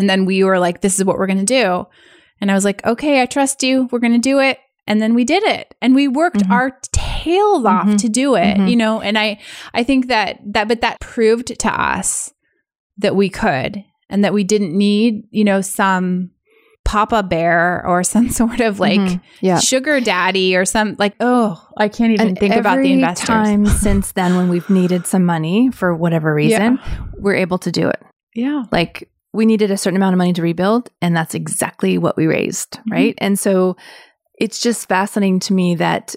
and 0.00 0.10
then 0.10 0.24
we 0.24 0.42
were 0.42 0.58
like 0.58 0.80
this 0.80 0.98
is 0.98 1.04
what 1.04 1.16
we're 1.18 1.26
going 1.26 1.44
to 1.46 1.54
do 1.62 1.86
and 2.40 2.50
i 2.50 2.54
was 2.54 2.64
like 2.64 2.84
okay 2.84 3.20
i 3.22 3.26
trust 3.26 3.62
you 3.62 3.88
we're 3.92 3.98
going 4.00 4.12
to 4.12 4.18
do 4.18 4.40
it 4.40 4.58
and 4.86 5.00
then 5.00 5.14
we 5.14 5.24
did 5.24 5.42
it 5.44 5.74
and 5.80 5.94
we 5.94 6.08
worked 6.08 6.38
Mhm. 6.42 6.50
our 6.50 6.70
tails 6.92 7.64
off 7.64 7.86
Mhm. 7.86 7.98
to 7.98 8.08
do 8.08 8.34
it 8.34 8.56
Mhm. 8.56 8.70
you 8.70 8.76
know 8.76 9.00
and 9.00 9.16
i 9.18 9.38
i 9.74 9.84
think 9.84 10.08
that 10.08 10.38
that 10.44 10.66
but 10.68 10.80
that 10.80 10.98
proved 11.00 11.56
to 11.60 11.68
us 11.80 12.32
that 12.98 13.14
we 13.14 13.28
could 13.28 13.84
and 14.08 14.24
that 14.24 14.32
we 14.34 14.42
didn't 14.42 14.76
need 14.76 15.24
you 15.30 15.44
know 15.44 15.60
some 15.60 16.30
papa 16.84 17.22
bear 17.22 17.84
or 17.86 18.02
some 18.14 18.30
sort 18.30 18.60
of 18.60 18.80
like 18.80 18.98
Mhm. 19.00 19.20
yeah. 19.42 19.58
sugar 19.60 20.00
daddy 20.00 20.56
or 20.56 20.64
some 20.64 20.96
like 20.98 21.14
oh 21.20 21.62
i 21.76 21.88
can't 21.88 22.12
even 22.14 22.28
And 22.28 22.38
think 22.38 22.54
about 22.56 22.76
the 22.76 22.80
every 22.80 22.92
investors 22.92 23.28
time 23.28 23.66
since 23.86 24.12
then 24.12 24.36
when 24.36 24.48
we've 24.48 24.68
needed 24.70 25.06
some 25.06 25.24
money 25.24 25.70
for 25.70 25.94
whatever 25.94 26.34
reason, 26.34 26.78
we're 27.18 27.34
able 27.36 27.58
to 27.58 27.70
do 27.70 27.86
it. 27.88 28.00
yeah 28.34 28.64
like 28.72 29.10
we 29.32 29.46
needed 29.46 29.70
a 29.70 29.76
certain 29.76 29.96
amount 29.96 30.14
of 30.14 30.18
money 30.18 30.32
to 30.32 30.42
rebuild 30.42 30.90
and 31.00 31.16
that's 31.16 31.34
exactly 31.34 31.98
what 31.98 32.16
we 32.16 32.26
raised 32.26 32.72
Mm-hmm. 32.72 32.92
right 32.92 33.14
and 33.18 33.38
so 33.38 33.76
it's 34.38 34.60
just 34.60 34.88
fascinating 34.88 35.40
to 35.40 35.52
me 35.52 35.74
that 35.76 36.14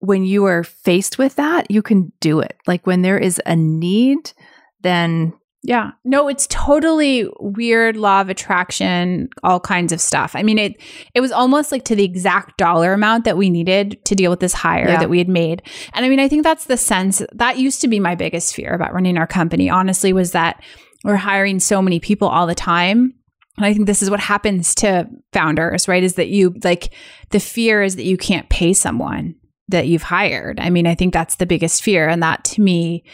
when 0.00 0.24
you 0.24 0.44
are 0.46 0.64
faced 0.64 1.18
with 1.18 1.36
that 1.36 1.70
you 1.70 1.82
can 1.82 2.12
do 2.20 2.40
it 2.40 2.56
like 2.66 2.86
when 2.86 3.02
there 3.02 3.18
is 3.18 3.40
a 3.46 3.54
need 3.56 4.32
then 4.82 5.32
Yeah. 5.62 5.90
No, 6.06 6.28
it's 6.28 6.46
totally 6.48 7.28
weird 7.38 7.94
law 7.96 8.22
of 8.22 8.30
attraction, 8.30 9.28
all 9.42 9.60
kinds 9.60 9.92
of 9.92 10.00
stuff. 10.00 10.34
I 10.34 10.42
mean, 10.42 10.58
it 10.58 10.72
it 11.14 11.20
was 11.20 11.32
almost 11.32 11.70
like 11.70 11.84
to 11.84 11.94
the 11.94 12.04
exact 12.04 12.56
dollar 12.56 12.94
amount 12.94 13.24
that 13.26 13.36
we 13.36 13.50
needed 13.50 14.02
to 14.06 14.14
deal 14.14 14.30
with 14.30 14.40
this 14.40 14.54
hire 14.54 14.88
Yeah. 14.88 14.98
that 15.00 15.10
we 15.10 15.18
had 15.18 15.28
made. 15.28 15.60
And 15.92 16.06
I 16.06 16.08
mean, 16.08 16.18
I 16.18 16.28
think 16.28 16.44
that's 16.44 16.64
the 16.64 16.78
sense 16.78 17.20
that 17.34 17.58
used 17.58 17.82
to 17.82 17.88
be 17.88 18.00
my 18.00 18.14
biggest 18.14 18.54
fear 18.54 18.72
about 18.72 18.94
running 18.94 19.18
our 19.18 19.26
company, 19.26 19.68
honestly, 19.68 20.14
was 20.14 20.32
that 20.32 20.62
we're 21.04 21.16
hiring 21.16 21.60
so 21.60 21.80
many 21.80 22.00
people 22.00 22.28
all 22.28 22.46
the 22.46 22.54
time. 22.54 23.14
And 23.56 23.66
I 23.66 23.74
think 23.74 23.86
this 23.86 24.02
is 24.02 24.10
what 24.10 24.20
happens 24.20 24.74
to 24.76 25.08
founders, 25.32 25.88
right? 25.88 26.02
Is 26.02 26.14
that 26.14 26.28
you 26.28 26.54
like 26.64 26.94
the 27.30 27.40
fear 27.40 27.82
is 27.82 27.96
that 27.96 28.04
you 28.04 28.16
can't 28.16 28.48
pay 28.48 28.72
someone 28.72 29.34
that 29.68 29.86
you've 29.86 30.02
hired. 30.02 30.58
I 30.60 30.70
mean, 30.70 30.86
I 30.86 30.94
think 30.94 31.12
that's 31.12 31.36
the 31.36 31.46
biggest 31.46 31.82
fear. 31.82 32.08
And 32.08 32.22
that 32.22 32.44
to 32.44 32.60
me, 32.60 33.04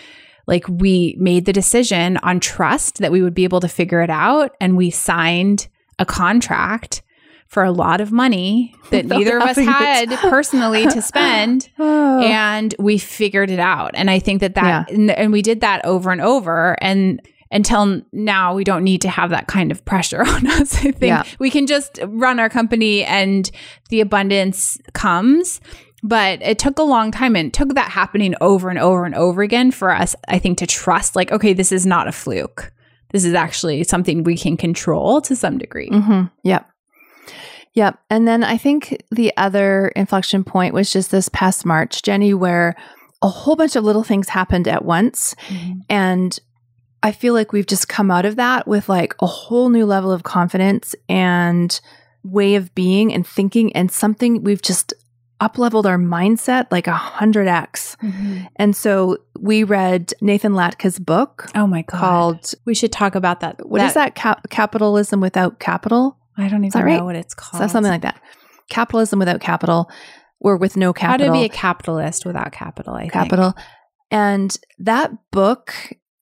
like 0.46 0.64
we 0.68 1.16
made 1.18 1.44
the 1.44 1.52
decision 1.52 2.16
on 2.18 2.40
trust 2.40 2.98
that 2.98 3.12
we 3.12 3.22
would 3.22 3.34
be 3.34 3.44
able 3.44 3.60
to 3.60 3.68
figure 3.68 4.02
it 4.02 4.10
out. 4.10 4.54
And 4.60 4.76
we 4.76 4.90
signed 4.90 5.68
a 5.98 6.06
contract 6.06 7.02
for 7.48 7.62
a 7.64 7.72
lot 7.72 8.00
of 8.00 8.12
money 8.12 8.74
that 8.90 9.06
neither 9.06 9.38
of 9.38 9.42
us 9.44 9.56
had 9.56 10.10
personally 10.20 10.86
to 10.86 11.00
spend 11.00 11.68
Oh. 11.78 12.20
and 12.20 12.74
we 12.78 12.98
figured 12.98 13.50
it 13.50 13.60
out 13.60 13.92
and 13.94 14.10
i 14.10 14.18
think 14.18 14.40
that 14.40 14.56
that 14.56 14.90
and, 14.90 15.12
and 15.12 15.32
we 15.32 15.42
did 15.42 15.60
that 15.60 15.84
over 15.84 16.10
and 16.10 16.20
over 16.20 16.76
and 16.82 17.20
until 17.50 18.02
now 18.12 18.54
we 18.54 18.64
don't 18.64 18.82
need 18.84 19.00
to 19.02 19.08
have 19.08 19.30
that 19.30 19.46
kind 19.46 19.70
of 19.70 19.84
pressure 19.84 20.22
on 20.26 20.46
us 20.46 20.74
i 20.76 20.90
think 20.90 21.02
Yeah. 21.02 21.24
we 21.38 21.50
can 21.50 21.66
just 21.66 21.98
run 22.06 22.38
our 22.40 22.48
company 22.48 23.04
and 23.04 23.50
the 23.90 24.00
abundance 24.00 24.78
comes 24.94 25.60
but 26.02 26.40
it 26.42 26.58
took 26.58 26.78
a 26.78 26.82
long 26.82 27.10
time 27.10 27.34
and 27.36 27.52
took 27.52 27.74
that 27.74 27.90
happening 27.90 28.34
over 28.40 28.68
and 28.70 28.78
over 28.78 29.04
and 29.04 29.14
over 29.14 29.42
again 29.42 29.70
for 29.70 29.90
us 29.90 30.14
i 30.28 30.38
think 30.38 30.58
to 30.58 30.66
trust 30.66 31.16
like 31.16 31.30
okay 31.32 31.52
this 31.52 31.72
is 31.72 31.84
not 31.86 32.08
a 32.08 32.12
fluke 32.12 32.72
this 33.12 33.24
is 33.24 33.34
actually 33.34 33.84
something 33.84 34.24
we 34.24 34.36
can 34.36 34.56
control 34.56 35.20
to 35.20 35.34
some 35.36 35.58
degree 35.58 35.88
hmm 35.88 36.24
Yep. 36.44 36.68
Yep. 37.74 37.98
And 38.08 38.26
then 38.26 38.42
I 38.42 38.56
think 38.56 39.02
the 39.10 39.32
other 39.36 39.88
inflection 39.88 40.44
point 40.44 40.72
was 40.72 40.90
just 40.90 41.10
this 41.10 41.28
past 41.28 41.66
March, 41.66 42.00
Jenny, 42.02 42.32
where 42.32 42.74
a 43.22 43.28
whole 43.28 43.54
bunch 43.54 43.76
of 43.76 43.84
little 43.84 44.02
things 44.02 44.30
happened 44.30 44.66
at 44.66 44.82
once. 44.86 45.34
And 45.90 46.38
I 47.02 47.12
feel 47.12 47.34
like 47.34 47.52
we've 47.52 47.66
just 47.66 47.88
come 47.88 48.10
out 48.10 48.24
of 48.24 48.36
that 48.36 48.66
with 48.66 48.88
like 48.88 49.14
a 49.20 49.26
whole 49.26 49.68
new 49.68 49.86
level 49.86 50.10
of 50.12 50.22
confidence 50.22 50.94
and 51.08 51.78
way 52.24 52.56
of 52.56 52.74
being 52.74 53.12
and 53.12 53.26
thinking 53.26 53.72
and 53.74 53.90
something 53.90 54.42
we've 54.42 54.62
just 54.62 54.92
up 55.38 55.58
leveled 55.58 55.86
our 55.86 55.98
mindset 55.98 56.66
like 56.70 56.86
a 56.86 56.92
hundred 56.92 57.46
X. 57.46 57.96
Mhm. 58.02 58.48
And 58.56 58.74
so 58.74 59.18
we 59.38 59.64
read 59.64 60.14
Nathan 60.20 60.54
Latka's 60.54 60.98
book 60.98 61.48
oh 61.54 61.66
my 61.66 61.82
god 61.82 61.98
called, 62.00 62.54
we 62.64 62.74
should 62.74 62.90
talk 62.90 63.14
about 63.14 63.40
that 63.40 63.64
what 63.68 63.82
is 63.82 63.94
that? 63.94 64.14
Cap- 64.14 64.48
capitalism 64.50 65.20
without 65.20 65.60
capital? 65.60 66.16
I 66.38 66.48
don't 66.48 66.64
even 66.64 66.70
that 66.80 66.84
right? 66.86 66.96
know 66.98 67.04
what 67.04 67.16
it's 67.16 67.34
called. 67.34 67.62
So 67.62 67.68
something 67.68 67.92
like 67.92 68.02
that. 68.02 68.20
Capitalism 68.68 69.18
without 69.18 69.40
capital, 69.40 69.90
or 70.40 70.56
with 70.56 70.76
no 70.76 70.92
capital. 70.92 71.28
How 71.28 71.32
to 71.32 71.38
be 71.38 71.44
a 71.44 71.48
capitalist 71.48 72.26
without 72.26 72.52
capital, 72.52 72.94
I 72.94 73.02
think. 73.02 73.12
capital. 73.12 73.54
And 74.10 74.56
that 74.78 75.12
book, 75.30 75.74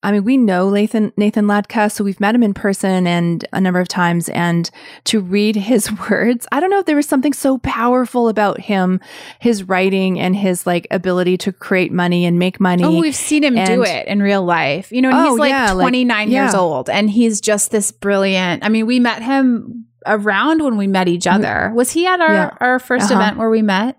I 0.05 0.12
mean, 0.12 0.23
we 0.25 0.37
know 0.37 0.71
Nathan 0.71 1.12
Nathan 1.17 1.47
Latka, 1.47 1.90
so 1.90 2.05
we've 2.05 2.21
met 2.21 2.35
him 2.35 2.43
in 2.43 2.55
person 2.55 3.07
and 3.07 3.45
a 3.53 3.61
number 3.61 3.81
of 3.81 3.88
times. 3.88 4.29
And 4.29 4.71
to 5.05 5.21
read 5.21 5.57
his 5.57 5.90
words, 6.11 6.47
I 6.53 6.61
don't 6.61 6.71
know 6.71 6.79
if 6.79 6.87
there 6.87 6.95
was 6.97 7.09
something 7.09 7.33
so 7.33 7.59
powerful 7.59 8.29
about 8.29 8.61
him, 8.61 9.01
his 9.40 9.64
writing 9.64 10.21
and 10.21 10.37
his 10.37 10.67
like 10.67 10.87
ability 10.90 11.38
to 11.38 11.53
create 11.53 11.90
money 11.90 12.25
and 12.27 12.38
make 12.38 12.61
money. 12.61 12.85
Oh, 12.85 13.01
we've 13.01 13.14
seen 13.17 13.43
him 13.43 13.55
do 13.55 13.83
it 13.83 14.07
in 14.07 14.23
real 14.23 14.45
life. 14.45 14.93
You 14.93 15.03
know, 15.03 15.09
and 15.11 15.19
Oh, 15.19 15.31
he's 15.31 15.38
like 15.40 15.51
yeah, 15.51 15.73
like- 15.73 15.85
29 15.85 16.31
years 16.31 16.53
yeah. 16.53 16.59
old 16.61 16.90
and 16.90 17.09
he's 17.11 17.40
just 17.40 17.71
this 17.71 17.90
brilliant. 17.90 18.64
I 18.64 18.69
mean, 18.69 18.87
we 18.87 19.01
met 19.01 19.23
him 19.23 19.87
around 20.07 20.62
when 20.62 20.77
we 20.77 20.87
met 20.87 21.09
each 21.09 21.27
other. 21.27 21.73
Was 21.75 21.90
he 21.93 22.07
at 22.07 22.21
our, 22.21 22.29
Mm-hmm. 22.29 22.35
Yeah. 22.35 22.57
our 22.61 22.79
1st 22.79 23.03
Uh-huh. 23.11 23.14
event 23.14 23.37
where 23.38 23.49
we 23.49 23.62
met? 23.62 23.97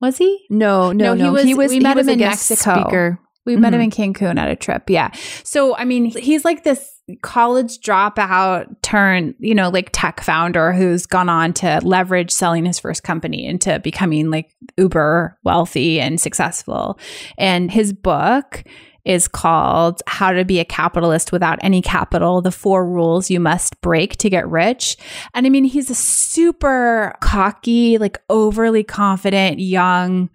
Was 0.00 0.18
he? 0.18 0.44
no, 0.50 0.92
no, 0.92 1.14
No, 1.14 1.32
no. 1.32 1.42
he 1.42 1.54
was- 1.54 1.70
we 1.70 1.80
met 1.80 1.96
was 1.96 2.06
him 2.06 2.12
in 2.12 2.18
Mexico. 2.20 2.82
Speaker. 2.82 3.18
We 3.48 3.56
met 3.56 3.74
him 3.74 3.80
Mhm. 3.80 3.84
in 3.98 4.14
Cancun 4.14 4.38
at 4.38 4.48
a 4.48 4.56
trip. 4.56 4.88
Yeah. 4.88 5.10
So, 5.42 5.76
I 5.76 5.84
mean, 5.84 6.04
he's 6.06 6.44
like 6.44 6.62
this 6.64 6.88
college 7.22 7.78
dropout 7.80 8.66
turn, 8.82 9.34
you 9.38 9.54
know, 9.54 9.70
like 9.70 9.88
tech 9.92 10.20
founder 10.22 10.72
who's 10.72 11.06
gone 11.06 11.28
on 11.30 11.54
to 11.54 11.80
leverage 11.82 12.30
selling 12.30 12.66
his 12.66 12.78
first 12.78 13.02
company 13.02 13.46
into 13.46 13.78
becoming 13.80 14.30
like 14.30 14.50
uber 14.76 15.38
wealthy 15.42 16.00
and 16.00 16.20
successful. 16.20 16.98
And 17.38 17.70
his 17.70 17.92
book 17.94 18.62
is 19.06 19.26
called 19.26 20.02
How 20.06 20.32
to 20.32 20.44
Be 20.44 20.60
a 20.60 20.66
Capitalist 20.66 21.32
Without 21.32 21.58
Any 21.62 21.80
Capital 21.80 22.42
The 22.42 22.52
Four 22.52 22.86
Rules 22.86 23.30
You 23.30 23.40
Must 23.40 23.80
Break 23.80 24.18
to 24.18 24.28
Get 24.28 24.46
Rich. 24.46 24.98
And 25.32 25.46
I 25.46 25.48
mean, 25.48 25.64
he's 25.64 25.88
a 25.88 25.94
super 25.94 27.14
cocky, 27.22 27.96
like 27.96 28.18
overly 28.28 28.84
confident, 28.84 29.60
young 29.60 30.28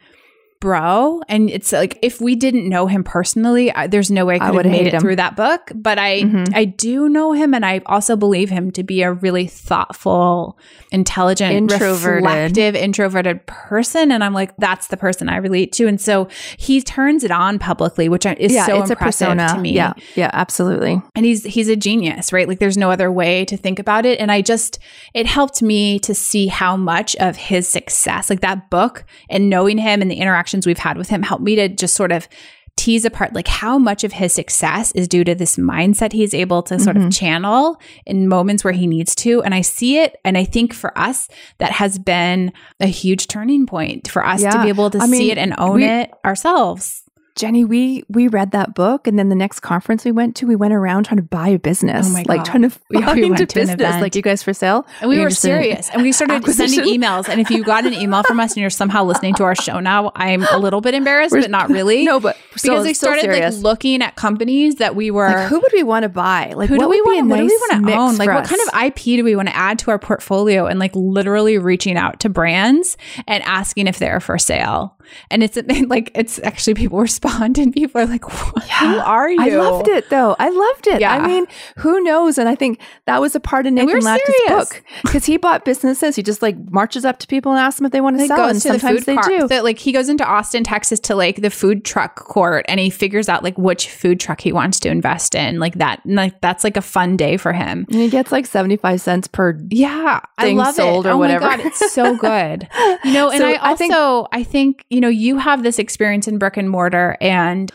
bro. 0.64 1.22
And 1.28 1.50
it's 1.50 1.74
like, 1.74 2.00
if 2.02 2.22
we 2.22 2.38
didn't 2.38 2.70
know 2.70 2.88
him 2.88 3.04
personally, 3.04 3.70
I, 3.74 3.88
there's 3.88 4.10
no 4.10 4.26
way 4.26 4.36
I 4.36 4.38
I 4.38 4.40
could 4.40 4.46
have 4.46 4.56
would've 4.56 4.72
made 4.72 4.88
it 4.88 4.94
him. 4.94 5.02
through 5.02 5.18
that 5.18 5.36
book. 5.36 5.70
But 5.76 6.00
I, 6.00 6.22
Mhm. 6.22 6.56
I 6.56 6.64
do 6.64 7.10
know 7.10 7.34
him 7.34 7.54
and 7.54 7.66
I 7.66 7.82
also 7.86 8.16
believe 8.16 8.50
him 8.50 8.72
to 8.72 8.82
be 8.84 9.02
a 9.02 9.12
really 9.12 9.46
thoughtful, 9.46 10.58
intelligent, 10.94 11.54
Introverted. 11.54 12.24
reflective, 12.24 12.76
introverted 12.76 13.46
person. 13.46 14.10
And 14.10 14.24
I'm 14.24 14.34
like, 14.34 14.56
that's 14.58 14.88
the 14.88 14.96
person 14.96 15.28
I 15.28 15.36
relate 15.36 15.74
to. 15.74 15.86
And 15.88 16.00
so 16.00 16.30
he 16.58 16.82
turns 16.82 17.26
it 17.26 17.32
on 17.32 17.60
publicly, 17.60 18.08
which 18.08 18.26
is 18.26 18.54
yeah, 18.54 18.66
so 18.66 18.80
it's 18.80 18.90
a 18.90 18.94
impressive 18.94 19.28
persona. 19.28 19.50
to 19.54 19.60
me. 19.60 19.74
Yeah, 19.74 19.94
yeah, 20.16 20.30
absolutely. 20.32 21.02
And 21.14 21.26
he's 21.26 21.44
he's 21.44 21.68
a 21.68 21.76
genius, 21.76 22.32
right? 22.32 22.48
Like 22.48 22.60
there's 22.60 22.78
no 22.78 22.90
other 22.90 23.12
way 23.12 23.44
to 23.46 23.58
think 23.58 23.80
about 23.80 24.06
it. 24.06 24.18
And 24.22 24.32
I 24.32 24.42
just 24.42 24.80
it 25.14 25.26
helped 25.26 25.62
me 25.62 26.00
to 26.00 26.16
see 26.16 26.48
how 26.48 26.78
much 26.78 27.18
of 27.18 27.36
his 27.36 27.68
success, 27.68 28.30
like 28.30 28.40
that 28.40 28.70
book 28.70 29.04
and 29.30 29.50
knowing 29.50 29.78
him 29.78 30.02
and 30.02 30.10
the 30.10 30.20
interactions 30.54 30.66
we've 30.66 30.78
had 30.78 30.98
with 30.98 31.10
him 31.10 31.24
helped 31.24 31.44
me 31.44 31.56
to 31.56 31.68
just 31.70 31.96
sort 31.96 32.12
of 32.12 32.28
tease 32.76 33.06
apart 33.06 33.34
like 33.34 33.48
how 33.48 33.78
much 33.78 34.04
of 34.04 34.12
his 34.12 34.34
success 34.34 34.92
is 34.94 35.08
due 35.08 35.24
to 35.24 35.36
this 35.36 35.58
mindset 35.58 36.12
he's 36.12 36.34
able 36.34 36.64
to 36.64 36.80
sort 36.80 36.96
of 36.96 37.04
mm-hmm. 37.04 37.10
channel 37.12 37.80
in 38.08 38.28
moments 38.28 38.64
where 38.64 38.74
he 38.74 38.88
needs 38.88 39.14
to. 39.14 39.44
And 39.44 39.54
i 39.54 39.62
see 39.62 40.00
it 40.00 40.20
and 40.26 40.38
i 40.38 40.44
think 40.44 40.74
for 40.74 40.98
us 40.98 41.28
that 41.60 41.72
has 41.72 42.00
been 42.00 42.52
a 42.80 42.88
huge 42.88 43.28
turning 43.28 43.68
point 43.68 44.10
for 44.10 44.26
us 44.26 44.42
to 44.42 44.64
be 44.64 44.70
able 44.70 44.90
to 44.90 44.98
I 44.98 45.06
see 45.06 45.12
mean, 45.12 45.32
it 45.32 45.38
and 45.38 45.54
own 45.60 45.82
we- 45.82 45.86
it 45.86 46.12
ourselves 46.26 47.03
Jenny, 47.36 47.66
we 47.66 48.04
we 48.10 48.28
read 48.28 48.52
that 48.52 48.76
book, 48.76 49.08
and 49.08 49.18
then 49.18 49.30
the 49.30 49.36
next 49.36 49.62
conference 49.62 50.06
we 50.06 50.12
went 50.12 50.36
to, 50.36 50.46
we 50.46 50.56
went 50.56 50.72
around 50.74 51.06
trying 51.06 51.18
to 51.18 51.24
buy 51.24 51.48
a 51.50 51.58
business. 51.58 52.06
Oh 52.08 52.14
my 52.14 52.24
like 52.28 52.44
trying 52.44 52.62
to 52.62 52.72
We- 52.92 53.02
find 53.02 53.20
we 53.20 53.32
a 53.32 53.36
to 53.36 53.46
business. 53.48 54.02
Like 54.02 54.16
you 54.16 54.22
guys 54.22 54.44
for 54.44 54.54
sale, 54.54 54.86
And 55.02 55.10
we 55.10 55.16
You're 55.16 55.26
were 55.26 55.30
serious. 55.32 55.90
And 55.90 56.04
we 56.04 56.12
started 56.12 56.46
sending 56.54 56.82
emails. 56.82 57.28
And 57.28 57.42
if 57.42 57.50
you 57.50 57.64
got 57.64 57.86
an 57.86 57.94
email 57.94 58.22
from 58.24 58.40
us 58.40 58.52
and 58.52 58.62
you're 58.62 58.70
somehow 58.70 59.04
listening 59.04 59.34
to 59.36 59.44
our 59.46 59.56
show 59.56 59.80
now, 59.80 60.12
I'm 60.16 60.44
a 60.52 60.60
little 60.60 60.80
bit 60.82 60.94
embarrassed, 60.94 61.32
We're- 61.32 61.44
but 61.44 61.50
not 61.52 61.70
really. 61.72 62.04
No, 62.06 62.20
but 62.20 62.38
still- 62.56 62.76
because 62.76 62.86
we 62.86 62.94
started 62.94 63.28
like 63.28 63.54
looking 63.64 64.04
at 64.04 64.16
companies 64.16 64.76
that 64.76 64.96
we 64.96 65.10
were 65.10 65.28
Like, 65.30 65.50
who 65.50 65.60
would 65.60 65.74
we 65.74 65.82
want 65.82 66.04
to 66.04 66.10
buy? 66.10 66.54
Like 66.56 66.70
who 66.70 66.78
what 66.78 66.84
do 66.86 66.90
we 66.90 67.02
want 67.02 67.26
a 67.26 67.30
what 67.30 67.38
do 67.38 67.46
we 67.46 67.58
want 67.58 67.88
to 67.88 67.94
own? 67.96 68.18
Like 68.18 68.30
what 68.30 68.46
kind 68.46 68.62
of 68.62 68.86
IP 68.86 69.18
do 69.18 69.24
we 69.24 69.36
want 69.36 69.48
to 69.50 69.56
add 69.56 69.80
to 69.80 69.92
our 69.92 69.98
portfolio 69.98 70.68
and 70.68 70.78
like 70.80 70.92
literally 70.96 71.58
reaching 71.58 71.98
out 71.98 72.20
to 72.20 72.30
brands 72.30 72.96
and 73.28 73.42
asking 73.44 73.88
if 73.88 73.98
they're 73.98 74.20
for 74.20 74.38
sale. 74.38 74.98
And 75.32 75.44
it's 75.44 75.58
like 75.88 76.12
it's 76.16 76.40
actually 76.44 76.74
people 76.76 77.00
respond 77.10 77.58
and 77.58 77.74
people 77.74 78.02
are 78.02 78.06
like, 78.06 78.28
what? 78.28 78.64
Who 78.64 78.98
are 79.00 79.30
you? 79.30 79.42
I 79.42 79.50
loved 79.50 79.88
it 79.88 80.10
though. 80.10 80.36
I 80.40 80.50
loved 80.50 80.88
it. 80.88 81.02
Yeah. 81.02 81.14
I 81.14 81.28
mean, 81.28 81.46
who 81.78 82.02
knows? 82.02 82.38
And 82.38 82.48
I 82.50 82.56
think 82.56 82.80
that 83.06 83.22
was 83.22 83.36
a 83.36 83.40
part 83.40 83.66
of 83.68 83.74
Nathan 83.74 84.00
book 84.48 84.84
because 85.04 85.26
he 85.26 85.38
bought 85.38 85.66
businesses. 85.66 86.16
He 86.16 86.24
just 86.24 86.42
like 86.42 86.56
marches 86.72 87.06
up 87.06 87.20
to 87.20 87.28
people 87.28 87.52
and 87.52 87.60
asks 87.60 87.80
them 87.80 87.86
if 87.86 87.92
they 87.92 88.02
want 88.02 88.18
to 88.20 88.28
sell, 88.28 88.48
and 88.50 88.62
to 88.62 88.68
the 88.70 88.80
sometimes 88.80 89.00
food 89.00 89.06
they 89.06 89.16
court. 89.16 89.28
do. 89.28 89.48
So, 89.48 89.64
like 89.64 89.80
he 89.80 89.92
goes 89.92 90.10
into 90.10 90.26
Austin, 90.26 90.64
Texas, 90.64 91.00
to 91.02 91.16
like 91.16 91.42
the 91.42 91.50
food 91.50 91.86
truck 91.86 92.16
court, 92.16 92.66
and 92.68 92.80
he 92.80 92.90
figures 92.90 93.30
out 93.30 93.44
like 93.44 93.58
which 93.58 93.90
food 93.90 94.20
truck 94.20 94.42
he 94.42 94.52
wants 94.52 94.80
to 94.82 94.90
invest 94.90 95.36
in. 95.36 95.60
Like 95.60 95.76
that, 95.76 96.04
and, 96.06 96.16
like 96.16 96.40
that's 96.42 96.64
like 96.64 96.78
a 96.78 96.82
fun 96.82 97.18
day 97.18 97.38
for 97.38 97.54
him. 97.54 97.86
and 97.90 98.00
he 98.00 98.10
gets 98.10 98.32
like 98.32 98.46
seventy 98.46 98.78
five 98.78 99.02
cents 99.02 99.28
per. 99.28 99.58
Yeah, 99.70 100.20
I 100.38 100.44
Thing 100.44 100.58
love 100.58 100.76
sold 100.76 101.06
it. 101.06 101.10
or 101.10 101.14
oh 101.14 101.18
whatever. 101.18 101.46
my 101.46 101.58
god, 101.58 101.66
it's 101.66 101.94
so 101.94 102.16
good. 102.18 102.68
You 103.04 103.12
know, 103.14 103.30
and 103.30 103.40
So 103.40 103.48
I 103.48 103.52
I 103.54 103.70
also 103.72 104.28
I 104.32 104.44
think- 104.44 104.54
think, 104.54 104.86
you 104.94 105.02
know 105.02 105.10
you 105.10 105.38
have 105.38 105.64
this 105.64 105.80
experience 105.80 106.28
in 106.28 106.38
brick 106.38 106.58
and 106.58 106.70
mortar, 106.70 107.18
and 107.20 107.72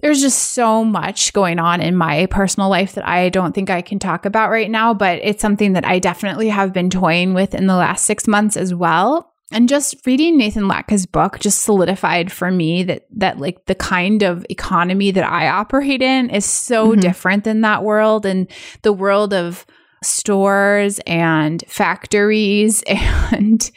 there's 0.00 0.20
just 0.20 0.52
so 0.52 0.84
much 0.84 1.32
going 1.32 1.58
on 1.58 1.80
in 1.80 1.96
my 1.96 2.26
personal 2.26 2.68
life 2.68 2.92
that 2.94 3.06
I 3.08 3.30
don't 3.30 3.52
think 3.54 3.68
I 3.70 3.82
can 3.82 3.98
talk 3.98 4.24
about 4.26 4.50
right 4.50 4.70
now. 4.70 4.94
But 4.94 5.20
it's 5.24 5.42
something 5.42 5.72
that 5.72 5.84
I 5.84 5.98
definitely 5.98 6.50
have 6.50 6.72
been 6.72 6.90
toying 6.90 7.34
with 7.34 7.54
in 7.54 7.66
the 7.66 7.74
last 7.76 8.04
six 8.04 8.28
months 8.28 8.56
as 8.56 8.72
well. 8.74 9.32
And 9.50 9.66
just 9.68 10.06
reading 10.06 10.36
Nathan 10.36 10.68
Latka's 10.68 11.06
book 11.06 11.38
just 11.40 11.62
solidified 11.62 12.30
for 12.30 12.50
me 12.50 12.82
that 12.84 13.06
that 13.16 13.38
like 13.38 13.64
the 13.64 13.74
kind 13.74 14.22
of 14.22 14.44
economy 14.50 15.10
that 15.10 15.24
I 15.24 15.48
operate 15.48 16.02
in 16.02 16.28
is 16.30 16.44
so 16.44 16.94
Mhm. 16.94 17.00
different 17.00 17.44
than 17.44 17.62
that 17.62 17.82
world 17.82 18.26
and 18.26 18.46
the 18.82 18.92
world 18.92 19.32
of 19.32 19.64
stores 20.04 21.00
and 21.06 21.64
factories 21.66 22.82
and 23.32 23.70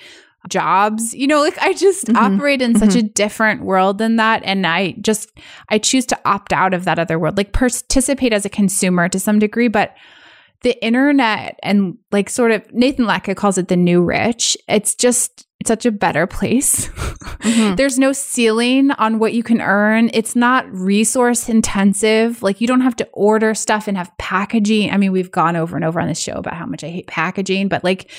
jobs. 0.49 1.13
You 1.13 1.27
know, 1.27 1.41
like 1.41 1.57
I 1.59 1.73
just 1.73 2.07
Mhm. 2.07 2.15
operate 2.35 2.61
in 2.61 2.77
such 2.77 2.91
Mhm. 2.91 2.99
a 2.99 3.03
different 3.03 3.63
world 3.63 3.97
than 3.99 4.15
that. 4.15 4.41
And 4.43 4.65
I 4.65 4.95
just, 5.01 5.29
I 5.69 5.77
choose 5.77 6.05
to 6.07 6.19
opt 6.25 6.51
out 6.53 6.73
of 6.73 6.85
that 6.85 6.99
other 6.99 7.19
world, 7.19 7.37
like 7.37 7.53
participate 7.53 8.33
as 8.33 8.45
a 8.45 8.49
consumer 8.49 9.07
to 9.09 9.19
some 9.19 9.39
degree. 9.39 9.67
But 9.67 9.93
the 10.63 10.83
internet 10.85 11.59
and 11.63 11.97
like 12.11 12.29
sort 12.29 12.51
of 12.51 12.61
Nathan 12.73 13.05
Latka 13.05 13.35
calls 13.35 13.57
it 13.57 13.67
the 13.67 13.75
new 13.75 14.03
rich. 14.03 14.55
It's 14.67 14.93
just 14.95 15.47
such 15.65 15.85
a 15.85 15.91
better 15.91 16.25
place. 16.27 16.87
Mhm. 16.87 17.75
There's 17.77 17.99
no 17.99 18.13
ceiling 18.13 18.91
on 18.91 19.19
what 19.19 19.33
you 19.33 19.43
can 19.43 19.61
earn. 19.61 20.09
It's 20.13 20.35
not 20.35 20.65
resource 20.71 21.49
intensive. 21.49 22.41
Like 22.43 22.61
you 22.61 22.67
don't 22.67 22.81
have 22.81 22.95
to 22.97 23.07
order 23.13 23.53
stuff 23.53 23.87
and 23.87 23.95
have 23.97 24.11
packaging. 24.17 24.91
I 24.91 24.97
mean, 24.97 25.11
we've 25.11 25.31
gone 25.31 25.55
over 25.55 25.75
and 25.75 25.85
over 25.85 25.99
on 25.99 26.07
this 26.07 26.19
show 26.19 26.33
about 26.33 26.55
how 26.55 26.65
much 26.65 26.83
I 26.83 26.89
hate 26.89 27.07
packaging, 27.07 27.67
but 27.67 27.83
like 27.83 28.09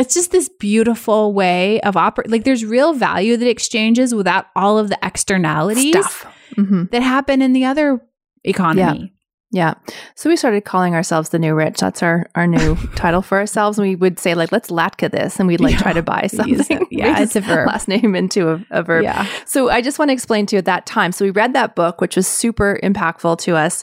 it's 0.00 0.14
just 0.14 0.32
this 0.32 0.48
beautiful 0.48 1.32
way 1.32 1.80
of 1.82 1.96
operate. 1.96 2.30
Like 2.30 2.44
there's 2.44 2.64
real 2.64 2.92
value 2.94 3.36
that 3.36 3.48
exchanges 3.48 4.14
without 4.14 4.46
all 4.56 4.78
of 4.78 4.88
the 4.88 4.98
externalities 5.02 5.90
Stuff. 5.94 6.26
Mhm. 6.56 6.90
that 6.90 7.02
happen 7.02 7.42
in 7.42 7.52
the 7.52 7.64
other 7.66 8.00
economy. 8.44 9.12
Yeah. 9.52 9.74
So 10.14 10.30
we 10.30 10.36
started 10.36 10.64
calling 10.64 10.94
ourselves 10.94 11.30
the 11.30 11.38
new 11.38 11.54
rich. 11.54 11.80
That's 11.80 12.04
our, 12.04 12.26
our 12.36 12.46
new 12.46 12.76
title 12.94 13.20
for 13.20 13.38
ourselves. 13.38 13.78
And 13.78 13.88
we 13.88 13.96
would 13.96 14.20
say 14.20 14.34
like, 14.34 14.52
let's 14.52 14.70
Latka 14.70 15.10
this. 15.10 15.40
And 15.40 15.48
we'd 15.48 15.60
like 15.60 15.76
try 15.76 15.92
to 15.92 16.02
buy 16.02 16.28
something. 16.28 16.86
Yeah, 16.90 17.20
it's 17.20 17.34
a 17.34 17.40
verb. 17.40 17.66
Last 17.66 17.88
name 17.88 18.14
into 18.14 18.50
a, 18.50 18.64
a 18.70 18.82
verb. 18.82 19.04
Yeah. 19.04 19.26
So 19.46 19.70
I 19.70 19.80
just 19.80 19.98
want 19.98 20.10
to 20.10 20.12
explain 20.12 20.44
to 20.46 20.56
you 20.56 20.58
at 20.58 20.66
that 20.66 20.86
time. 20.86 21.12
So 21.12 21.24
we 21.24 21.30
read 21.30 21.54
that 21.54 21.74
book, 21.74 22.00
which 22.00 22.14
was 22.14 22.26
super 22.26 22.78
impactful 22.82 23.38
to 23.38 23.56
us. 23.56 23.82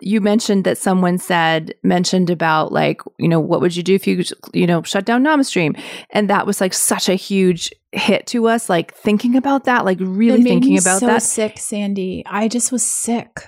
You 0.00 0.20
mentioned 0.20 0.64
that 0.64 0.76
someone 0.76 1.18
said, 1.18 1.74
mentioned 1.82 2.30
about 2.30 2.72
like, 2.72 3.00
you 3.18 3.28
know, 3.28 3.40
what 3.40 3.60
would 3.60 3.74
you 3.74 3.82
do 3.82 3.94
if 3.94 4.06
you, 4.06 4.22
you 4.52 4.66
know, 4.66 4.82
shut 4.82 5.06
down 5.06 5.24
NamaStream? 5.24 5.80
And 6.10 6.28
that 6.28 6.46
was 6.46 6.60
like 6.60 6.74
such 6.74 7.08
a 7.08 7.14
huge 7.14 7.72
hit 7.92 8.26
to 8.28 8.48
us, 8.48 8.68
like 8.68 8.94
thinking 8.94 9.36
about 9.36 9.64
that, 9.64 9.84
like 9.84 9.98
really 10.00 10.42
thinking 10.42 10.78
about 10.78 11.00
so 11.00 11.06
that. 11.06 11.22
sick, 11.22 11.58
Sandy. 11.58 12.22
I 12.26 12.48
just 12.48 12.70
was 12.70 12.84
sick. 12.84 13.40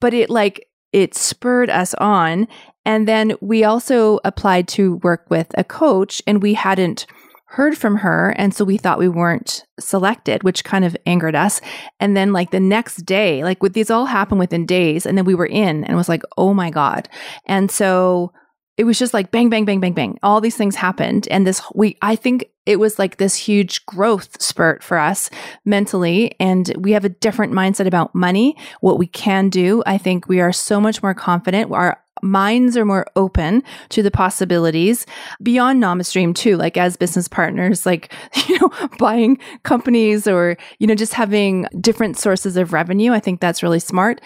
But 0.00 0.14
it 0.14 0.30
like, 0.30 0.67
it 0.92 1.14
spurred 1.14 1.70
us 1.70 1.94
on. 1.94 2.48
And 2.84 3.06
then 3.06 3.34
we 3.40 3.64
also 3.64 4.20
applied 4.24 4.68
to 4.68 4.96
work 4.96 5.26
with 5.28 5.48
a 5.58 5.64
coach 5.64 6.22
and 6.26 6.42
we 6.42 6.54
hadn't 6.54 7.06
heard 7.50 7.76
from 7.76 7.96
her. 7.96 8.34
And 8.36 8.54
so 8.54 8.64
we 8.64 8.76
thought 8.76 8.98
we 8.98 9.08
weren't 9.08 9.64
selected, 9.80 10.42
which 10.42 10.64
kind 10.64 10.84
of 10.84 10.96
angered 11.06 11.34
us. 11.34 11.60
And 11.98 12.16
then, 12.16 12.32
like, 12.32 12.50
the 12.50 12.60
next 12.60 13.06
day, 13.06 13.42
like, 13.42 13.62
with 13.62 13.72
these 13.72 13.90
all 13.90 14.06
happened 14.06 14.38
within 14.38 14.66
days. 14.66 15.06
And 15.06 15.16
then 15.16 15.24
we 15.24 15.34
were 15.34 15.46
in 15.46 15.84
and 15.84 15.96
was 15.96 16.08
like, 16.08 16.22
oh 16.36 16.52
my 16.52 16.70
God. 16.70 17.08
And 17.46 17.70
so 17.70 18.32
it 18.78 18.84
was 18.84 18.98
just 18.98 19.12
like 19.12 19.32
bang, 19.32 19.50
bang, 19.50 19.64
bang, 19.64 19.80
bang, 19.80 19.92
bang. 19.92 20.18
All 20.22 20.40
these 20.40 20.56
things 20.56 20.76
happened. 20.76 21.26
And 21.30 21.46
this, 21.46 21.60
we, 21.74 21.96
I 22.00 22.14
think 22.14 22.48
it 22.64 22.78
was 22.78 22.98
like 22.98 23.16
this 23.16 23.34
huge 23.34 23.84
growth 23.86 24.40
spurt 24.40 24.84
for 24.84 24.98
us 24.98 25.30
mentally. 25.64 26.36
And 26.38 26.72
we 26.78 26.92
have 26.92 27.04
a 27.04 27.08
different 27.08 27.52
mindset 27.52 27.86
about 27.86 28.14
money, 28.14 28.56
what 28.80 28.98
we 28.98 29.08
can 29.08 29.50
do. 29.50 29.82
I 29.84 29.98
think 29.98 30.28
we 30.28 30.40
are 30.40 30.52
so 30.52 30.80
much 30.80 31.02
more 31.02 31.12
confident. 31.12 31.72
Our 31.72 32.00
minds 32.22 32.76
are 32.76 32.84
more 32.84 33.06
open 33.16 33.62
to 33.90 34.02
the 34.02 34.10
possibilities 34.10 35.06
beyond 35.42 35.82
NamaStream 35.82 36.34
too, 36.34 36.56
like 36.56 36.76
as 36.76 36.96
business 36.96 37.28
partners, 37.28 37.84
like, 37.84 38.12
you 38.48 38.58
know, 38.60 38.70
buying 38.98 39.38
companies 39.64 40.28
or, 40.28 40.56
you 40.78 40.86
know, 40.86 40.94
just 40.94 41.14
having 41.14 41.66
different 41.80 42.18
sources 42.18 42.56
of 42.56 42.72
revenue. 42.72 43.12
I 43.12 43.20
think 43.20 43.40
that's 43.40 43.62
really 43.62 43.80
smart. 43.80 44.20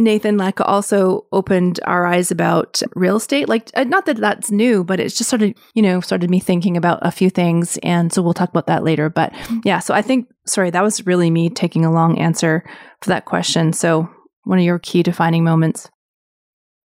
Nathan 0.00 0.38
Latka 0.38 0.62
also 0.66 1.26
opened 1.30 1.78
our 1.84 2.06
eyes 2.06 2.30
about 2.30 2.80
real 2.94 3.16
estate. 3.16 3.48
Like, 3.48 3.70
uh, 3.74 3.84
not 3.84 4.06
that 4.06 4.16
that's 4.16 4.50
new, 4.50 4.82
but 4.82 4.98
it's 4.98 5.16
just 5.16 5.28
sort 5.28 5.42
of, 5.42 5.52
you 5.74 5.82
know, 5.82 6.00
started 6.00 6.30
me 6.30 6.40
thinking 6.40 6.76
about 6.76 6.98
a 7.02 7.10
few 7.10 7.28
things. 7.28 7.78
And 7.82 8.12
so 8.12 8.22
we'll 8.22 8.32
talk 8.32 8.48
about 8.48 8.66
that 8.66 8.82
later. 8.82 9.10
But 9.10 9.32
yeah, 9.62 9.78
so 9.78 9.92
I 9.92 10.00
think, 10.00 10.26
sorry, 10.46 10.70
that 10.70 10.82
was 10.82 11.06
really 11.06 11.30
me 11.30 11.50
taking 11.50 11.84
a 11.84 11.92
long 11.92 12.18
answer 12.18 12.64
for 13.02 13.10
that 13.10 13.26
question. 13.26 13.72
So, 13.72 14.08
one 14.44 14.58
of 14.58 14.64
your 14.64 14.78
key 14.78 15.02
defining 15.02 15.44
moments. 15.44 15.90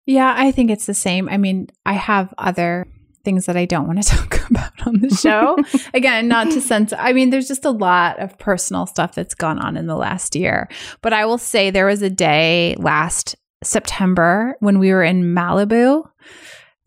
Yeah, 0.06 0.34
I 0.34 0.50
think 0.50 0.70
it's 0.70 0.86
the 0.86 0.94
same. 0.94 1.28
I 1.28 1.36
mean, 1.36 1.68
I 1.84 1.92
have 1.92 2.32
other 2.38 2.86
things 3.24 3.46
that 3.46 3.56
I 3.56 3.64
don't 3.64 3.86
want 3.86 4.02
to 4.02 4.08
talk 4.16 4.48
about 4.50 4.86
on 4.86 5.00
the 5.00 5.10
show. 5.10 5.56
Again, 5.94 6.28
not 6.28 6.50
to 6.52 6.60
sense, 6.60 6.92
I 6.98 7.12
mean, 7.12 7.30
there's 7.30 7.48
just 7.48 7.64
a 7.64 7.70
lot 7.70 8.18
of 8.18 8.38
personal 8.38 8.86
stuff 8.86 9.14
that's 9.14 9.34
gone 9.34 9.58
on 9.58 9.76
in 9.76 9.86
the 9.86 9.96
last 9.96 10.34
year. 10.36 10.68
But 11.00 11.12
I 11.12 11.24
will 11.24 11.38
say 11.38 11.70
there 11.70 11.86
was 11.86 12.02
a 12.02 12.10
day 12.10 12.76
last 12.78 13.36
September 13.62 14.56
when 14.60 14.78
we 14.78 14.90
were 14.92 15.02
in 15.04 15.22
Malibu 15.34 16.02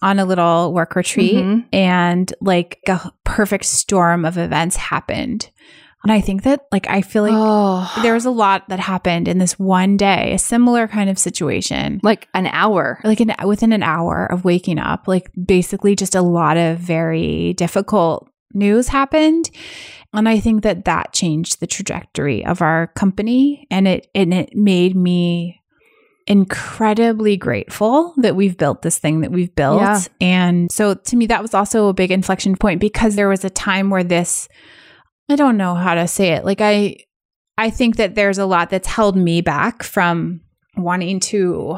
on 0.02 0.20
a 0.20 0.26
little 0.26 0.74
work 0.74 0.96
retreat 0.96 1.36
Mhm. 1.36 1.66
and 1.72 2.34
like 2.42 2.80
a 2.88 3.12
perfect 3.24 3.66
storm 3.66 4.26
of 4.26 4.38
events 4.38 4.76
happened. 4.76 5.50
And 6.06 6.12
I 6.12 6.22
think 6.22 6.44
that, 6.44 6.68
like, 6.72 6.88
I 6.88 7.02
feel 7.02 7.24
like 7.24 7.34
oh, 7.34 7.92
there 8.04 8.14
was 8.14 8.26
a 8.26 8.32
lot 8.32 8.70
that 8.70 8.80
happened 8.80 9.28
in 9.28 9.40
this 9.40 9.58
one 9.58 9.98
day, 9.98 10.34
a 10.34 10.38
similar 10.38 10.88
kind 10.88 11.10
of 11.10 11.18
situation. 11.18 12.00
Like 12.04 12.28
an 12.36 12.46
hour. 12.46 13.00
like 13.04 13.20
an 13.22 13.34
within 13.44 13.74
an 13.74 13.82
hour 13.82 14.28
of 14.32 14.46
waking 14.46 14.78
up 14.78 15.08
like 15.08 15.32
basically 15.34 15.96
just 15.96 16.14
a 16.14 16.22
lot 16.22 16.58
of 16.58 16.78
very 16.78 17.54
difficult 17.54 18.30
news 18.54 18.88
happened. 18.88 19.50
And 20.14 20.30
i 20.30 20.40
think 20.40 20.64
that 20.64 20.86
that 20.86 21.12
changed 21.12 21.60
the 21.60 21.68
trajectory 21.68 22.46
of 22.46 22.62
our 22.62 22.88
company. 22.88 23.66
And 23.72 23.88
it 23.88 24.08
and 24.14 24.32
it 24.32 24.56
made 24.56 24.96
me 24.96 25.62
incredibly 26.28 27.38
grateful 27.38 28.14
that 28.18 28.36
we've 28.36 28.58
built 28.58 28.82
this 28.82 28.98
thing 29.00 29.22
that 29.22 29.32
we've 29.32 29.56
built. 29.56 29.82
Yeah. 29.82 30.02
and 30.22 30.72
so 30.72 30.94
to 30.94 31.16
me 31.16 31.26
that 31.28 31.42
was 31.42 31.54
also 31.54 31.88
a 31.88 31.94
big 31.94 32.12
inflection 32.12 32.56
point 32.56 32.80
because 32.80 33.16
there 33.16 33.30
was 33.30 33.44
a 33.44 33.50
time 33.50 33.90
where 33.90 34.04
this 34.04 34.48
i 35.30 35.36
don't 35.36 35.58
know 35.58 35.76
how 35.76 35.96
to 35.96 36.08
say 36.08 36.30
it. 36.34 36.46
Like 36.46 36.62
i 36.62 36.98
i 37.58 37.70
think 37.70 37.98
that 37.98 38.16
there's 38.16 38.38
a 38.38 38.46
lot 38.46 38.70
that's 38.70 38.88
held 38.88 39.16
me 39.16 39.42
back 39.42 39.84
from 39.84 40.42
wanting 40.78 41.20
to 41.22 41.78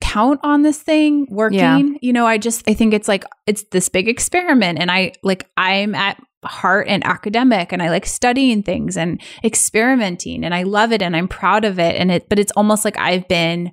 count 0.00 0.40
on 0.42 0.62
this 0.62 0.82
thing 0.82 1.26
working. 1.30 1.58
Yeah. 1.58 1.82
you 2.00 2.12
know 2.12 2.26
i 2.26 2.36
just 2.36 2.68
i 2.68 2.74
think 2.74 2.92
it's 2.92 3.08
like 3.08 3.24
it's 3.46 3.62
this 3.70 3.88
big 3.88 4.08
experiment 4.08 4.78
and 4.78 4.90
i 4.90 5.12
like 5.22 5.48
i'm 5.56 5.94
at 5.94 6.20
heart 6.44 6.88
and 6.88 7.04
academic 7.06 7.72
and 7.72 7.80
i 7.82 7.88
like 7.88 8.04
studying 8.04 8.62
things 8.64 8.96
and 8.96 9.22
experimenting 9.44 10.44
and 10.44 10.54
i 10.54 10.64
love 10.64 10.90
it 10.92 11.02
and 11.02 11.16
i'm 11.16 11.28
proud 11.28 11.64
of 11.64 11.78
it. 11.78 11.94
And 11.96 12.10
it 12.10 12.28
but 12.28 12.40
it's 12.40 12.52
almost 12.52 12.84
like 12.84 12.98
i've 12.98 13.28
been 13.28 13.70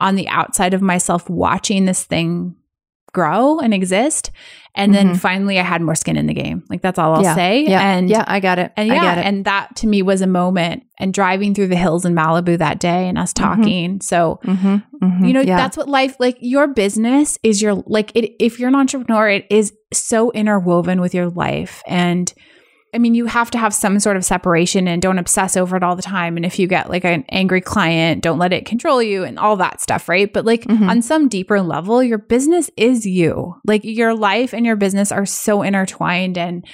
on 0.00 0.14
the 0.14 0.28
outside 0.28 0.74
of 0.74 0.80
myself 0.80 1.28
watching 1.28 1.84
this 1.84 2.04
thing 2.04 2.56
grow 3.18 3.58
and 3.64 3.72
exist 3.74 4.30
and 4.74 4.94
then 4.94 5.08
Mhm. 5.08 5.16
finally 5.28 5.56
i 5.58 5.62
had 5.72 5.80
more 5.88 5.94
skin 6.02 6.16
in 6.16 6.26
the 6.26 6.34
game 6.44 6.58
like 6.70 6.82
that's 6.82 6.98
all 7.00 7.14
i'll 7.14 7.22
yeah. 7.28 7.34
say 7.34 7.64
Yeah. 7.66 7.82
and 7.92 8.08
yeah, 8.10 8.24
I 8.26 8.38
got 8.48 8.58
it. 8.58 8.70
and 8.76 8.92
I 8.92 8.94
yeah, 8.94 9.14
it. 9.20 9.26
and 9.28 9.44
that 9.50 9.74
to 9.80 9.86
me 9.92 10.02
was 10.02 10.20
a 10.22 10.26
moment. 10.42 10.78
And 11.00 11.14
driving 11.14 11.54
through 11.54 11.68
the 11.68 11.76
hills 11.84 12.04
in 12.04 12.12
Malibu 12.20 12.58
that 12.58 12.80
day, 12.80 13.02
and 13.08 13.16
us 13.18 13.32
Mhm. 13.32 13.42
talking. 13.46 14.00
So 14.00 14.40
mm-hmm, 14.44 14.76
mm-hmm. 15.04 15.24
you 15.26 15.32
know 15.32 15.42
yeah. 15.50 15.56
that's 15.56 15.76
what 15.76 15.88
life 15.88 16.14
like. 16.18 16.36
Your 16.40 16.66
business 16.66 17.38
is 17.44 17.62
your 17.62 17.74
like. 17.96 18.10
It, 18.16 18.24
if 18.40 18.58
you're 18.58 18.68
an 18.68 18.74
entrepreneur, 18.74 19.28
it 19.28 19.46
is 19.48 19.72
so 19.92 20.32
interwoven 20.32 21.00
with 21.00 21.14
your 21.14 21.28
life, 21.30 21.74
and 21.86 22.26
I 22.94 22.98
mean, 22.98 23.14
you 23.14 23.26
have 23.26 23.50
to 23.50 23.58
have 23.58 23.74
some 23.74 24.00
sort 24.00 24.16
of 24.16 24.24
separation 24.24 24.88
and 24.88 25.02
don't 25.02 25.18
obsess 25.18 25.56
over 25.56 25.76
it 25.76 25.82
all 25.82 25.94
the 25.94 26.02
time. 26.02 26.36
And 26.36 26.46
if 26.46 26.58
you 26.58 26.66
get 26.66 26.88
like 26.88 27.04
an 27.04 27.24
angry 27.28 27.60
client, 27.60 28.22
don't 28.22 28.38
let 28.38 28.52
it 28.52 28.64
control 28.64 29.02
you 29.02 29.24
and 29.24 29.38
all 29.38 29.56
that 29.56 29.80
stuff, 29.82 30.08
right? 30.08 30.32
But 30.32 30.46
like 30.46 30.62
Mhm. 30.64 30.88
on 30.88 31.02
some 31.02 31.28
deeper 31.28 31.60
level, 31.60 32.02
your 32.02 32.16
business 32.18 32.70
is 32.78 33.04
you. 33.04 33.56
Like 33.66 33.82
your 33.84 34.14
life 34.14 34.54
and 34.54 34.64
your 34.64 34.76
business 34.76 35.12
are 35.12 35.26
so 35.26 35.62
intertwined 35.62 36.38
and 36.38 36.64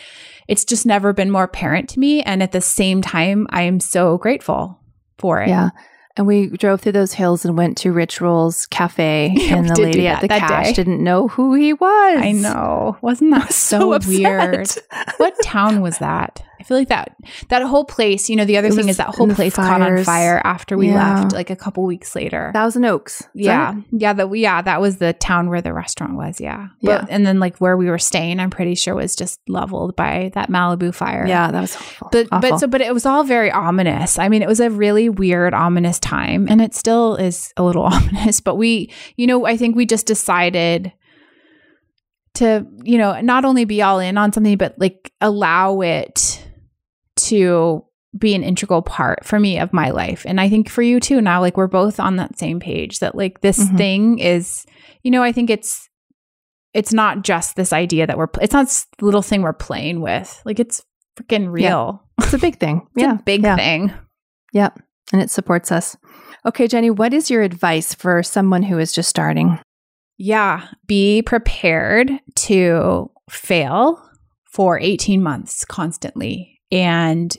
it's 0.47 0.65
just 0.65 0.87
never 0.87 1.13
been 1.13 1.31
more 1.33 1.45
apparent 1.45 1.89
to 1.91 1.99
me. 2.01 2.23
And 2.23 2.43
at 2.43 2.53
the 2.53 2.61
same 2.61 3.03
time, 3.03 3.47
I 3.51 3.63
am 3.63 3.81
so 3.81 4.17
grateful 4.19 4.79
for 5.19 5.43
it. 5.43 5.49
Yeah. 5.49 5.71
And 6.17 6.27
we 6.29 6.49
drove 6.49 6.81
through 6.81 6.93
those 6.93 7.13
hills 7.13 7.45
and 7.45 7.59
went 7.59 7.77
to 7.79 7.93
Roll's 8.21 8.67
cafe, 8.67 9.35
and 9.51 9.69
the 9.69 9.81
lady 9.81 10.07
at 10.07 10.21
the 10.21 10.29
cash 10.29 10.67
day. 10.69 10.73
didn't 10.73 11.03
know 11.03 11.27
who 11.29 11.55
he 11.55 11.73
was. 11.73 12.21
I 12.23 12.31
know. 12.33 12.97
Wasn't 13.03 13.31
that 13.33 13.53
So 13.53 13.99
so, 13.99 14.09
weird? 14.09 14.69
What 15.17 15.35
town 15.43 15.81
was 15.81 15.99
that? 15.99 16.43
I 16.61 16.63
feel 16.67 16.79
like 16.79 16.89
that 16.89 17.15
that 17.51 17.61
whole 17.63 17.85
place, 17.85 18.31
you 18.31 18.37
know, 18.37 18.47
the 18.47 18.57
other 18.57 18.69
It 18.69 18.75
thing 18.75 18.89
is 18.89 18.97
that 18.97 19.09
whole 19.09 19.29
place 19.35 19.55
caught 19.55 19.83
on 19.83 20.03
fire 20.03 20.41
after 20.45 20.79
we 20.79 20.89
Yeah. 20.89 21.21
left 21.23 21.35
like 21.35 21.51
a 21.51 21.57
couple 21.57 21.83
weeks 21.85 22.15
later. 22.17 22.53
Thousand 22.55 22.87
Oaks. 22.87 23.23
Yeah. 23.35 23.77
it? 23.77 23.85
Yeah, 23.91 24.13
that 24.15 24.35
yeah, 24.35 24.63
that 24.63 24.81
was 24.81 24.97
the 24.97 25.13
town 25.13 25.51
where 25.51 25.61
the 25.61 25.75
restaurant 25.75 26.15
was, 26.17 26.41
yeah. 26.41 26.69
Yeah. 26.81 27.01
But, 27.03 27.11
and 27.11 27.27
then 27.27 27.39
like 27.39 27.59
where 27.59 27.77
we 27.77 27.91
were 27.91 27.99
staying, 27.99 28.41
I'm 28.41 28.49
pretty 28.49 28.77
sure 28.77 28.95
was 28.95 29.15
just 29.15 29.41
leveled 29.47 29.95
by 29.95 30.31
that 30.35 30.49
Malibu 30.49 30.95
fire. 30.95 31.27
Yeah, 31.27 31.51
that 31.51 31.61
was 31.61 31.77
awful. 31.77 32.09
But 32.13 32.29
Awful. 32.33 32.51
but 32.51 32.59
so 32.61 32.67
but 32.67 32.81
it 32.81 32.95
was 32.95 33.05
all 33.05 33.25
very 33.25 33.51
ominous. 33.51 34.19
I 34.19 34.29
mean, 34.31 34.41
it 34.41 34.49
was 34.49 34.61
a 34.61 34.71
really 34.71 35.11
weird 35.11 35.53
ominous 35.53 35.99
time 36.05 36.47
and 36.49 36.61
it 36.61 36.75
still 36.75 37.17
is 37.17 37.53
a 37.57 37.63
little 37.65 37.83
ominous, 37.95 38.41
but 38.41 38.55
we, 38.57 38.93
you 39.17 39.27
know, 39.27 39.47
I 39.47 39.57
think 39.57 39.75
we 39.75 39.87
just 39.87 40.07
decided 40.07 40.93
to, 42.35 42.67
you 42.83 42.99
know, 42.99 43.21
not 43.21 43.45
only 43.45 43.65
be 43.65 43.83
all 43.83 43.99
in 43.99 44.19
on 44.19 44.33
something 44.33 44.57
but 44.57 44.75
like 44.79 45.13
allow 45.21 45.81
it 45.81 46.45
to 47.17 47.85
be 48.17 48.35
an 48.35 48.45
integral 48.45 48.83
part 48.83 49.25
for 49.25 49.41
me 49.41 49.59
of 49.59 49.73
my 49.73 49.91
life. 49.91 50.25
And 50.27 50.41
I 50.41 50.49
think 50.49 50.69
for 50.69 50.83
you 50.83 51.01
too 51.01 51.21
now 51.21 51.41
like 51.41 51.57
we're 51.57 51.67
both 51.67 51.99
on 51.99 52.17
that 52.17 52.39
same 52.39 52.61
page 52.61 53.01
that 53.01 53.15
like 53.15 53.41
this 53.41 53.59
Mhm. 53.59 53.77
thing 53.77 54.19
is, 54.19 54.65
you 55.03 55.11
know, 55.11 55.23
I 55.23 55.33
think 55.33 55.51
it's 55.51 55.89
it's 56.75 56.93
not 56.93 57.23
just 57.23 57.55
this 57.55 57.73
idea 57.73 58.07
that 58.07 58.19
we're 58.19 58.29
it's 58.41 58.53
not 58.53 58.67
this 58.67 58.87
little 59.01 59.23
thing 59.23 59.43
we're 59.43 59.53
playing 59.53 60.01
with. 60.01 60.41
Like 60.45 60.59
it's 60.61 60.83
freaking 61.17 61.51
real. 61.53 62.03
Yeah. 62.19 62.25
It's 62.25 62.35
a 62.35 62.39
big 62.39 62.59
thing. 62.59 62.87
It's 62.95 63.03
yeah. 63.03 63.15
a 63.19 63.23
big 63.23 63.43
yeah. 63.43 63.57
thing. 63.57 63.93
Yep. 64.53 64.79
And 65.13 65.21
it 65.21 65.31
supports 65.31 65.71
us. 65.71 65.97
Okay, 66.47 66.67
Jenny, 66.67 66.91
what 66.91 67.15
is 67.15 67.31
your 67.31 67.43
advice 67.43 67.95
for 67.95 68.23
someone 68.23 68.63
who 68.63 68.79
is 68.79 68.93
just 68.93 69.09
starting? 69.09 69.59
Yeah. 70.19 70.69
Be 70.87 71.23
prepared 71.23 72.11
to 72.37 73.11
fail 73.31 74.03
for 74.51 74.79
18 74.79 75.23
months 75.23 75.65
constantly. 75.65 76.61
And, 76.71 77.37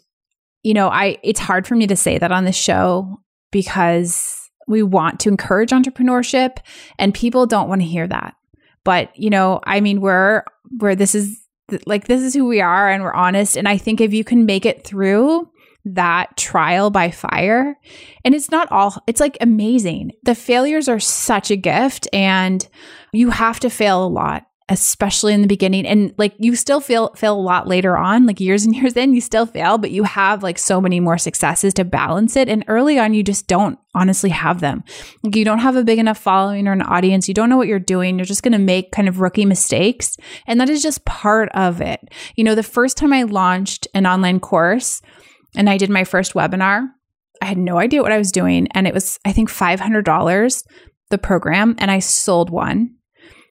you 0.64 0.74
know, 0.74 0.90
I, 0.90 1.18
it's 1.24 1.40
hard 1.40 1.68
for 1.68 1.76
me 1.76 1.88
to 1.88 1.96
say 1.96 2.18
that 2.18 2.32
on 2.32 2.46
the 2.46 2.52
show 2.52 3.20
because 3.52 4.50
we 4.68 4.84
want 4.84 5.20
to 5.22 5.30
encourage 5.30 5.70
entrepreneurship 5.70 6.58
and 6.98 7.14
people 7.14 7.46
don't 7.46 7.70
want 7.70 7.82
to 7.82 7.88
hear 7.88 8.08
that. 8.08 8.36
But, 8.84 9.16
you 9.18 9.30
know, 9.30 9.62
I 9.64 9.80
mean, 9.80 10.02
we're, 10.02 10.44
where 10.78 10.96
this 10.96 11.16
is 11.16 11.40
like, 11.86 12.08
this 12.08 12.22
is 12.22 12.34
who 12.34 12.46
we 12.46 12.62
are 12.62 12.90
and 12.90 13.04
we're 13.04 13.14
honest. 13.14 13.56
And 13.56 13.68
I 13.68 13.78
think 13.78 14.02
if 14.02 14.14
you 14.14 14.24
can 14.24 14.46
make 14.46 14.66
it 14.66 14.84
through, 14.84 15.50
that 15.86 16.36
trial 16.36 16.90
by 16.90 17.12
fire. 17.12 17.78
And 18.24 18.36
it's 18.36 18.52
not 18.52 18.72
all, 18.72 19.02
it's 19.08 19.20
like 19.20 19.38
amazing. 19.40 20.12
The 20.24 20.36
failures 20.36 20.90
are 20.90 21.00
such 21.00 21.52
a 21.52 21.56
gift, 21.56 22.08
and 22.12 22.68
you 23.14 23.30
have 23.30 23.60
to 23.62 23.70
fail 23.70 24.06
a 24.06 24.08
lot 24.08 24.46
especially 24.68 25.32
in 25.32 25.44
the 25.44 25.48
beginning. 25.48 25.86
And 25.86 26.14
like 26.18 26.34
you 26.40 26.56
still 26.56 26.80
feel 26.80 27.14
fail 27.14 27.36
a 27.36 27.40
lot 27.40 27.68
later 27.68 27.96
on 27.96 28.26
like 28.26 28.40
years 28.40 28.66
and 28.66 28.76
years 28.76 28.94
in 28.94 29.14
you 29.14 29.22
still 29.22 29.46
fail 29.46 29.78
but 29.78 29.92
you 29.92 30.04
have 30.04 30.42
like 30.42 30.58
so 30.58 30.82
many 30.82 31.00
more 31.00 31.18
successes 31.18 31.74
to 31.76 31.86
balance 31.86 32.36
it. 32.36 32.50
And 32.50 32.64
early 32.68 32.98
on 32.98 33.14
you 33.14 33.22
just 33.22 33.48
don't 33.48 33.78
honestly 33.94 34.32
have 34.32 34.62
them. 34.62 34.84
Like 35.24 35.36
you 35.36 35.46
don't 35.46 35.60
have 35.60 35.76
a 35.76 35.84
big 35.84 36.00
enough 36.00 36.18
following 36.18 36.68
or 36.68 36.72
an 36.72 36.82
audience. 36.82 37.28
You 37.28 37.34
don't 37.34 37.50
know 37.50 37.58
what 37.58 37.68
you're 37.68 37.80
doing. 37.80 38.18
You're 38.18 38.26
just 38.26 38.44
going 38.44 38.54
to 38.54 38.58
make 38.58 38.92
kind 38.92 39.08
of 39.08 39.20
rookie 39.20 39.46
mistakes. 39.46 40.18
And 40.48 40.60
that 40.60 40.70
is 40.70 40.82
just 40.82 41.06
part 41.06 41.50
of 41.54 41.80
it. 41.80 42.00
You 42.36 42.44
know 42.44 42.56
the 42.56 42.64
first 42.64 42.98
time 42.98 43.14
i 43.14 43.24
launched 43.24 43.88
an 43.94 44.08
online 44.08 44.40
course 44.40 45.02
and 45.56 45.70
i 45.70 45.78
did 45.78 45.90
my 45.90 46.04
first 46.04 46.34
webinar 46.34 46.88
i 47.42 47.46
had 47.46 47.58
no 47.58 47.78
idea 47.78 48.02
what 48.02 48.12
i 48.12 48.18
was 48.18 48.32
doing 48.32 48.68
and 48.72 48.88
it 48.88 48.94
was 48.94 49.20
i 49.26 49.32
think 49.32 49.50
$500 49.50 50.64
the 51.10 51.18
program 51.18 51.76
and 51.78 51.92
i 51.92 52.00
sold 52.00 52.50
one 52.50 52.96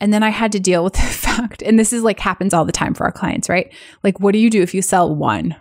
and 0.01 0.13
then 0.13 0.23
I 0.23 0.29
had 0.29 0.53
to 0.53 0.61
deal 0.61 0.85
with 0.85 0.93
the 0.95 1.01
fact, 1.01 1.63
and 1.63 1.79
this 1.79 1.93
is 1.93 2.03
like 2.03 2.21
happens 2.21 2.53
all 2.53 2.67
the 2.67 2.73
time 2.73 2.93
for 2.93 3.05
our 3.05 3.13
clients, 3.13 3.49
right? 3.49 3.73
Like, 4.03 4.21
what 4.21 4.33
do 4.33 4.39
you 4.39 4.51
do 4.51 4.61
if 4.61 4.75
you 4.75 4.83
sell 4.83 5.15
one? 5.15 5.57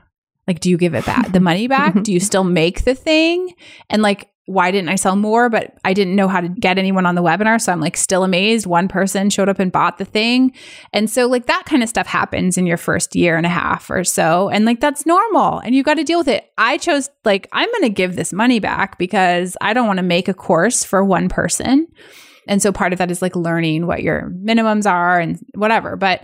Like, 0.47 0.59
do 0.59 0.69
you 0.69 0.77
give 0.77 0.93
it 0.93 1.05
back, 1.05 1.31
the 1.31 1.39
money 1.51 1.67
back? 1.67 2.03
do 2.03 2.11
you 2.11 2.19
still 2.19 2.43
make 2.43 2.83
the 2.83 2.95
thing? 2.95 3.53
And 3.89 4.01
like, 4.01 4.29
why 4.45 4.71
didn't 4.71 4.89
I 4.89 4.95
sell 4.95 5.15
more? 5.15 5.49
But 5.49 5.77
I 5.85 5.93
didn't 5.93 6.15
know 6.15 6.27
how 6.27 6.41
to 6.41 6.49
get 6.49 6.77
anyone 6.77 7.05
on 7.05 7.15
the 7.15 7.23
webinar. 7.23 7.61
So 7.61 7.71
I'm 7.71 7.79
like 7.79 7.95
still 7.95 8.23
amazed. 8.23 8.65
One 8.65 8.87
person 8.87 9.29
showed 9.29 9.47
up 9.47 9.59
and 9.59 9.71
bought 9.71 9.97
the 9.97 10.05
thing. 10.05 10.53
And 10.91 11.09
so, 11.09 11.27
like, 11.27 11.45
that 11.45 11.63
kind 11.65 11.81
of 11.81 11.89
stuff 11.89 12.07
happens 12.07 12.57
in 12.57 12.65
your 12.65 12.77
first 12.77 13.15
year 13.15 13.37
and 13.37 13.45
a 13.45 13.49
half 13.49 13.89
or 13.89 14.03
so. 14.03 14.49
And 14.49 14.65
like, 14.65 14.81
that's 14.81 15.05
normal. 15.05 15.59
And 15.59 15.73
you 15.73 15.83
got 15.83 15.95
to 15.95 16.03
deal 16.03 16.19
with 16.19 16.27
it. 16.27 16.51
I 16.57 16.77
chose, 16.77 17.09
like, 17.23 17.47
I'm 17.53 17.69
going 17.71 17.83
to 17.83 17.89
give 17.89 18.15
this 18.15 18.33
money 18.33 18.59
back 18.59 18.97
because 18.97 19.55
I 19.61 19.73
don't 19.73 19.87
want 19.87 19.97
to 19.97 20.03
make 20.03 20.27
a 20.27 20.33
course 20.33 20.83
for 20.83 21.05
one 21.05 21.29
person. 21.29 21.87
And 22.47 22.61
so 22.61 22.73
part 22.73 22.91
of 22.91 22.99
that 22.99 23.11
is 23.11 23.21
like 23.21 23.37
learning 23.37 23.87
what 23.87 24.03
your 24.03 24.29
minimums 24.43 24.89
are 24.89 25.19
and 25.19 25.39
whatever. 25.55 25.95
But 25.95 26.23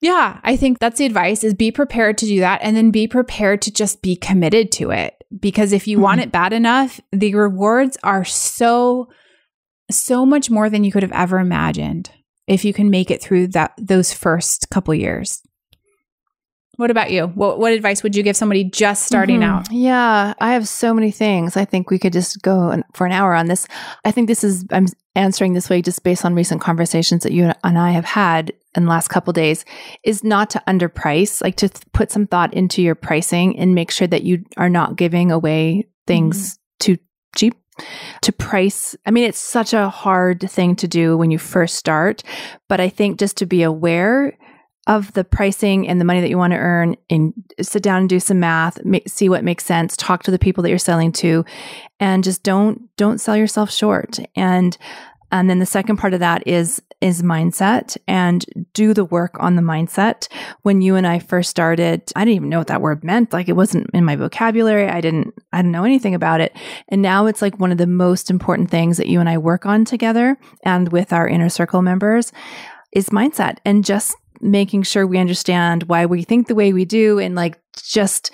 yeah, 0.00 0.38
I 0.44 0.56
think 0.56 0.78
that's 0.78 0.98
the 0.98 1.06
advice 1.06 1.42
is 1.42 1.54
be 1.54 1.72
prepared 1.72 2.18
to 2.18 2.26
do 2.26 2.40
that 2.40 2.60
and 2.62 2.76
then 2.76 2.92
be 2.92 3.08
prepared 3.08 3.62
to 3.62 3.72
just 3.72 4.02
be 4.02 4.14
committed 4.14 4.70
to 4.72 4.90
it 4.90 5.15
because 5.38 5.72
if 5.72 5.86
you 5.86 5.96
mm-hmm. 5.96 6.04
want 6.04 6.20
it 6.20 6.32
bad 6.32 6.52
enough, 6.52 7.00
the 7.12 7.34
rewards 7.34 7.96
are 8.02 8.24
so 8.24 9.08
so 9.90 10.26
much 10.26 10.50
more 10.50 10.68
than 10.68 10.82
you 10.82 10.90
could 10.90 11.04
have 11.04 11.12
ever 11.12 11.38
imagined 11.38 12.10
if 12.48 12.64
you 12.64 12.72
can 12.72 12.90
make 12.90 13.10
it 13.10 13.22
through 13.22 13.48
that 13.48 13.72
those 13.78 14.12
first 14.12 14.68
couple 14.70 14.94
years. 14.94 15.42
What 16.76 16.90
about 16.90 17.10
you? 17.10 17.28
What, 17.28 17.58
what 17.58 17.72
advice 17.72 18.02
would 18.02 18.14
you 18.14 18.22
give 18.22 18.36
somebody 18.36 18.64
just 18.64 19.06
starting 19.06 19.40
mm-hmm. 19.40 19.50
out? 19.50 19.72
Yeah, 19.72 20.34
I 20.38 20.52
have 20.52 20.68
so 20.68 20.92
many 20.92 21.10
things. 21.10 21.56
I 21.56 21.64
think 21.64 21.90
we 21.90 21.98
could 21.98 22.12
just 22.12 22.42
go 22.42 22.82
for 22.92 23.06
an 23.06 23.12
hour 23.12 23.34
on 23.34 23.46
this. 23.46 23.66
I 24.04 24.10
think 24.10 24.28
this 24.28 24.44
is, 24.44 24.64
I'm 24.70 24.86
answering 25.14 25.54
this 25.54 25.70
way 25.70 25.80
just 25.80 26.02
based 26.02 26.24
on 26.24 26.34
recent 26.34 26.60
conversations 26.60 27.22
that 27.22 27.32
you 27.32 27.50
and 27.64 27.78
I 27.78 27.92
have 27.92 28.04
had 28.04 28.52
in 28.76 28.84
the 28.84 28.90
last 28.90 29.08
couple 29.08 29.32
days, 29.32 29.64
is 30.04 30.22
not 30.22 30.50
to 30.50 30.62
underprice, 30.68 31.42
like 31.42 31.56
to 31.56 31.68
th- 31.68 31.82
put 31.92 32.10
some 32.10 32.26
thought 32.26 32.52
into 32.52 32.82
your 32.82 32.94
pricing 32.94 33.58
and 33.58 33.74
make 33.74 33.90
sure 33.90 34.06
that 34.06 34.22
you 34.22 34.44
are 34.58 34.68
not 34.68 34.96
giving 34.96 35.32
away 35.32 35.88
things 36.06 36.54
mm-hmm. 36.54 36.60
too 36.80 36.98
cheap 37.34 37.54
to 38.22 38.32
price. 38.32 38.94
I 39.06 39.10
mean, 39.10 39.24
it's 39.24 39.38
such 39.38 39.72
a 39.72 39.88
hard 39.88 40.40
thing 40.50 40.76
to 40.76 40.88
do 40.88 41.16
when 41.16 41.30
you 41.30 41.38
first 41.38 41.76
start, 41.76 42.22
but 42.68 42.80
I 42.80 42.88
think 42.88 43.18
just 43.18 43.38
to 43.38 43.46
be 43.46 43.62
aware 43.62 44.36
of 44.86 45.12
the 45.14 45.24
pricing 45.24 45.88
and 45.88 46.00
the 46.00 46.04
money 46.04 46.20
that 46.20 46.30
you 46.30 46.38
want 46.38 46.52
to 46.52 46.58
earn 46.58 46.96
and 47.10 47.32
sit 47.60 47.82
down 47.82 48.00
and 48.00 48.08
do 48.08 48.20
some 48.20 48.38
math 48.40 48.78
see 49.06 49.28
what 49.28 49.44
makes 49.44 49.64
sense 49.64 49.96
talk 49.96 50.22
to 50.22 50.30
the 50.30 50.38
people 50.38 50.62
that 50.62 50.68
you're 50.68 50.78
selling 50.78 51.12
to 51.12 51.44
and 52.00 52.24
just 52.24 52.42
don't 52.42 52.94
don't 52.96 53.20
sell 53.20 53.36
yourself 53.36 53.70
short. 53.70 54.18
And 54.34 54.76
and 55.32 55.50
then 55.50 55.58
the 55.58 55.66
second 55.66 55.96
part 55.96 56.14
of 56.14 56.20
that 56.20 56.46
is 56.46 56.80
is 57.02 57.22
mindset 57.22 57.96
and 58.08 58.46
do 58.72 58.94
the 58.94 59.04
work 59.04 59.36
on 59.38 59.56
the 59.56 59.62
mindset. 59.62 60.28
When 60.62 60.80
you 60.80 60.96
and 60.96 61.06
i 61.06 61.18
first 61.18 61.50
started 61.50 62.02
i 62.14 62.24
didn't 62.24 62.36
even 62.36 62.48
know 62.48 62.58
what 62.58 62.68
that 62.68 62.80
word 62.80 63.04
meant. 63.04 63.32
Like 63.32 63.48
it 63.48 63.56
wasn't 63.56 63.90
in 63.92 64.04
my 64.04 64.16
vocabulary. 64.16 64.88
I 64.88 65.00
didn't 65.00 65.34
i 65.52 65.58
didn't 65.58 65.72
know 65.72 65.84
anything 65.84 66.14
about 66.14 66.40
it. 66.40 66.56
And 66.88 67.02
now 67.02 67.26
it's 67.26 67.42
like 67.42 67.58
one 67.58 67.72
of 67.72 67.78
the 67.78 67.86
most 67.86 68.30
important 68.30 68.70
things 68.70 68.96
that 68.98 69.08
you 69.08 69.20
and 69.20 69.28
i 69.28 69.38
work 69.38 69.66
on 69.66 69.84
together 69.84 70.38
and 70.62 70.90
with 70.92 71.12
our 71.12 71.28
inner 71.28 71.48
circle 71.48 71.82
members 71.82 72.32
is 72.92 73.10
mindset 73.10 73.58
and 73.64 73.84
just 73.84 74.16
making 74.40 74.82
sure 74.82 75.06
we 75.06 75.18
understand 75.18 75.84
why 75.84 76.06
we 76.06 76.22
think 76.22 76.46
the 76.46 76.54
way 76.54 76.72
we 76.72 76.84
do 76.84 77.18
and 77.18 77.34
like 77.34 77.58
just 77.82 78.30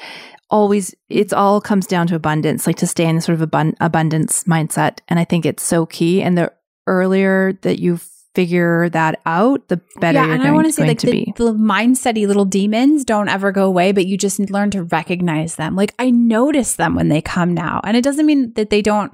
always 0.50 0.94
it's 1.08 1.32
all 1.32 1.60
comes 1.60 1.86
down 1.86 2.06
to 2.06 2.14
abundance 2.14 2.66
like 2.66 2.76
to 2.76 2.86
stay 2.86 3.06
in 3.06 3.20
sort 3.20 3.40
of 3.40 3.48
abund- 3.48 3.76
abundance 3.80 4.44
mindset. 4.44 4.98
And 5.08 5.18
i 5.18 5.24
think 5.24 5.46
it's 5.46 5.62
so 5.62 5.86
key. 5.86 6.22
And 6.22 6.36
the 6.36 6.52
earlier 6.86 7.52
that 7.62 7.80
you 7.80 8.00
figure 8.34 8.88
that 8.88 9.20
out 9.26 9.68
the 9.68 9.78
better 10.00 10.18
yeah, 10.18 10.32
and 10.32 10.42
I 10.42 10.52
want 10.52 10.66
to 10.66 10.72
say 10.72 10.86
like 10.86 11.00
the, 11.00 11.10
be. 11.10 11.34
the 11.36 11.52
mindsety 11.52 12.26
little 12.26 12.46
demons 12.46 13.04
don't 13.04 13.28
ever 13.28 13.52
go 13.52 13.66
away 13.66 13.92
but 13.92 14.06
you 14.06 14.16
just 14.16 14.38
learn 14.50 14.70
to 14.70 14.84
recognize 14.84 15.56
them. 15.56 15.76
Like 15.76 15.94
i 15.98 16.10
notice 16.10 16.76
them 16.76 16.94
when 16.94 17.08
they 17.08 17.20
come 17.20 17.54
now. 17.54 17.80
And 17.84 17.96
it 17.96 18.02
doesn't 18.02 18.26
mean 18.26 18.52
that 18.54 18.70
they 18.70 18.82
don't 18.82 19.12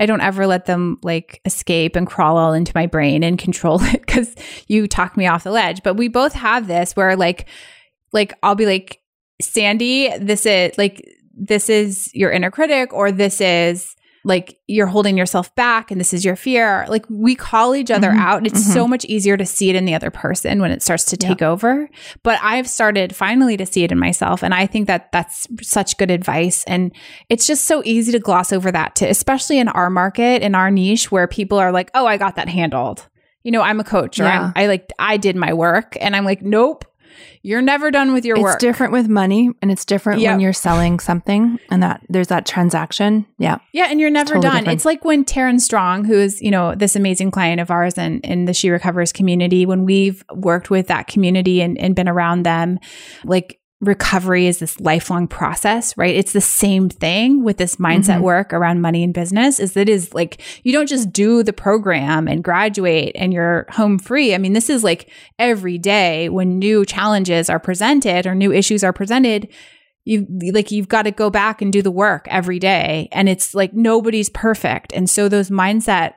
I 0.00 0.06
don't 0.06 0.22
ever 0.22 0.46
let 0.46 0.64
them 0.64 0.98
like 1.02 1.40
escape 1.44 1.94
and 1.94 2.06
crawl 2.06 2.38
all 2.38 2.54
into 2.54 2.72
my 2.74 2.86
brain 2.86 3.22
and 3.22 3.38
control 3.38 3.80
it 3.84 4.00
because 4.00 4.34
you 4.66 4.88
talk 4.88 5.16
me 5.16 5.26
off 5.26 5.44
the 5.44 5.52
ledge. 5.52 5.82
But 5.82 5.94
we 5.94 6.08
both 6.08 6.32
have 6.32 6.66
this 6.66 6.96
where 6.96 7.14
like, 7.14 7.46
like 8.12 8.32
I'll 8.42 8.56
be 8.56 8.66
like, 8.66 9.00
Sandy, 9.40 10.16
this 10.18 10.46
is 10.46 10.76
like, 10.76 11.06
this 11.32 11.68
is 11.70 12.12
your 12.14 12.30
inner 12.30 12.50
critic, 12.50 12.92
or 12.92 13.12
this 13.12 13.40
is 13.40 13.96
like 14.24 14.58
you're 14.66 14.86
holding 14.86 15.16
yourself 15.16 15.54
back 15.54 15.90
and 15.90 15.98
this 15.98 16.12
is 16.12 16.24
your 16.24 16.36
fear. 16.36 16.84
Like 16.88 17.06
we 17.08 17.34
call 17.34 17.74
each 17.74 17.90
other 17.90 18.10
mm-hmm. 18.10 18.18
out. 18.18 18.38
And 18.38 18.46
it's 18.46 18.62
mm-hmm. 18.62 18.72
so 18.72 18.86
much 18.86 19.04
easier 19.06 19.36
to 19.36 19.46
see 19.46 19.70
it 19.70 19.76
in 19.76 19.86
the 19.86 19.94
other 19.94 20.10
person 20.10 20.60
when 20.60 20.70
it 20.70 20.82
starts 20.82 21.04
to 21.06 21.16
take 21.16 21.40
over. 21.40 21.88
But 22.22 22.38
I've 22.42 22.68
started 22.68 23.16
finally 23.16 23.56
to 23.56 23.64
see 23.64 23.82
it 23.82 23.92
in 23.92 23.98
myself. 23.98 24.42
And 24.42 24.52
I 24.52 24.66
think 24.66 24.86
that 24.88 25.10
that's 25.12 25.46
such 25.62 25.96
good 25.96 26.10
advice. 26.10 26.64
And 26.64 26.92
it's 27.28 27.46
just 27.46 27.64
so 27.64 27.82
easy 27.84 28.12
to 28.12 28.18
gloss 28.18 28.52
over 28.52 28.70
that 28.70 28.94
too, 28.94 29.06
especially 29.06 29.58
in 29.58 29.68
our 29.68 29.88
market, 29.88 30.42
in 30.42 30.54
our 30.54 30.70
niche 30.70 31.10
where 31.10 31.26
people 31.26 31.58
are 31.58 31.72
like, 31.72 31.90
oh, 31.94 32.06
I 32.06 32.18
got 32.18 32.36
that 32.36 32.48
handled. 32.48 33.06
You 33.42 33.52
know, 33.52 33.62
I'm 33.62 33.80
a 33.80 33.84
coach 33.84 34.20
or 34.20 34.24
yeah. 34.24 34.52
i 34.54 34.66
like, 34.66 34.92
I 34.98 35.16
did 35.16 35.34
my 35.34 35.54
work. 35.54 35.96
And 35.98 36.14
I'm 36.14 36.26
like, 36.26 36.42
nope, 36.42 36.84
you're 37.42 37.62
never 37.62 37.90
done 37.90 38.12
with 38.12 38.24
your 38.24 38.36
it's 38.36 38.42
work. 38.42 38.54
It's 38.54 38.60
different 38.60 38.92
with 38.92 39.08
money 39.08 39.50
and 39.62 39.70
it's 39.70 39.84
different 39.84 40.20
yep. 40.20 40.32
when 40.32 40.40
you're 40.40 40.52
selling 40.52 40.98
something 40.98 41.58
and 41.70 41.82
that 41.82 42.02
there's 42.08 42.28
that 42.28 42.46
transaction. 42.46 43.26
Yeah. 43.38 43.58
Yeah. 43.72 43.86
And 43.90 44.00
you're 44.00 44.10
never 44.10 44.34
totally 44.34 44.42
done. 44.42 44.56
Different. 44.58 44.76
It's 44.76 44.84
like 44.84 45.04
when 45.04 45.24
Taryn 45.24 45.60
Strong, 45.60 46.04
who 46.04 46.14
is, 46.14 46.40
you 46.42 46.50
know, 46.50 46.74
this 46.74 46.96
amazing 46.96 47.30
client 47.30 47.60
of 47.60 47.70
ours 47.70 47.96
and 47.96 48.24
in 48.24 48.46
the 48.46 48.54
She 48.54 48.70
Recovers 48.70 49.12
community, 49.12 49.66
when 49.66 49.84
we've 49.84 50.24
worked 50.34 50.70
with 50.70 50.88
that 50.88 51.06
community 51.06 51.60
and, 51.60 51.78
and 51.78 51.94
been 51.94 52.08
around 52.08 52.42
them, 52.44 52.78
like 53.24 53.59
recovery 53.80 54.46
is 54.46 54.58
this 54.58 54.78
lifelong 54.78 55.26
process, 55.26 55.96
right? 55.96 56.14
It's 56.14 56.34
the 56.34 56.40
same 56.40 56.90
thing 56.90 57.42
with 57.42 57.56
this 57.56 57.76
mindset 57.76 58.16
mm-hmm. 58.16 58.24
work 58.24 58.52
around 58.52 58.82
money 58.82 59.02
and 59.02 59.14
business 59.14 59.58
is 59.58 59.72
that 59.72 59.88
is 59.88 60.12
like 60.12 60.42
you 60.64 60.72
don't 60.72 60.88
just 60.88 61.12
do 61.12 61.42
the 61.42 61.54
program 61.54 62.28
and 62.28 62.44
graduate 62.44 63.12
and 63.14 63.32
you're 63.32 63.66
home 63.70 63.98
free. 63.98 64.34
I 64.34 64.38
mean, 64.38 64.52
this 64.52 64.68
is 64.68 64.84
like 64.84 65.10
every 65.38 65.78
day 65.78 66.28
when 66.28 66.58
new 66.58 66.84
challenges 66.84 67.48
are 67.48 67.58
presented 67.58 68.26
or 68.26 68.34
new 68.34 68.52
issues 68.52 68.84
are 68.84 68.92
presented, 68.92 69.48
you 70.04 70.26
like 70.52 70.70
you've 70.70 70.88
got 70.88 71.02
to 71.02 71.10
go 71.10 71.30
back 71.30 71.62
and 71.62 71.72
do 71.72 71.80
the 71.80 71.90
work 71.90 72.26
every 72.28 72.58
day 72.58 73.08
and 73.12 73.30
it's 73.30 73.54
like 73.54 73.72
nobody's 73.72 74.28
perfect. 74.28 74.92
And 74.92 75.08
so 75.08 75.28
those 75.28 75.48
mindset 75.48 76.14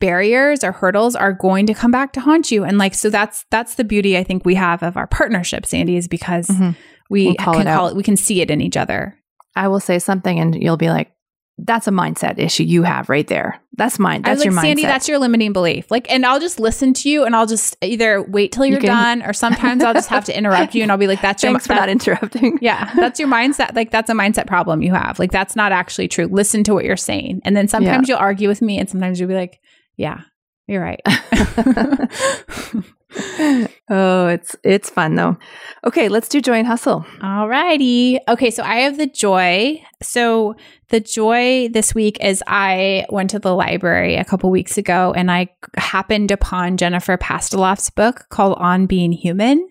barriers 0.00 0.64
or 0.64 0.72
hurdles 0.72 1.14
are 1.14 1.32
going 1.32 1.66
to 1.66 1.74
come 1.74 1.90
back 1.90 2.12
to 2.12 2.20
haunt 2.20 2.50
you 2.50 2.64
and 2.64 2.78
like 2.78 2.94
so 2.94 3.08
that's 3.08 3.46
that's 3.50 3.76
the 3.76 3.84
beauty 3.84 4.18
i 4.18 4.24
think 4.24 4.44
we 4.44 4.54
have 4.54 4.82
of 4.82 4.96
our 4.96 5.06
partnership 5.06 5.64
sandy 5.64 5.96
is 5.96 6.08
because 6.08 6.48
mm-hmm 6.48 6.72
we 7.10 7.26
we'll 7.26 7.34
call 7.34 7.54
can 7.54 7.66
it 7.66 7.74
call 7.74 7.88
it 7.88 7.96
we 7.96 8.02
can 8.02 8.16
see 8.16 8.40
it 8.40 8.50
in 8.50 8.62
each 8.62 8.78
other 8.78 9.14
i 9.56 9.68
will 9.68 9.78
say 9.78 9.98
something 9.98 10.40
and 10.40 10.60
you'll 10.60 10.78
be 10.78 10.88
like 10.88 11.14
that's 11.58 11.86
a 11.86 11.92
mindset 11.92 12.38
issue 12.38 12.64
you 12.64 12.82
have 12.82 13.08
right 13.08 13.28
there. 13.28 13.60
That's 13.76 14.00
mine. 14.00 14.22
That's 14.22 14.40
like, 14.40 14.46
your 14.46 14.54
mindset. 14.54 14.62
Sandy, 14.62 14.82
that's 14.82 15.08
your 15.08 15.20
limiting 15.20 15.52
belief. 15.52 15.88
Like, 15.88 16.10
and 16.10 16.26
I'll 16.26 16.40
just 16.40 16.58
listen 16.58 16.94
to 16.94 17.08
you 17.08 17.24
and 17.24 17.34
I'll 17.34 17.46
just 17.46 17.76
either 17.80 18.22
wait 18.22 18.50
till 18.50 18.66
you're 18.66 18.80
you 18.80 18.86
done 18.86 19.22
or 19.22 19.32
sometimes 19.32 19.84
I'll 19.84 19.94
just 19.94 20.08
have 20.08 20.24
to 20.24 20.36
interrupt 20.36 20.74
you 20.74 20.82
and 20.82 20.90
I'll 20.90 20.98
be 20.98 21.06
like, 21.06 21.20
that's 21.20 21.44
your 21.44 21.52
Thanks 21.52 21.66
for 21.66 21.74
not 21.74 21.88
interrupting. 21.88 22.58
Yeah. 22.64 22.92
That's 22.94 23.20
your 23.20 23.28
mindset. 23.28 23.74
Like, 23.76 23.90
that's 23.90 24.10
a 24.10 24.14
mindset 24.14 24.46
problem 24.46 24.82
you 24.82 24.94
have. 24.94 25.18
Like, 25.18 25.30
that's 25.30 25.54
not 25.54 25.70
actually 25.70 26.08
true. 26.08 26.26
Listen 26.26 26.64
to 26.64 26.74
what 26.74 26.84
you're 26.84 26.96
saying. 26.96 27.42
And 27.44 27.56
then 27.56 27.68
sometimes 27.68 28.08
yeah. 28.08 28.14
you'll 28.14 28.22
argue 28.22 28.48
with 28.48 28.62
me 28.62 28.78
and 28.78 28.88
sometimes 28.88 29.20
you'll 29.20 29.28
be 29.28 29.34
like, 29.34 29.60
yeah, 29.96 30.20
you're 30.66 30.82
right. 30.82 31.00
oh, 33.90 34.26
it's 34.26 34.56
it's 34.64 34.90
fun 34.90 35.14
though. 35.14 35.36
Okay, 35.84 36.08
let's 36.08 36.28
do 36.28 36.40
joy 36.40 36.54
and 36.54 36.66
hustle. 36.66 37.04
All 37.22 37.48
righty. 37.48 38.18
Okay, 38.28 38.50
so 38.50 38.62
I 38.62 38.76
have 38.76 38.96
the 38.96 39.06
joy. 39.06 39.82
So 40.02 40.56
the 40.88 41.00
joy 41.00 41.68
this 41.68 41.94
week 41.94 42.22
is 42.22 42.42
I 42.46 43.06
went 43.10 43.30
to 43.30 43.38
the 43.38 43.54
library 43.54 44.16
a 44.16 44.24
couple 44.24 44.50
weeks 44.50 44.78
ago 44.78 45.12
and 45.14 45.30
I 45.30 45.48
happened 45.76 46.30
upon 46.30 46.76
Jennifer 46.76 47.16
Pastiloff's 47.16 47.90
book 47.90 48.26
called 48.30 48.56
On 48.58 48.86
Being 48.86 49.12
Human. 49.12 49.68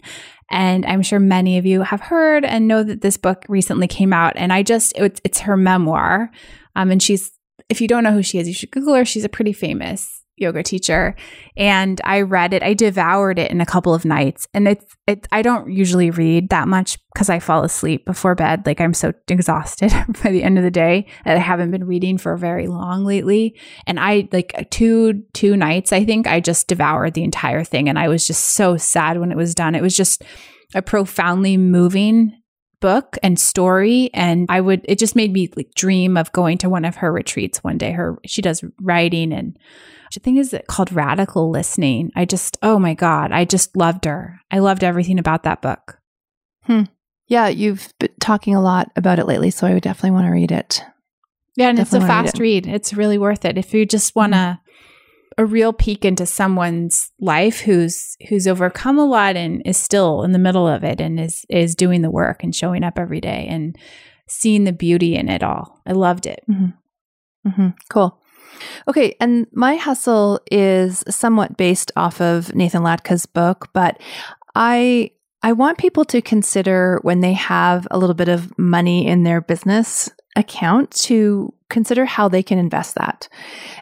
And 0.49 0.85
I'm 0.85 1.01
sure 1.01 1.19
many 1.19 1.57
of 1.57 1.65
you 1.65 1.81
have 1.81 2.01
heard 2.01 2.45
and 2.45 2.67
know 2.67 2.83
that 2.83 3.01
this 3.01 3.17
book 3.17 3.45
recently 3.49 3.87
came 3.87 4.13
out. 4.13 4.33
And 4.35 4.53
I 4.53 4.61
just, 4.61 4.93
it's, 4.95 5.19
it's 5.23 5.39
her 5.39 5.57
memoir. 5.57 6.29
Um, 6.75 6.91
and 6.91 7.01
she's, 7.01 7.31
if 7.69 7.81
you 7.81 7.87
don't 7.87 8.03
know 8.03 8.13
who 8.13 8.23
she 8.23 8.39
is, 8.39 8.47
you 8.47 8.53
should 8.53 8.71
Google 8.71 8.95
her. 8.95 9.05
She's 9.05 9.25
a 9.25 9.29
pretty 9.29 9.53
famous 9.53 10.23
yoga 10.35 10.63
teacher 10.63 11.15
and 11.55 12.01
I 12.03 12.21
read 12.21 12.53
it. 12.53 12.63
I 12.63 12.73
devoured 12.73 13.37
it 13.37 13.51
in 13.51 13.61
a 13.61 13.65
couple 13.65 13.93
of 13.93 14.03
nights. 14.03 14.47
And 14.53 14.67
it's 14.67 14.85
it 15.07 15.27
I 15.31 15.41
don't 15.41 15.71
usually 15.71 16.09
read 16.09 16.49
that 16.49 16.67
much 16.67 16.97
because 17.13 17.29
I 17.29 17.39
fall 17.39 17.63
asleep 17.63 18.05
before 18.05 18.35
bed. 18.35 18.65
Like 18.65 18.81
I'm 18.81 18.93
so 18.93 19.13
exhausted 19.27 19.91
by 20.23 20.31
the 20.31 20.43
end 20.43 20.57
of 20.57 20.63
the 20.63 20.71
day 20.71 21.07
that 21.25 21.35
I 21.35 21.39
haven't 21.39 21.71
been 21.71 21.85
reading 21.85 22.17
for 22.17 22.35
very 22.35 22.67
long 22.67 23.05
lately. 23.05 23.59
And 23.85 23.99
I 23.99 24.27
like 24.31 24.69
two 24.71 25.23
two 25.33 25.55
nights 25.55 25.93
I 25.93 26.03
think 26.03 26.27
I 26.27 26.39
just 26.39 26.67
devoured 26.67 27.13
the 27.13 27.23
entire 27.23 27.63
thing 27.63 27.87
and 27.87 27.99
I 27.99 28.07
was 28.07 28.25
just 28.25 28.53
so 28.53 28.77
sad 28.77 29.19
when 29.19 29.31
it 29.31 29.37
was 29.37 29.55
done. 29.55 29.75
It 29.75 29.83
was 29.83 29.95
just 29.95 30.23
a 30.73 30.81
profoundly 30.81 31.57
moving 31.57 32.33
book 32.83 33.17
and 33.23 33.39
story 33.39 34.09
and 34.13 34.45
I 34.49 34.59
would 34.59 34.81
it 34.83 34.99
just 34.99 35.15
made 35.15 35.31
me 35.31 35.49
like 35.55 35.73
dream 35.73 36.17
of 36.17 36.33
going 36.33 36.57
to 36.57 36.69
one 36.69 36.83
of 36.83 36.97
her 36.97 37.13
retreats 37.13 37.63
one 37.63 37.77
day. 37.77 37.93
Her 37.93 38.19
she 38.25 38.41
does 38.41 38.61
writing 38.81 39.31
and 39.31 39.57
I 40.17 40.19
think 40.19 40.37
is 40.37 40.53
it 40.53 40.67
called 40.67 40.91
Radical 40.91 41.49
Listening. 41.49 42.11
I 42.13 42.25
just, 42.25 42.57
oh 42.61 42.77
my 42.77 42.93
God, 42.93 43.31
I 43.31 43.45
just 43.45 43.75
loved 43.77 44.03
her. 44.03 44.41
I 44.51 44.59
loved 44.59 44.83
everything 44.83 45.17
about 45.17 45.43
that 45.43 45.61
book. 45.61 45.97
Hmm. 46.63 46.83
Yeah, 47.27 47.47
you've 47.47 47.93
been 47.99 48.11
talking 48.19 48.53
a 48.53 48.61
lot 48.61 48.91
about 48.97 49.17
it 49.17 49.27
lately, 49.27 49.49
so 49.49 49.65
I 49.65 49.73
would 49.73 49.81
definitely 49.81 50.11
want 50.11 50.27
to 50.27 50.31
read 50.31 50.51
it. 50.51 50.83
Yeah, 51.55 51.69
and 51.69 51.77
definitely 51.77 52.05
it's 52.05 52.05
a 52.05 52.07
fast 52.07 52.37
read, 52.37 52.67
it. 52.67 52.73
It's 52.73 52.93
really 52.93 53.17
worth 53.17 53.45
it. 53.45 53.57
If 53.57 53.73
you 53.73 53.85
just 53.85 54.13
want 54.13 54.33
to 54.33 54.37
mm-hmm. 54.37 54.62
A 55.37 55.45
real 55.45 55.73
peek 55.73 56.05
into 56.05 56.25
someone's 56.25 57.11
life 57.19 57.61
who's 57.61 58.17
who's 58.29 58.47
overcome 58.47 58.97
a 58.97 59.05
lot 59.05 59.35
and 59.35 59.61
is 59.65 59.77
still 59.77 60.23
in 60.23 60.31
the 60.31 60.39
middle 60.39 60.67
of 60.67 60.83
it 60.83 61.01
and 61.01 61.19
is 61.19 61.45
is 61.49 61.75
doing 61.75 62.01
the 62.01 62.11
work 62.11 62.43
and 62.43 62.55
showing 62.55 62.83
up 62.83 62.99
every 62.99 63.21
day 63.21 63.45
and 63.49 63.77
seeing 64.27 64.63
the 64.63 64.73
beauty 64.73 65.15
in 65.15 65.29
it 65.29 65.43
all. 65.43 65.81
I 65.85 65.93
loved 65.93 66.25
it. 66.25 66.43
Mm-hmm. 66.49 67.49
Mm-hmm. 67.49 67.67
Cool. 67.89 68.19
Okay, 68.87 69.15
and 69.19 69.47
my 69.51 69.75
hustle 69.75 70.39
is 70.51 71.03
somewhat 71.09 71.57
based 71.57 71.91
off 71.95 72.21
of 72.21 72.53
Nathan 72.55 72.83
Latka's 72.83 73.25
book, 73.25 73.69
but 73.73 73.99
I 74.55 75.11
I 75.41 75.51
want 75.51 75.77
people 75.77 76.05
to 76.05 76.21
consider 76.21 76.99
when 77.01 77.19
they 77.19 77.33
have 77.33 77.87
a 77.91 77.97
little 77.97 78.13
bit 78.13 78.29
of 78.29 78.57
money 78.57 79.07
in 79.07 79.23
their 79.23 79.41
business 79.41 80.09
account 80.35 80.91
to 80.91 81.53
consider 81.73 82.05
how 82.05 82.29
they 82.29 82.41
can 82.41 82.57
invest 82.57 82.95
that. 82.95 83.27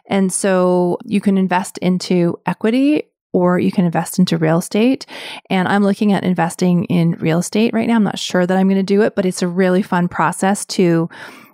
And 0.08 0.32
so 0.32 0.98
you 1.04 1.20
can 1.20 1.38
invest 1.38 1.78
into 1.78 2.40
equity 2.46 3.04
or 3.32 3.58
you 3.58 3.70
can 3.70 3.84
invest 3.84 4.18
into 4.18 4.36
real 4.36 4.58
estate. 4.58 5.06
And 5.48 5.68
I'm 5.68 5.84
looking 5.84 6.12
at 6.12 6.24
investing 6.24 6.84
in 6.86 7.12
real 7.12 7.38
estate 7.38 7.72
right 7.72 7.86
now. 7.86 7.96
I'm 7.96 8.02
not 8.02 8.18
sure 8.18 8.46
that 8.46 8.56
I'm 8.56 8.68
going 8.68 8.76
to 8.76 8.82
do 8.82 9.02
it, 9.02 9.14
but 9.14 9.24
it's 9.24 9.42
a 9.42 9.48
really 9.48 9.82
fun 9.82 10.08
process 10.08 10.64
to 10.66 11.08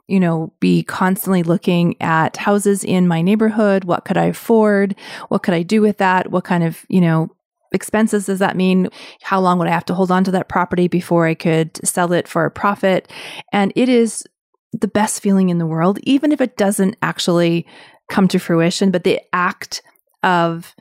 you 0.09 0.19
know, 0.19 0.51
be 0.59 0.83
constantly 0.83 1.43
looking 1.43 1.95
at 2.01 2.39
houses 2.39 2.83
in 2.83 3.07
my 3.07 3.21
neighborhood. 3.21 3.85
What 3.85 4.07
could 4.07 4.17
I 4.17 4.25
afford? 4.25 4.97
What 5.29 5.43
could 5.43 5.53
I 5.53 5.63
do 5.63 5.83
with 5.83 5.99
that? 5.99 6.31
What 6.31 6.45
kind 6.45 6.65
of, 6.65 6.87
you 6.89 7.03
know, 7.03 7.29
expenses 7.73 8.25
does 8.25 8.39
that 8.39 8.57
mean? 8.57 8.89
How 9.21 9.39
long 9.39 9.59
would 9.59 9.69
I 9.69 9.73
have 9.73 9.85
to 9.85 9.95
hold 9.95 10.11
on 10.11 10.25
to 10.25 10.31
that 10.31 10.49
property 10.49 10.89
before 10.89 11.27
I 11.27 11.35
could 11.35 11.79
sell 11.87 12.13
it 12.15 12.27
for 12.27 12.47
a 12.47 12.51
profit? 12.51 13.13
And 13.53 13.71
it 13.77 13.91
is 13.91 14.25
the 14.73 14.89
best 14.89 15.23
feeling 15.23 15.49
in 15.49 15.59
the 15.59 15.67
world, 15.67 15.99
even 16.03 16.33
if 16.33 16.41
it 16.41 16.57
doesn't 16.57 16.97
actually 17.03 17.67
come 18.09 18.29
to 18.29 18.39
fruition, 18.39 18.91
but 18.91 19.05
the 19.05 19.21
act 19.33 19.83
of 20.23 20.75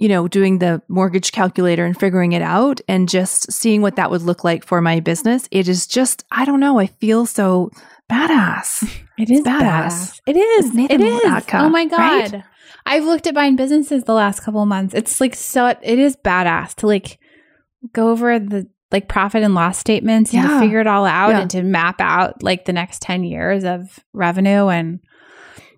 you 0.00 0.08
know, 0.08 0.26
doing 0.26 0.58
the 0.58 0.82
mortgage 0.88 1.30
calculator 1.30 1.84
and 1.84 1.96
figuring 1.96 2.32
it 2.32 2.40
out 2.40 2.80
and 2.88 3.06
just 3.06 3.52
seeing 3.52 3.82
what 3.82 3.96
that 3.96 4.10
would 4.10 4.22
look 4.22 4.42
like 4.42 4.64
for 4.64 4.80
my 4.80 4.98
business. 4.98 5.46
It 5.50 5.68
is 5.68 5.86
just, 5.86 6.24
I 6.32 6.46
don't 6.46 6.58
know, 6.58 6.78
I 6.78 6.86
feel 6.86 7.26
so 7.26 7.70
badass. 8.10 8.90
It 9.20 9.28
is 9.30 9.42
badass. 9.42 9.60
badass. 9.60 10.20
It 10.26 10.36
is. 10.38 10.74
It 10.74 11.00
is. 11.02 11.44
Oh 11.52 11.68
my 11.68 11.84
god. 11.84 12.32
Right? 12.32 12.42
I've 12.86 13.04
looked 13.04 13.26
at 13.26 13.34
buying 13.34 13.54
businesses 13.54 14.04
the 14.04 14.14
last 14.14 14.40
couple 14.40 14.62
of 14.62 14.68
months. 14.68 14.94
It's 14.94 15.20
like 15.20 15.34
so 15.34 15.66
it 15.66 15.98
is 15.98 16.16
badass 16.16 16.74
to 16.76 16.86
like 16.86 17.18
go 17.92 18.08
over 18.08 18.38
the 18.38 18.66
like 18.92 19.08
profit 19.08 19.42
and 19.42 19.54
loss 19.54 19.78
statements 19.78 20.34
and 20.34 20.48
to 20.48 20.60
figure 20.60 20.80
it 20.80 20.86
all 20.86 21.06
out 21.06 21.30
yeah. 21.30 21.40
and 21.40 21.50
to 21.50 21.62
map 21.62 22.00
out 22.00 22.42
like 22.42 22.64
the 22.64 22.72
next 22.72 23.02
10 23.02 23.24
years 23.24 23.64
of 23.64 24.00
revenue 24.12 24.68
and 24.68 25.00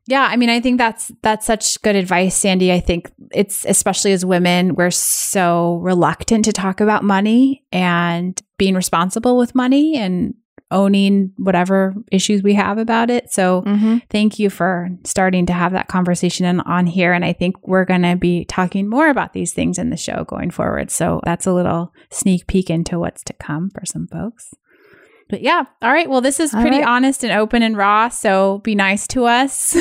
yeah, 0.07 0.27
I 0.29 0.37
mean, 0.37 0.51
I 0.51 0.61
think 0.61 0.79
that's 0.79 1.13
that's 1.23 1.47
such 1.47 1.81
good 1.83 1.95
advice, 1.95 2.35
Sandy. 2.35 2.73
I 2.73 2.81
think 2.81 3.13
it's 3.31 3.65
especially 3.65 4.13
as 4.13 4.25
women, 4.25 4.75
we're 4.75 4.91
so 4.91 5.77
reluctant 5.77 6.45
to 6.47 6.53
talk 6.53 6.81
about 6.81 7.05
money 7.05 7.65
and 7.71 8.41
being 8.59 8.75
responsible 8.75 9.39
with 9.39 9.55
money 9.55 9.97
and 9.97 10.35
owning 10.73 11.33
whatever 11.37 11.95
issues 12.11 12.43
we 12.43 12.55
have 12.55 12.79
about 12.79 13.11
it. 13.11 13.33
So 13.33 13.63
mm-hmm. 13.63 13.99
thank 14.11 14.39
you 14.39 14.51
for 14.51 14.91
starting 15.05 15.47
to 15.47 15.53
have 15.53 15.73
that 15.73 15.89
conversation 15.89 16.61
on 16.61 16.87
here. 16.87 17.13
And 17.13 17.25
I 17.25 17.33
think 17.33 17.57
we're 17.67 17.85
going 17.85 18.03
to 18.03 18.17
be 18.17 18.45
talking 18.47 18.89
more 18.89 19.09
about 19.09 19.33
these 19.33 19.53
things 19.53 19.79
in 19.79 19.91
the 19.91 19.97
show 19.97 20.25
going 20.25 20.51
forward. 20.51 20.91
So 20.91 21.21
that's 21.25 21.47
a 21.47 21.53
little 21.53 21.93
sneak 22.11 22.47
peek 22.47 22.71
into 22.71 22.99
what's 22.99 23.23
to 23.25 23.33
come 23.35 23.71
for 23.71 23.85
some 23.87 24.09
folks. 24.09 24.55
But 25.29 25.43
yeah, 25.43 25.65
all 25.81 25.93
right. 25.93 26.11
Well, 26.11 26.21
this 26.21 26.41
is 26.41 26.51
pretty 26.51 26.79
right. 26.79 26.87
honest 26.87 27.25
and 27.25 27.33
open 27.33 27.63
and 27.63 27.77
raw. 27.77 28.09
So 28.09 28.59
be 28.59 28.75
nice 28.75 29.07
to 29.09 29.25
us. 29.25 29.77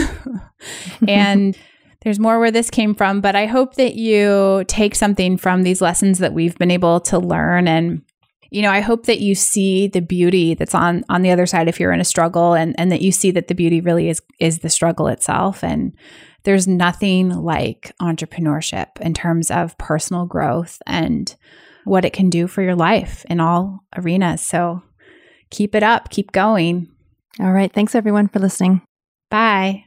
and 1.07 1.57
there's 2.03 2.19
more 2.19 2.39
where 2.39 2.51
this 2.51 2.69
came 2.69 2.95
from. 2.95 3.19
But 3.21 3.35
I 3.35 3.47
hope 3.47 3.75
that 3.75 3.95
you 3.95 4.63
take 4.67 4.95
something 4.95 5.37
from 5.37 5.63
these 5.63 5.81
lessons 5.81 6.19
that 6.19 6.33
we've 6.33 6.57
been 6.57 6.71
able 6.71 6.99
to 7.01 7.19
learn 7.19 7.67
and 7.67 8.01
you 8.51 8.61
know, 8.61 8.69
I 8.69 8.81
hope 8.81 9.05
that 9.05 9.21
you 9.21 9.33
see 9.33 9.87
the 9.87 10.01
beauty 10.01 10.53
that's 10.53 10.75
on 10.75 11.05
on 11.09 11.21
the 11.21 11.31
other 11.31 11.45
side 11.45 11.69
if 11.69 11.79
you're 11.79 11.93
in 11.93 12.01
a 12.01 12.05
struggle 12.05 12.53
and 12.53 12.75
and 12.77 12.91
that 12.91 13.01
you 13.01 13.11
see 13.11 13.31
that 13.31 13.47
the 13.47 13.55
beauty 13.55 13.79
really 13.79 14.09
is 14.09 14.21
is 14.39 14.59
the 14.59 14.69
struggle 14.69 15.07
itself 15.07 15.63
and 15.63 15.93
there's 16.43 16.67
nothing 16.67 17.29
like 17.29 17.93
entrepreneurship 18.01 18.99
in 18.99 19.13
terms 19.13 19.51
of 19.51 19.77
personal 19.77 20.25
growth 20.25 20.81
and 20.85 21.35
what 21.85 22.03
it 22.03 22.13
can 22.13 22.29
do 22.29 22.45
for 22.45 22.61
your 22.61 22.75
life 22.75 23.25
in 23.29 23.39
all 23.39 23.83
arenas. 23.95 24.45
So 24.45 24.83
keep 25.49 25.73
it 25.73 25.83
up, 25.83 26.09
keep 26.09 26.31
going. 26.31 26.89
All 27.39 27.53
right, 27.53 27.71
thanks 27.71 27.95
everyone 27.95 28.27
for 28.27 28.39
listening. 28.39 28.81
Bye. 29.29 29.85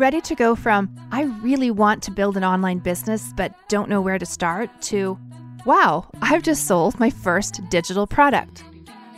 Ready 0.00 0.22
to 0.22 0.34
go 0.34 0.54
from, 0.56 0.88
I 1.12 1.24
really 1.42 1.70
want 1.70 2.02
to 2.04 2.10
build 2.10 2.38
an 2.38 2.42
online 2.42 2.78
business 2.78 3.34
but 3.36 3.52
don't 3.68 3.90
know 3.90 4.00
where 4.00 4.18
to 4.18 4.24
start, 4.24 4.70
to, 4.84 5.18
wow, 5.66 6.08
I've 6.22 6.42
just 6.42 6.66
sold 6.66 6.98
my 6.98 7.10
first 7.10 7.60
digital 7.68 8.06
product. 8.06 8.64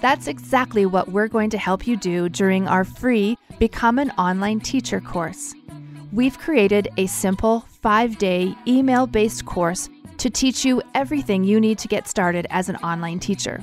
That's 0.01 0.27
exactly 0.27 0.85
what 0.85 1.11
we're 1.11 1.29
going 1.29 1.51
to 1.51 1.57
help 1.57 1.87
you 1.87 1.97
do 1.97 2.29
during 2.29 2.67
our 2.67 2.83
free 2.83 3.39
Become 3.61 4.01
an 4.01 4.11
Online 4.19 4.59
Teacher 4.59 5.01
course. 5.01 5.55
We've 6.13 6.37
created 6.37 6.89
a 6.97 7.07
simple 7.07 7.61
five 7.81 8.19
day 8.19 8.53
email 8.67 9.07
based 9.07 9.47
course 9.47 9.89
to 10.19 10.31
teach 10.31 10.65
you 10.65 10.83
everything 10.97 11.45
you 11.45 11.61
need 11.61 11.79
to 11.79 11.87
get 11.87 12.09
started 12.09 12.49
as 12.51 12.69
an 12.69 12.75
online 12.79 13.21
teacher. 13.21 13.63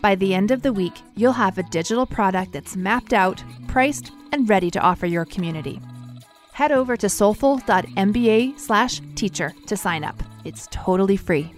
By 0.00 0.14
the 0.14 0.32
end 0.32 0.52
of 0.52 0.62
the 0.62 0.72
week, 0.72 0.94
you'll 1.16 1.32
have 1.32 1.58
a 1.58 1.64
digital 1.64 2.06
product 2.06 2.52
that's 2.52 2.76
mapped 2.76 3.12
out, 3.12 3.42
priced, 3.66 4.12
and 4.30 4.48
ready 4.48 4.70
to 4.70 4.80
offer 4.80 5.06
your 5.06 5.24
community 5.24 5.80
head 6.52 6.72
over 6.72 6.96
to 6.96 7.08
soulful.mba 7.08 8.58
slash 8.58 9.00
teacher 9.14 9.52
to 9.66 9.76
sign 9.76 10.04
up. 10.04 10.22
It's 10.44 10.68
totally 10.70 11.16
free. 11.16 11.52